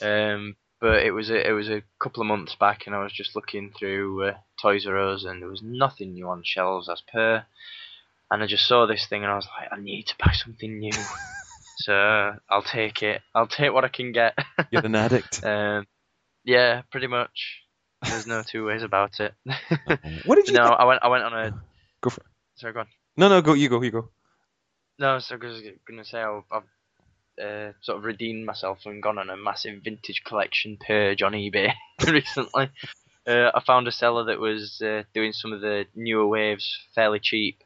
um, 0.03 0.57
but 0.81 1.03
it 1.03 1.11
was 1.11 1.31
a, 1.31 1.49
it 1.49 1.53
was 1.53 1.69
a 1.69 1.83
couple 1.99 2.21
of 2.21 2.29
months 2.29 2.55
back, 2.55 2.87
and 2.87 2.95
I 2.95 3.03
was 3.03 3.13
just 3.13 3.35
looking 3.35 3.73
through 3.77 4.29
uh, 4.29 4.35
Toys 4.61 4.87
R 4.87 4.97
Us, 4.97 5.25
and 5.25 5.43
there 5.43 5.49
was 5.49 5.63
nothing 5.63 6.13
new 6.13 6.29
on 6.29 6.43
shelves 6.45 6.89
as 6.89 7.03
per. 7.13 7.45
And 8.31 8.43
I 8.43 8.47
just 8.47 8.67
saw 8.67 8.87
this 8.87 9.07
thing, 9.07 9.23
and 9.23 9.33
I 9.33 9.37
was 9.37 9.49
like, 9.59 9.69
I 9.73 9.81
need 9.81 10.05
to 10.05 10.15
buy 10.19 10.33
something 10.33 10.79
new. 10.79 10.93
so 11.79 12.35
I'll 12.49 12.63
take 12.63 13.03
it. 13.03 13.23
I'll 13.35 13.47
take 13.47 13.73
what 13.73 13.85
I 13.85 13.89
can 13.89 14.13
get. 14.13 14.39
You're 14.71 14.85
an 14.85 14.95
addict. 14.95 15.45
um, 15.45 15.87
yeah, 16.45 16.83
pretty 16.91 17.07
much. 17.07 17.63
There's 18.03 18.27
no 18.27 18.43
two 18.47 18.65
ways 18.65 18.83
about 18.85 19.19
it. 19.19 19.35
what 20.25 20.37
did 20.37 20.49
you? 20.49 20.55
no, 20.55 20.67
think? 20.67 20.77
I 20.79 20.85
went. 20.85 21.03
I 21.03 21.09
went 21.09 21.25
on 21.25 21.33
a. 21.33 21.63
Go 22.01 22.11
for 22.11 22.21
it. 22.21 22.27
Sorry, 22.55 22.73
go 22.73 22.81
on. 22.81 22.87
No, 23.17 23.29
no, 23.29 23.43
go. 23.43 23.55
You 23.55 23.69
go. 23.69 23.83
You 23.83 23.91
go. 23.91 24.11
No, 25.01 25.19
so 25.19 25.37
I 25.37 25.45
was 25.45 25.63
gonna 25.87 26.05
say 26.05 26.21
I've, 26.21 26.43
I've 26.51 26.63
uh, 27.41 27.73
sort 27.81 27.99
of 27.99 28.05
redeemed 28.05 28.45
myself 28.47 28.81
and 28.87 29.03
gone 29.03 29.19
on 29.19 29.31
a 29.31 29.37
massive 29.37 29.83
vintage 29.83 30.23
collection 30.25 30.77
purge 30.79 31.23
on 31.23 31.33
eBay 31.33 31.73
recently. 32.07 32.71
Uh, 33.27 33.51
I 33.55 33.61
found 33.67 33.87
a 33.87 33.93
seller 33.93 34.25
that 34.25 34.41
was 34.41 34.81
uh, 34.81 35.03
doing 35.15 35.33
some 35.33 35.53
of 35.53 35.61
the 35.61 35.87
newer 35.95 36.27
waves 36.27 36.79
fairly 36.95 37.21
cheap, 37.21 37.63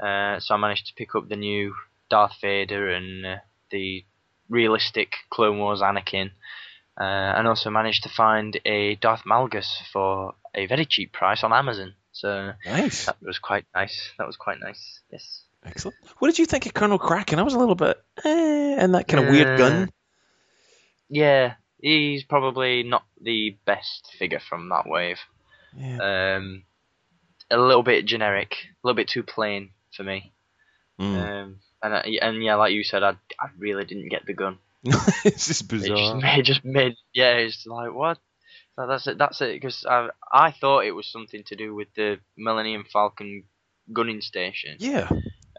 uh, 0.00 0.40
so 0.40 0.54
I 0.54 0.58
managed 0.58 0.86
to 0.88 0.94
pick 0.94 1.14
up 1.14 1.28
the 1.28 1.36
new 1.36 1.74
Darth 2.10 2.34
Vader 2.40 2.88
and 2.90 3.24
uh, 3.26 3.36
the 3.70 4.04
realistic 4.48 5.12
Clone 5.30 5.58
Wars 5.58 5.80
Anakin, 5.80 6.30
uh, 7.00 7.04
and 7.04 7.46
also 7.46 7.70
managed 7.70 8.02
to 8.04 8.08
find 8.08 8.58
a 8.64 8.96
Darth 8.96 9.22
Malgus 9.24 9.78
for 9.92 10.34
a 10.54 10.66
very 10.66 10.84
cheap 10.84 11.12
price 11.12 11.44
on 11.44 11.52
Amazon. 11.52 11.94
So 12.12 12.52
Nice. 12.66 13.06
that 13.06 13.16
was 13.22 13.38
quite 13.38 13.66
nice. 13.74 14.10
That 14.18 14.26
was 14.26 14.36
quite 14.36 14.58
nice. 14.58 15.00
Yes. 15.12 15.42
Excellent. 15.64 15.96
What 16.18 16.28
did 16.28 16.38
you 16.38 16.46
think 16.46 16.66
of 16.66 16.74
Colonel 16.74 16.98
Cracken? 16.98 17.38
I 17.38 17.42
was 17.42 17.54
a 17.54 17.58
little 17.58 17.74
bit, 17.74 17.98
eh, 18.24 18.76
and 18.78 18.94
that 18.94 19.08
kind 19.08 19.24
of 19.24 19.30
weird 19.30 19.48
Uh, 19.48 19.56
gun. 19.56 19.92
Yeah, 21.08 21.54
he's 21.80 22.24
probably 22.24 22.82
not 22.82 23.04
the 23.20 23.56
best 23.64 24.14
figure 24.18 24.40
from 24.40 24.68
that 24.70 24.86
wave. 24.86 25.18
Yeah. 25.76 26.36
Um, 26.36 26.64
a 27.50 27.58
little 27.58 27.82
bit 27.82 28.04
generic, 28.06 28.54
a 28.62 28.86
little 28.86 28.96
bit 28.96 29.08
too 29.08 29.22
plain 29.22 29.70
for 29.94 30.02
me. 30.04 30.32
Mm. 31.00 31.16
Um, 31.44 31.60
and 31.82 31.94
I, 31.94 32.00
and 32.22 32.42
yeah, 32.42 32.56
like 32.56 32.72
you 32.72 32.84
said, 32.84 33.02
I 33.02 33.10
I 33.40 33.48
really 33.58 33.84
didn't 33.84 34.08
get 34.10 34.26
the 34.26 34.34
gun. 34.34 34.58
it's 34.84 35.46
just 35.48 35.62
It 35.62 35.68
just 35.68 35.68
bizarre. 35.68 36.16
made, 36.20 36.44
just 36.44 36.64
made 36.64 36.94
yeah, 37.12 37.34
it's 37.36 37.66
like 37.66 37.92
what? 37.92 38.18
So 38.76 38.86
that's 38.86 39.06
it. 39.06 39.18
That's 39.18 39.40
it. 39.40 39.54
Because 39.54 39.84
I 39.86 40.08
I 40.32 40.52
thought 40.52 40.84
it 40.84 40.92
was 40.92 41.06
something 41.08 41.42
to 41.44 41.56
do 41.56 41.74
with 41.74 41.88
the 41.94 42.20
Millennium 42.36 42.84
Falcon 42.92 43.44
gunning 43.92 44.20
station. 44.20 44.76
Yeah. 44.78 45.08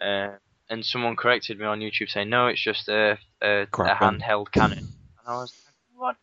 Uh, 0.02 0.38
and 0.70 0.86
someone 0.86 1.16
corrected 1.16 1.60
me 1.60 1.66
on 1.66 1.80
YouTube 1.80 2.10
saying 2.10 2.30
no, 2.30 2.48
it's 2.48 2.62
just 2.62 2.88
a 2.90 3.18
a, 3.42 3.62
a 3.64 3.68
handheld 3.68 4.52
cannon. 4.52 4.78
And 4.80 5.28
I 5.28 5.38
was 5.38 5.54
like, 5.66 5.74
what? 5.96 6.18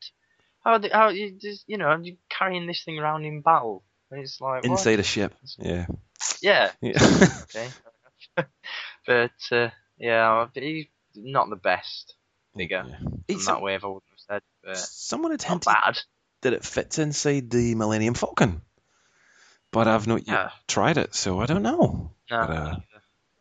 How 0.64 0.78
the- 0.78 0.90
how 0.92 1.08
you 1.08 1.32
just 1.32 1.64
you 1.66 1.78
know 1.78 1.96
you 2.00 2.16
carrying 2.28 2.66
this 2.66 2.82
thing 2.84 2.98
around 2.98 3.24
in 3.24 3.40
battle? 3.40 3.82
And 4.10 4.20
it's 4.20 4.40
like 4.40 4.62
what? 4.62 4.70
Inside 4.70 5.00
a 5.00 5.02
ship. 5.02 5.34
Yeah. 5.58 5.86
Yeah. 6.42 6.70
Yeah. 6.80 7.28
Okay. 7.42 7.68
but 9.06 9.30
uh, 9.52 9.70
yeah, 9.98 10.46
he's 10.54 10.86
not 11.14 11.48
the 11.50 11.56
best 11.56 12.14
figure 12.56 12.84
Yeah. 12.88 13.08
It's- 13.28 13.46
that 13.46 13.62
wave. 13.62 13.84
I 13.84 13.88
wouldn't 13.88 14.04
have 14.10 14.18
said, 14.18 14.42
but 14.64 14.76
Someone 14.78 15.36
not 15.48 15.64
bad. 15.64 15.98
that 16.42 16.52
it 16.52 16.64
fits 16.64 16.98
inside 16.98 17.50
the 17.50 17.74
Millennium 17.74 18.14
Falcon, 18.14 18.60
but 19.72 19.88
I've 19.88 20.06
not 20.06 20.26
yet 20.26 20.34
Yeah. 20.34 20.50
tried 20.68 20.98
it, 20.98 21.14
so 21.14 21.40
I 21.40 21.46
don't 21.46 21.62
know. 21.62 22.12
No, 22.30 22.46
But, 22.46 22.50
uh, 22.50 22.76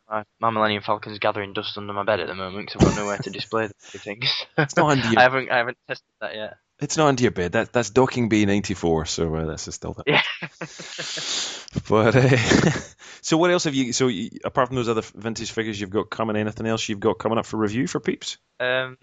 my, 0.08 0.24
my 0.40 0.50
Millennium 0.50 0.82
Falcon's 0.82 1.18
gathering 1.18 1.52
dust 1.52 1.76
under 1.76 1.92
my 1.92 2.04
bed 2.04 2.20
at 2.20 2.26
the 2.28 2.34
moment 2.34 2.68
because 2.68 2.82
I've 2.86 2.94
got 2.94 3.02
nowhere 3.02 3.18
to 3.18 3.30
display 3.30 3.68
the 3.92 3.98
things. 3.98 4.30
It's 4.58 4.76
not 4.76 4.90
under 4.90 5.08
your, 5.10 5.18
I 5.18 5.22
haven't 5.22 5.50
I 5.50 5.56
haven't 5.58 5.78
tested 5.88 6.06
that 6.20 6.34
yet. 6.34 6.56
it's 6.80 6.96
not 6.96 7.08
under 7.08 7.22
your 7.22 7.32
bed. 7.32 7.52
That 7.52 7.72
that's 7.72 7.90
Docking 7.90 8.28
Bay 8.28 8.44
ninety 8.44 8.74
four, 8.74 9.04
so 9.06 9.34
uh, 9.34 9.46
this 9.46 9.68
is 9.68 9.74
still 9.74 9.94
that. 9.94 10.06
Yeah. 10.06 10.22
But 11.88 12.16
uh, 12.16 12.70
so 13.20 13.36
what 13.36 13.50
else 13.50 13.64
have 13.64 13.74
you? 13.74 13.92
So 13.92 14.08
you, 14.08 14.30
apart 14.44 14.68
from 14.68 14.76
those 14.76 14.88
other 14.88 15.02
vintage 15.14 15.50
figures 15.50 15.80
you've 15.80 15.90
got 15.90 16.10
coming, 16.10 16.36
anything 16.36 16.66
else 16.66 16.88
you've 16.88 17.00
got 17.00 17.18
coming 17.18 17.38
up 17.38 17.46
for 17.46 17.58
review 17.58 17.86
for 17.86 18.00
peeps? 18.00 18.38
Um, 18.60 18.96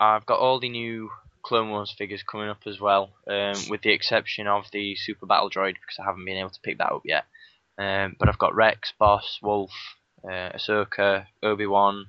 I've 0.00 0.26
got 0.26 0.40
all 0.40 0.60
the 0.60 0.68
new 0.68 1.10
Clone 1.42 1.70
Wars 1.70 1.94
figures 1.96 2.22
coming 2.22 2.48
up 2.48 2.62
as 2.66 2.80
well, 2.80 3.10
um, 3.28 3.54
with 3.68 3.82
the 3.82 3.92
exception 3.92 4.46
of 4.46 4.64
the 4.72 4.96
Super 4.96 5.26
Battle 5.26 5.50
Droid 5.50 5.74
because 5.74 5.98
I 6.00 6.04
haven't 6.04 6.24
been 6.24 6.38
able 6.38 6.50
to 6.50 6.60
pick 6.62 6.78
that 6.78 6.92
up 6.92 7.02
yet. 7.04 7.24
Um, 7.78 8.16
but 8.18 8.28
I've 8.28 8.38
got 8.38 8.54
Rex, 8.54 8.92
Boss, 8.98 9.38
Wolf, 9.42 9.72
uh, 10.24 10.52
Ahsoka, 10.56 11.26
Obi 11.42 11.66
Wan. 11.66 12.06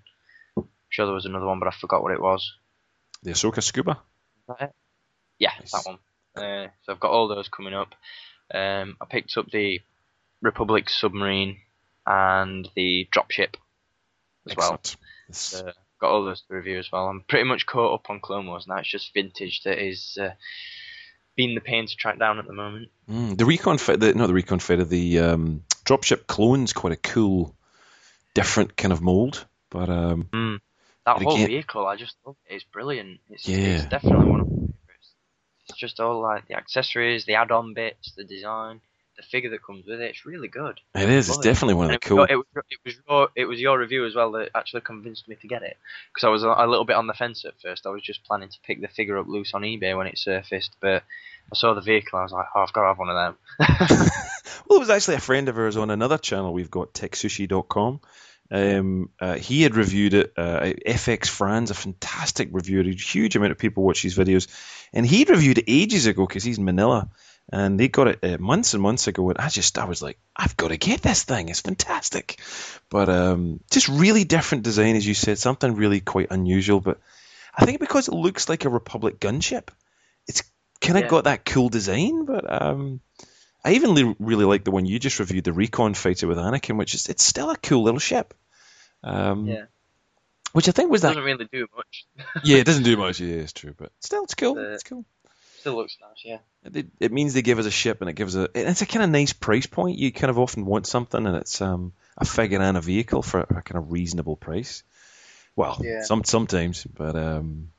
I'm 0.57 0.63
sure, 0.89 1.05
there 1.05 1.13
was 1.15 1.25
another 1.25 1.45
one, 1.45 1.59
but 1.59 1.67
I 1.67 1.71
forgot 1.71 2.01
what 2.01 2.13
it 2.13 2.21
was. 2.21 2.53
The 3.23 3.31
Ahsoka 3.31 3.61
Scuba. 3.61 3.91
Is 3.91 3.97
that 4.47 4.61
it? 4.69 4.75
Yeah, 5.39 5.51
Nice. 5.59 5.71
that 5.71 5.85
one. 5.85 5.97
Uh, 6.35 6.67
so 6.83 6.93
I've 6.93 6.99
got 6.99 7.11
all 7.11 7.27
those 7.27 7.49
coming 7.49 7.73
up. 7.73 7.93
Um, 8.53 8.97
I 9.01 9.05
picked 9.09 9.37
up 9.37 9.49
the 9.51 9.81
Republic 10.41 10.89
submarine 10.89 11.57
and 12.05 12.69
the 12.75 13.07
dropship 13.13 13.55
as 14.49 14.55
well. 14.55 14.73
Excellent. 14.73 14.95
This- 15.27 15.61
Uh, 15.61 15.71
got 15.99 16.11
all 16.11 16.25
those 16.25 16.41
to 16.41 16.53
review 16.53 16.77
as 16.77 16.91
well. 16.91 17.07
I'm 17.07 17.23
pretty 17.27 17.45
much 17.45 17.65
caught 17.65 17.93
up 17.93 18.09
on 18.09 18.19
Clone 18.19 18.47
Wars 18.47 18.67
now. 18.67 18.77
It's 18.77 18.89
just 18.89 19.13
vintage 19.13 19.63
that 19.63 19.79
is 19.83 20.17
uh, 20.21 20.31
being 21.35 21.55
the 21.55 21.61
pain 21.61 21.87
to 21.87 21.95
track 21.95 22.19
down 22.19 22.37
at 22.37 22.45
the 22.45 22.53
moment. 22.53 22.89
Mm, 23.09 23.37
the 23.37 23.45
Recon 23.45 23.77
the, 23.77 24.13
not 24.13 24.27
the 24.27 24.33
Recon 24.33 24.59
Fighter, 24.59 24.83
the 24.83 25.19
um, 25.19 25.63
dropship 25.85 26.27
clone's 26.27 26.73
quite 26.73 26.93
a 26.93 26.97
cool, 26.97 27.54
different 28.35 28.77
kind 28.77 28.93
of 28.93 29.01
mold. 29.01 29.47
But 29.71 29.89
um, 29.89 30.29
Mm. 30.31 30.59
That 31.07 31.21
whole 31.21 31.35
again- 31.35 31.47
vehicle, 31.47 31.85
I 31.87 31.95
just 31.95 32.15
love 32.25 32.35
it. 32.47 32.55
It's 32.55 32.63
brilliant. 32.63 33.19
It's, 33.29 33.47
Yeah. 33.47 33.57
it's 33.77 33.85
definitely 33.85 34.25
one 34.29 34.39
of 34.41 34.47
my 34.47 34.53
favorites. 34.55 35.09
It's 35.69 35.77
just 35.79 35.99
all 35.99 36.19
like 36.21 36.47
the 36.47 36.55
accessories, 36.55 37.25
the 37.25 37.35
add-on 37.35 37.73
bits, 37.75 38.11
the 38.17 38.23
design, 38.23 38.81
the 39.17 39.21
figure 39.23 39.49
that 39.51 39.63
comes 39.63 39.85
with 39.85 40.01
it. 40.01 40.09
It's 40.09 40.25
really 40.25 40.47
good. 40.47 40.79
it 40.95 41.07
is. 41.09 41.29
It's 41.29 41.37
it. 41.37 41.43
definitely 41.43 41.75
one 41.75 41.85
of 41.85 41.91
And 41.91 42.01
the 42.01 42.07
cool. 42.07 42.23
it, 42.23 42.35
was, 42.35 42.45
it 42.69 42.79
was 42.83 42.95
your 43.07 43.29
it 43.35 43.45
was 43.45 43.59
your 43.61 43.77
review 43.79 44.05
as 44.05 44.15
well 44.15 44.31
that 44.33 44.49
actually 44.55 44.81
convinced 44.81 45.27
me 45.27 45.35
to 45.35 45.47
get 45.47 45.61
it 45.63 45.77
because 46.13 46.23
I 46.25 46.29
was 46.29 46.43
a, 46.43 46.49
a 46.49 46.67
little 46.67 46.85
bit 46.85 46.95
on 46.95 47.05
the 47.07 47.13
fence 47.13 47.45
at 47.45 47.53
first. 47.61 47.85
I 47.85 47.89
was 47.91 48.01
just 48.01 48.23
planning 48.23 48.49
to 48.49 48.57
pick 48.65 48.81
the 48.81 48.87
figure 48.87 49.17
up 49.19 49.27
loose 49.27 49.53
on 49.53 49.61
eBay 49.61 49.95
when 49.95 50.07
it 50.07 50.17
surfaced, 50.17 50.75
but 50.81 51.03
I 51.51 51.55
saw 51.55 51.73
the 51.75 51.81
vehicle. 51.81 52.17
I 52.19 52.23
was 52.23 52.31
like, 52.31 52.47
oh, 52.55 52.61
I've 52.61 52.73
got 52.73 52.81
to 52.81 52.87
have 52.87 52.97
one 52.97 53.09
of 53.09 53.15
them. 53.15 54.09
Well, 54.67 54.77
it 54.77 54.81
was 54.81 54.89
actually 54.89 55.15
a 55.15 55.21
friend 55.21 55.49
of 55.49 55.57
ours 55.57 55.77
on 55.77 55.89
another 55.89 56.17
channel 56.17 56.53
we've 56.53 56.71
got, 56.71 56.93
techsushi.com. 56.93 57.99
Um, 58.51 59.09
uh, 59.19 59.35
he 59.35 59.63
had 59.63 59.75
reviewed 59.75 60.13
it. 60.13 60.33
Uh, 60.37 60.73
FX 60.85 61.27
Fran's 61.27 61.71
a 61.71 61.75
fantastic 61.75 62.49
reviewer. 62.51 62.81
A 62.81 62.93
huge 62.93 63.35
amount 63.35 63.51
of 63.51 63.57
people 63.57 63.83
watch 63.83 64.01
his 64.01 64.17
videos. 64.17 64.47
And 64.93 65.05
he'd 65.05 65.29
reviewed 65.29 65.57
it 65.57 65.65
ages 65.67 66.05
ago 66.05 66.25
because 66.27 66.43
he's 66.43 66.57
in 66.57 66.65
Manila. 66.65 67.09
And 67.51 67.79
they 67.79 67.87
got 67.89 68.07
it 68.07 68.19
uh, 68.23 68.37
months 68.39 68.73
and 68.73 68.81
months 68.81 69.07
ago. 69.07 69.29
And 69.29 69.37
I 69.39 69.49
just, 69.49 69.77
I 69.77 69.85
was 69.85 70.01
like, 70.01 70.19
I've 70.35 70.57
got 70.57 70.69
to 70.69 70.77
get 70.77 71.01
this 71.01 71.23
thing. 71.23 71.49
It's 71.49 71.61
fantastic. 71.61 72.39
But 72.89 73.09
um, 73.09 73.59
just 73.71 73.87
really 73.87 74.23
different 74.23 74.63
design, 74.63 74.95
as 74.95 75.05
you 75.07 75.13
said. 75.13 75.37
Something 75.37 75.75
really 75.75 75.99
quite 75.99 76.31
unusual. 76.31 76.79
But 76.79 76.99
I 77.55 77.65
think 77.65 77.79
because 77.79 78.07
it 78.07 78.13
looks 78.15 78.49
like 78.49 78.65
a 78.65 78.69
Republic 78.69 79.19
gunship, 79.19 79.69
it's 80.27 80.43
kind 80.81 80.97
of 80.97 81.03
Yeah. 81.03 81.09
got 81.09 81.23
that 81.25 81.45
cool 81.45 81.69
design. 81.69 82.25
But 82.25 82.61
um, 82.61 82.99
I 83.65 83.71
even 83.73 83.93
li- 83.95 84.15
really 84.19 84.45
like 84.45 84.63
the 84.63 84.71
one 84.71 84.85
you 84.85 84.99
just 84.99 85.19
reviewed, 85.19 85.43
the 85.43 85.51
Recon 85.53 85.93
Fighter 85.95 86.27
with 86.27 86.37
Anakin, 86.37 86.77
which 86.77 86.93
is 86.95 87.07
it's 87.07 87.23
still 87.23 87.49
a 87.49 87.57
cool 87.57 87.83
little 87.83 87.99
ship. 87.99 88.33
Um, 89.03 89.47
Yeah. 89.47 89.65
Which 90.53 90.69
I 90.69 90.71
think 90.71 90.89
was 90.89 91.01
that. 91.01 91.09
Doesn't 91.09 91.23
really 91.23 91.49
do 91.51 91.67
much. 91.75 92.05
yeah, 92.45 92.57
it 92.57 92.65
doesn't 92.65 92.83
do 92.83 92.95
much. 93.05 93.19
Yeah, 93.19 93.35
it's 93.37 93.51
true, 93.51 93.73
but 93.77 93.91
still, 93.99 94.23
it's 94.23 94.35
cool. 94.35 94.57
Uh, 94.57 94.73
it's 94.73 94.83
cool. 94.83 95.03
Still 95.59 95.75
looks 95.75 95.97
nice, 95.99 96.23
yeah. 96.23 96.37
It, 96.79 96.87
it 96.99 97.11
means 97.11 97.33
they 97.33 97.41
give 97.41 97.59
us 97.59 97.65
a 97.65 97.71
ship, 97.71 97.99
and 98.01 98.09
it 98.09 98.13
gives 98.13 98.35
a. 98.35 98.47
It's 98.53 98.81
a 98.83 98.85
kind 98.85 99.03
of 99.03 99.09
nice 99.09 99.33
price 99.33 99.65
point. 99.65 99.97
You 99.97 100.11
kind 100.13 100.29
of 100.29 100.37
often 100.39 100.63
want 100.65 100.85
something, 100.87 101.25
and 101.25 101.35
it's 101.35 101.59
um 101.59 101.91
a 102.17 102.23
figure 102.23 102.61
and 102.61 102.77
a 102.77 102.81
vehicle 102.81 103.21
for 103.23 103.41
a 103.41 103.61
kind 103.63 103.77
of 103.77 103.91
reasonable 103.91 104.37
price. 104.37 104.83
Well, 105.55 105.81
Yeah. 105.83 106.03
some 106.03 106.23
sometimes, 106.23 106.83
but 106.85 107.15
um. 107.15 107.71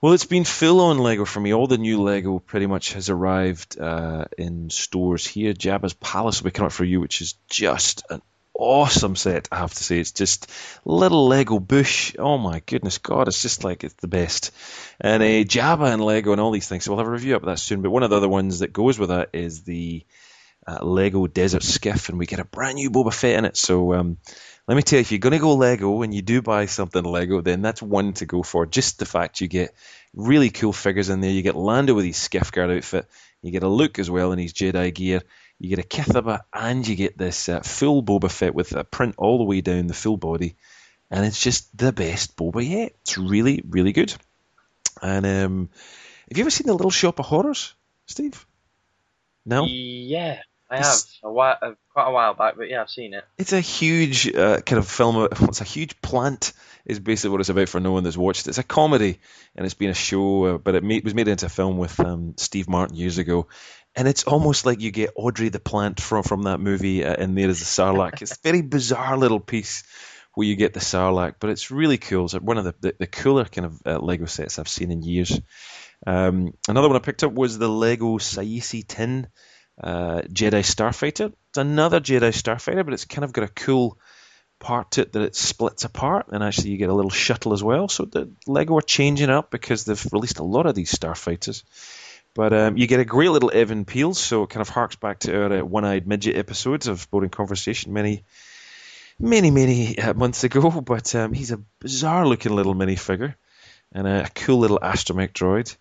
Well, 0.00 0.12
it's 0.12 0.26
been 0.26 0.44
full 0.44 0.80
on 0.80 0.98
Lego 0.98 1.24
for 1.24 1.40
me. 1.40 1.54
All 1.54 1.66
the 1.66 1.78
new 1.78 2.02
Lego 2.02 2.38
pretty 2.38 2.66
much 2.66 2.92
has 2.92 3.08
arrived 3.08 3.78
uh, 3.80 4.26
in 4.36 4.70
stores 4.70 5.26
here. 5.26 5.54
Jabba's 5.54 5.94
Palace 5.94 6.40
will 6.40 6.50
be 6.50 6.52
coming 6.52 6.66
up 6.66 6.72
for 6.72 6.84
you, 6.84 7.00
which 7.00 7.20
is 7.20 7.34
just 7.48 8.04
an 8.10 8.20
awesome 8.52 9.16
set. 9.16 9.48
I 9.50 9.56
have 9.56 9.74
to 9.74 9.84
say, 9.84 9.98
it's 9.98 10.12
just 10.12 10.50
little 10.84 11.26
Lego 11.28 11.58
bush. 11.58 12.14
Oh 12.18 12.38
my 12.38 12.60
goodness, 12.66 12.98
God, 12.98 13.28
it's 13.28 13.42
just 13.42 13.64
like 13.64 13.84
it's 13.84 13.94
the 13.94 14.08
best. 14.08 14.52
And 15.00 15.22
uh, 15.22 15.26
Jabba 15.26 15.92
and 15.92 16.04
Lego 16.04 16.32
and 16.32 16.40
all 16.40 16.50
these 16.50 16.68
things. 16.68 16.84
So 16.84 16.90
we'll 16.90 16.98
have 16.98 17.08
a 17.08 17.10
review 17.10 17.36
up 17.36 17.44
that 17.44 17.58
soon. 17.58 17.82
But 17.82 17.90
one 17.90 18.02
of 18.02 18.10
the 18.10 18.16
other 18.16 18.28
ones 18.28 18.60
that 18.60 18.72
goes 18.72 18.98
with 18.98 19.08
that 19.08 19.30
is 19.32 19.62
the 19.62 20.04
uh, 20.66 20.84
Lego 20.84 21.26
Desert 21.26 21.62
Skiff, 21.62 22.08
and 22.08 22.18
we 22.18 22.26
get 22.26 22.40
a 22.40 22.44
brand 22.44 22.74
new 22.74 22.90
Boba 22.90 23.14
Fett 23.14 23.38
in 23.38 23.44
it. 23.44 23.56
So 23.56 23.94
um, 23.94 24.18
let 24.68 24.74
me 24.74 24.82
tell 24.82 24.98
you, 24.98 25.02
if 25.02 25.12
you're 25.12 25.20
going 25.20 25.32
to 25.32 25.38
go 25.38 25.54
Lego 25.54 26.02
and 26.02 26.12
you 26.12 26.22
do 26.22 26.42
buy 26.42 26.66
something 26.66 27.04
Lego, 27.04 27.40
then 27.40 27.62
that's 27.62 27.80
one 27.80 28.14
to 28.14 28.26
go 28.26 28.42
for. 28.42 28.66
Just 28.66 28.98
the 28.98 29.06
fact 29.06 29.40
you 29.40 29.46
get 29.46 29.74
really 30.14 30.50
cool 30.50 30.72
figures 30.72 31.08
in 31.08 31.20
there. 31.20 31.30
You 31.30 31.42
get 31.42 31.54
Lando 31.54 31.94
with 31.94 32.04
his 32.04 32.16
Skiff-Guard 32.16 32.70
outfit. 32.70 33.08
You 33.42 33.52
get 33.52 33.62
a 33.62 33.68
Luke 33.68 34.00
as 34.00 34.10
well 34.10 34.32
in 34.32 34.40
his 34.40 34.52
Jedi 34.52 34.92
gear. 34.92 35.22
You 35.58 35.68
get 35.68 35.78
a 35.78 35.88
Kithaba, 35.88 36.40
and 36.52 36.86
you 36.86 36.96
get 36.96 37.16
this 37.16 37.48
uh, 37.48 37.60
full 37.60 38.02
Boba 38.02 38.30
Fett 38.30 38.54
with 38.54 38.72
a 38.72 38.82
print 38.82 39.14
all 39.18 39.38
the 39.38 39.44
way 39.44 39.60
down 39.60 39.86
the 39.86 39.94
full 39.94 40.16
body. 40.16 40.56
And 41.10 41.24
it's 41.24 41.40
just 41.40 41.76
the 41.76 41.92
best 41.92 42.36
Boba 42.36 42.68
yet. 42.68 42.92
It's 43.02 43.16
really, 43.16 43.62
really 43.68 43.92
good. 43.92 44.12
And 45.00 45.24
um, 45.24 45.70
have 46.28 46.36
you 46.36 46.42
ever 46.42 46.50
seen 46.50 46.66
the 46.66 46.74
Little 46.74 46.90
Shop 46.90 47.20
of 47.20 47.26
Horrors, 47.26 47.74
Steve? 48.06 48.44
No? 49.44 49.64
Yeah, 49.64 50.40
I 50.68 50.78
have. 50.78 50.96
A 51.22 51.32
while, 51.32 51.56
uh, 51.62 51.72
quite 51.92 52.08
a 52.08 52.12
while 52.12 52.34
back, 52.34 52.54
but 52.56 52.68
yeah, 52.68 52.82
I've 52.82 52.90
seen 52.90 53.14
it. 53.14 53.24
It's 53.38 53.52
a 53.52 53.60
huge 53.60 54.34
uh, 54.34 54.60
kind 54.60 54.78
of 54.78 54.88
film. 54.88 55.28
It's 55.30 55.60
a 55.60 55.64
huge 55.64 56.00
plant, 56.00 56.52
is 56.84 56.98
basically 56.98 57.30
what 57.30 57.40
it's 57.40 57.48
about 57.48 57.68
for 57.68 57.80
no 57.80 57.92
one 57.92 58.04
that's 58.04 58.16
watched 58.16 58.46
it. 58.46 58.50
It's 58.50 58.58
a 58.58 58.64
comedy, 58.64 59.20
and 59.54 59.64
it's 59.64 59.74
been 59.74 59.90
a 59.90 59.94
show, 59.94 60.44
uh, 60.44 60.58
but 60.58 60.74
it 60.74 60.82
made, 60.82 61.04
was 61.04 61.14
made 61.14 61.28
into 61.28 61.46
a 61.46 61.50
film 61.50 61.78
with 61.78 61.98
um, 62.00 62.34
Steve 62.36 62.68
Martin 62.68 62.96
years 62.96 63.18
ago. 63.18 63.46
And 63.94 64.06
it's 64.06 64.24
almost 64.24 64.66
like 64.66 64.80
you 64.80 64.90
get 64.90 65.12
Audrey 65.16 65.48
the 65.48 65.60
plant 65.60 66.00
from, 66.00 66.22
from 66.22 66.42
that 66.42 66.58
movie 66.58 67.04
uh, 67.04 67.14
in 67.14 67.34
there 67.34 67.48
as 67.48 67.62
a 67.62 67.64
sarlacc. 67.64 68.20
it's 68.20 68.32
a 68.32 68.42
very 68.42 68.60
bizarre 68.60 69.16
little 69.16 69.40
piece 69.40 69.84
where 70.34 70.46
you 70.46 70.54
get 70.54 70.74
the 70.74 70.80
sarlacc, 70.80 71.36
but 71.40 71.48
it's 71.48 71.70
really 71.70 71.96
cool. 71.96 72.26
It's 72.26 72.34
one 72.34 72.58
of 72.58 72.64
the, 72.64 72.74
the, 72.80 72.94
the 72.98 73.06
cooler 73.06 73.46
kind 73.46 73.66
of 73.66 73.80
uh, 73.86 73.98
Lego 73.98 74.26
sets 74.26 74.58
I've 74.58 74.68
seen 74.68 74.90
in 74.90 75.02
years. 75.02 75.40
Um, 76.06 76.52
another 76.68 76.88
one 76.88 76.96
I 76.96 77.00
picked 77.00 77.24
up 77.24 77.32
was 77.32 77.56
the 77.56 77.68
Lego 77.68 78.18
Saesee 78.18 78.86
Tin 78.86 79.28
uh, 79.82 80.22
Jedi 80.22 80.62
Starfighter. 80.62 81.32
It's 81.50 81.58
another 81.58 82.00
Jedi 82.00 82.32
Starfighter, 82.32 82.84
but 82.84 82.94
it's 82.94 83.04
kind 83.04 83.24
of 83.24 83.32
got 83.32 83.44
a 83.44 83.48
cool 83.48 83.98
part 84.58 84.92
to 84.92 85.02
it 85.02 85.12
that 85.12 85.22
it 85.22 85.36
splits 85.36 85.84
apart, 85.84 86.28
and 86.28 86.42
actually 86.42 86.70
you 86.70 86.78
get 86.78 86.88
a 86.88 86.94
little 86.94 87.10
shuttle 87.10 87.52
as 87.52 87.62
well. 87.62 87.88
So 87.88 88.04
the 88.04 88.30
Lego 88.46 88.76
are 88.78 88.82
changing 88.82 89.30
up 89.30 89.50
because 89.50 89.84
they've 89.84 90.12
released 90.12 90.38
a 90.38 90.44
lot 90.44 90.66
of 90.66 90.74
these 90.74 90.92
Starfighters. 90.92 91.62
But 92.34 92.52
um, 92.52 92.76
you 92.76 92.86
get 92.86 93.00
a 93.00 93.04
great 93.04 93.30
little 93.30 93.50
Even 93.54 93.86
Piell, 93.86 94.14
so 94.14 94.42
it 94.42 94.50
kind 94.50 94.60
of 94.60 94.68
harks 94.68 94.96
back 94.96 95.20
to 95.20 95.34
our 95.34 95.52
uh, 95.60 95.64
one-eyed 95.64 96.06
midget 96.06 96.36
episodes 96.36 96.86
of 96.86 97.10
Boring 97.10 97.30
Conversation 97.30 97.94
many, 97.94 98.24
many, 99.18 99.50
many 99.50 99.98
uh, 99.98 100.12
months 100.12 100.44
ago. 100.44 100.70
But 100.84 101.14
um, 101.14 101.32
he's 101.32 101.50
a 101.50 101.62
bizarre-looking 101.80 102.54
little 102.54 102.74
minifigure 102.74 103.34
and 103.92 104.06
a 104.06 104.28
cool 104.34 104.58
little 104.58 104.78
astromech 104.78 105.32
droid. 105.32 105.74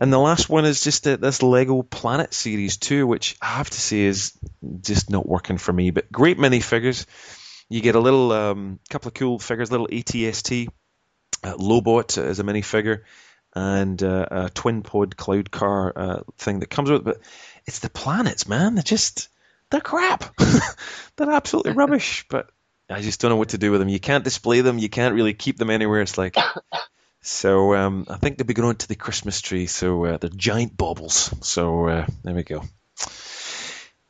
And 0.00 0.10
the 0.10 0.18
last 0.18 0.48
one 0.48 0.64
is 0.64 0.82
just 0.82 1.06
a, 1.06 1.18
this 1.18 1.42
Lego 1.42 1.82
Planet 1.82 2.32
series 2.32 2.78
too, 2.78 3.06
which 3.06 3.36
I 3.42 3.48
have 3.48 3.68
to 3.68 3.80
say 3.80 4.00
is 4.00 4.32
just 4.80 5.10
not 5.10 5.28
working 5.28 5.58
for 5.58 5.74
me. 5.74 5.90
But 5.90 6.10
great 6.10 6.38
minifigures. 6.38 7.04
You 7.68 7.82
get 7.82 7.96
a 7.96 8.00
little 8.00 8.32
um, 8.32 8.80
couple 8.88 9.08
of 9.08 9.14
cool 9.14 9.38
figures, 9.38 9.70
little 9.70 9.88
ATST, 9.88 10.68
uh, 11.44 11.54
Lobot 11.54 12.16
as 12.16 12.40
a 12.40 12.42
minifigure, 12.44 13.02
and 13.54 14.02
uh, 14.02 14.26
a 14.30 14.50
twin 14.50 14.82
pod 14.82 15.18
cloud 15.18 15.50
car 15.50 15.92
uh, 15.94 16.20
thing 16.38 16.60
that 16.60 16.70
comes 16.70 16.90
with 16.90 17.02
it. 17.02 17.04
But 17.04 17.20
it's 17.66 17.80
the 17.80 17.90
planets, 17.90 18.48
man. 18.48 18.76
They're 18.76 18.82
just 18.82 19.28
they're 19.70 19.82
crap. 19.82 20.34
they're 21.16 21.30
absolutely 21.30 21.72
rubbish. 21.72 22.24
But 22.30 22.50
I 22.88 23.02
just 23.02 23.20
don't 23.20 23.28
know 23.28 23.36
what 23.36 23.50
to 23.50 23.58
do 23.58 23.70
with 23.70 23.80
them. 23.80 23.90
You 23.90 24.00
can't 24.00 24.24
display 24.24 24.62
them. 24.62 24.78
You 24.78 24.88
can't 24.88 25.14
really 25.14 25.34
keep 25.34 25.58
them 25.58 25.68
anywhere. 25.68 26.00
It's 26.00 26.16
like 26.16 26.36
so 27.22 27.74
um, 27.74 28.06
I 28.08 28.16
think 28.16 28.38
they'll 28.38 28.46
be 28.46 28.54
going 28.54 28.76
to 28.76 28.88
the 28.88 28.94
Christmas 28.96 29.40
tree. 29.40 29.66
So 29.66 30.04
uh, 30.04 30.16
they're 30.18 30.30
giant 30.30 30.76
baubles. 30.76 31.34
So 31.46 31.88
uh, 31.88 32.06
there 32.22 32.34
we 32.34 32.42
go. 32.42 32.62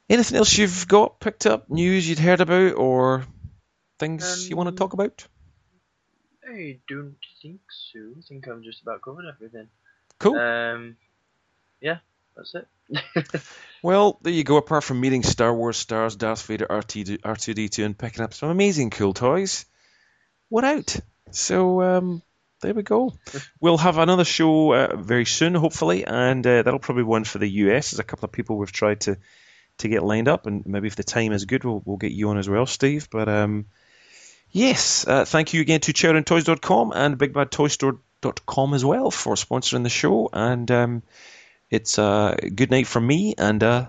Anything 0.09 0.39
else 0.39 0.57
you've 0.57 0.89
got 0.89 1.21
picked 1.21 1.47
up, 1.47 1.71
news 1.71 2.09
you'd 2.09 2.19
heard 2.19 2.41
about, 2.41 2.75
or 2.75 3.25
things 3.99 4.45
um, 4.45 4.51
you 4.51 4.57
want 4.57 4.69
to 4.69 4.75
talk 4.75 4.93
about? 4.93 5.27
I 6.45 6.79
don't 6.89 7.17
think 7.41 7.61
so. 7.71 8.01
I 8.19 8.21
think 8.23 8.49
I've 8.49 8.63
just 8.63 8.83
about 8.83 9.03
covered 9.03 9.27
everything. 9.27 9.69
Cool. 10.19 10.37
Um, 10.37 10.97
yeah, 11.81 11.99
that's 12.37 12.55
it. 12.55 13.43
well, 13.83 14.19
there 14.23 14.33
you 14.33 14.43
go. 14.43 14.57
Apart 14.57 14.83
from 14.83 15.01
meeting 15.01 15.23
Star 15.23 15.55
Wars 15.55 15.77
stars, 15.77 16.17
Darth 16.17 16.45
Vader, 16.47 16.67
R2D2, 16.67 17.85
and 17.85 17.97
picking 17.97 18.25
up 18.25 18.35
some 18.35 18.51
amazing 18.51 18.91
cool 18.91 19.15
toys, 19.15 19.65
what 20.49 20.65
out? 20.65 20.97
So 21.31 21.83
um, 21.83 22.23
there 22.61 22.75
we 22.75 22.83
go. 22.83 23.15
We'll 23.61 23.79
have 23.79 23.99
another 23.99 24.25
show 24.25 24.73
uh, 24.73 24.97
very 24.97 25.25
soon, 25.25 25.55
hopefully, 25.55 26.05
and 26.05 26.47
uh, 26.47 26.63
that'll 26.63 26.79
probably 26.79 27.03
be 27.03 27.09
one 27.09 27.25
for 27.25 27.39
the 27.39 27.49
US. 27.49 27.91
There's 27.91 28.01
a 28.01 28.05
couple 28.05 28.27
of 28.27 28.33
people 28.33 28.57
we've 28.57 28.73
tried 28.73 29.01
to 29.03 29.19
to 29.79 29.89
get 29.89 30.03
lined 30.03 30.29
up, 30.29 30.47
and 30.47 30.65
maybe 30.67 30.87
if 30.87 30.97
the 30.97 31.03
time 31.03 31.33
is 31.33 31.45
good, 31.45 31.65
we'll, 31.65 31.83
we'll 31.85 31.97
get 31.97 32.13
you 32.13 32.29
on 32.31 32.39
as 32.39 32.49
well, 32.49 32.67
Steve. 32.67 33.09
But 33.11 33.29
um, 33.29 33.67
yes, 34.51 35.07
uh, 35.07 35.25
thank 35.25 35.55
you 35.55 35.61
again 35.61 35.81
to 35.81 35.93
ChowdowNToys.com 35.93 36.93
and 36.95 37.19
BigBadToyStore.com 37.19 38.75
as 38.75 38.85
well 38.85 39.11
for 39.11 39.35
sponsoring 39.35 39.83
the 39.83 39.89
show. 39.89 40.29
And 40.33 40.71
um, 40.71 41.03
it's 41.71 41.99
a 41.99 42.03
uh, 42.03 42.35
good 42.55 42.71
night 42.71 42.87
from 42.87 43.07
me, 43.07 43.35
and 43.37 43.63
uh, 43.63 43.87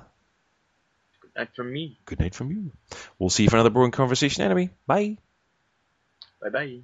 good 1.21 1.31
night 1.35 1.55
from 1.55 1.73
me. 1.73 1.99
Good 2.05 2.19
night 2.19 2.35
from 2.35 2.51
you. 2.51 2.71
We'll 3.19 3.29
see 3.29 3.43
you 3.43 3.49
for 3.49 3.57
another 3.57 3.69
boring 3.69 3.91
conversation 3.91 4.43
anyway. 4.43 4.69
Bye. 4.87 5.17
Bye 6.41 6.49
bye. 6.49 6.79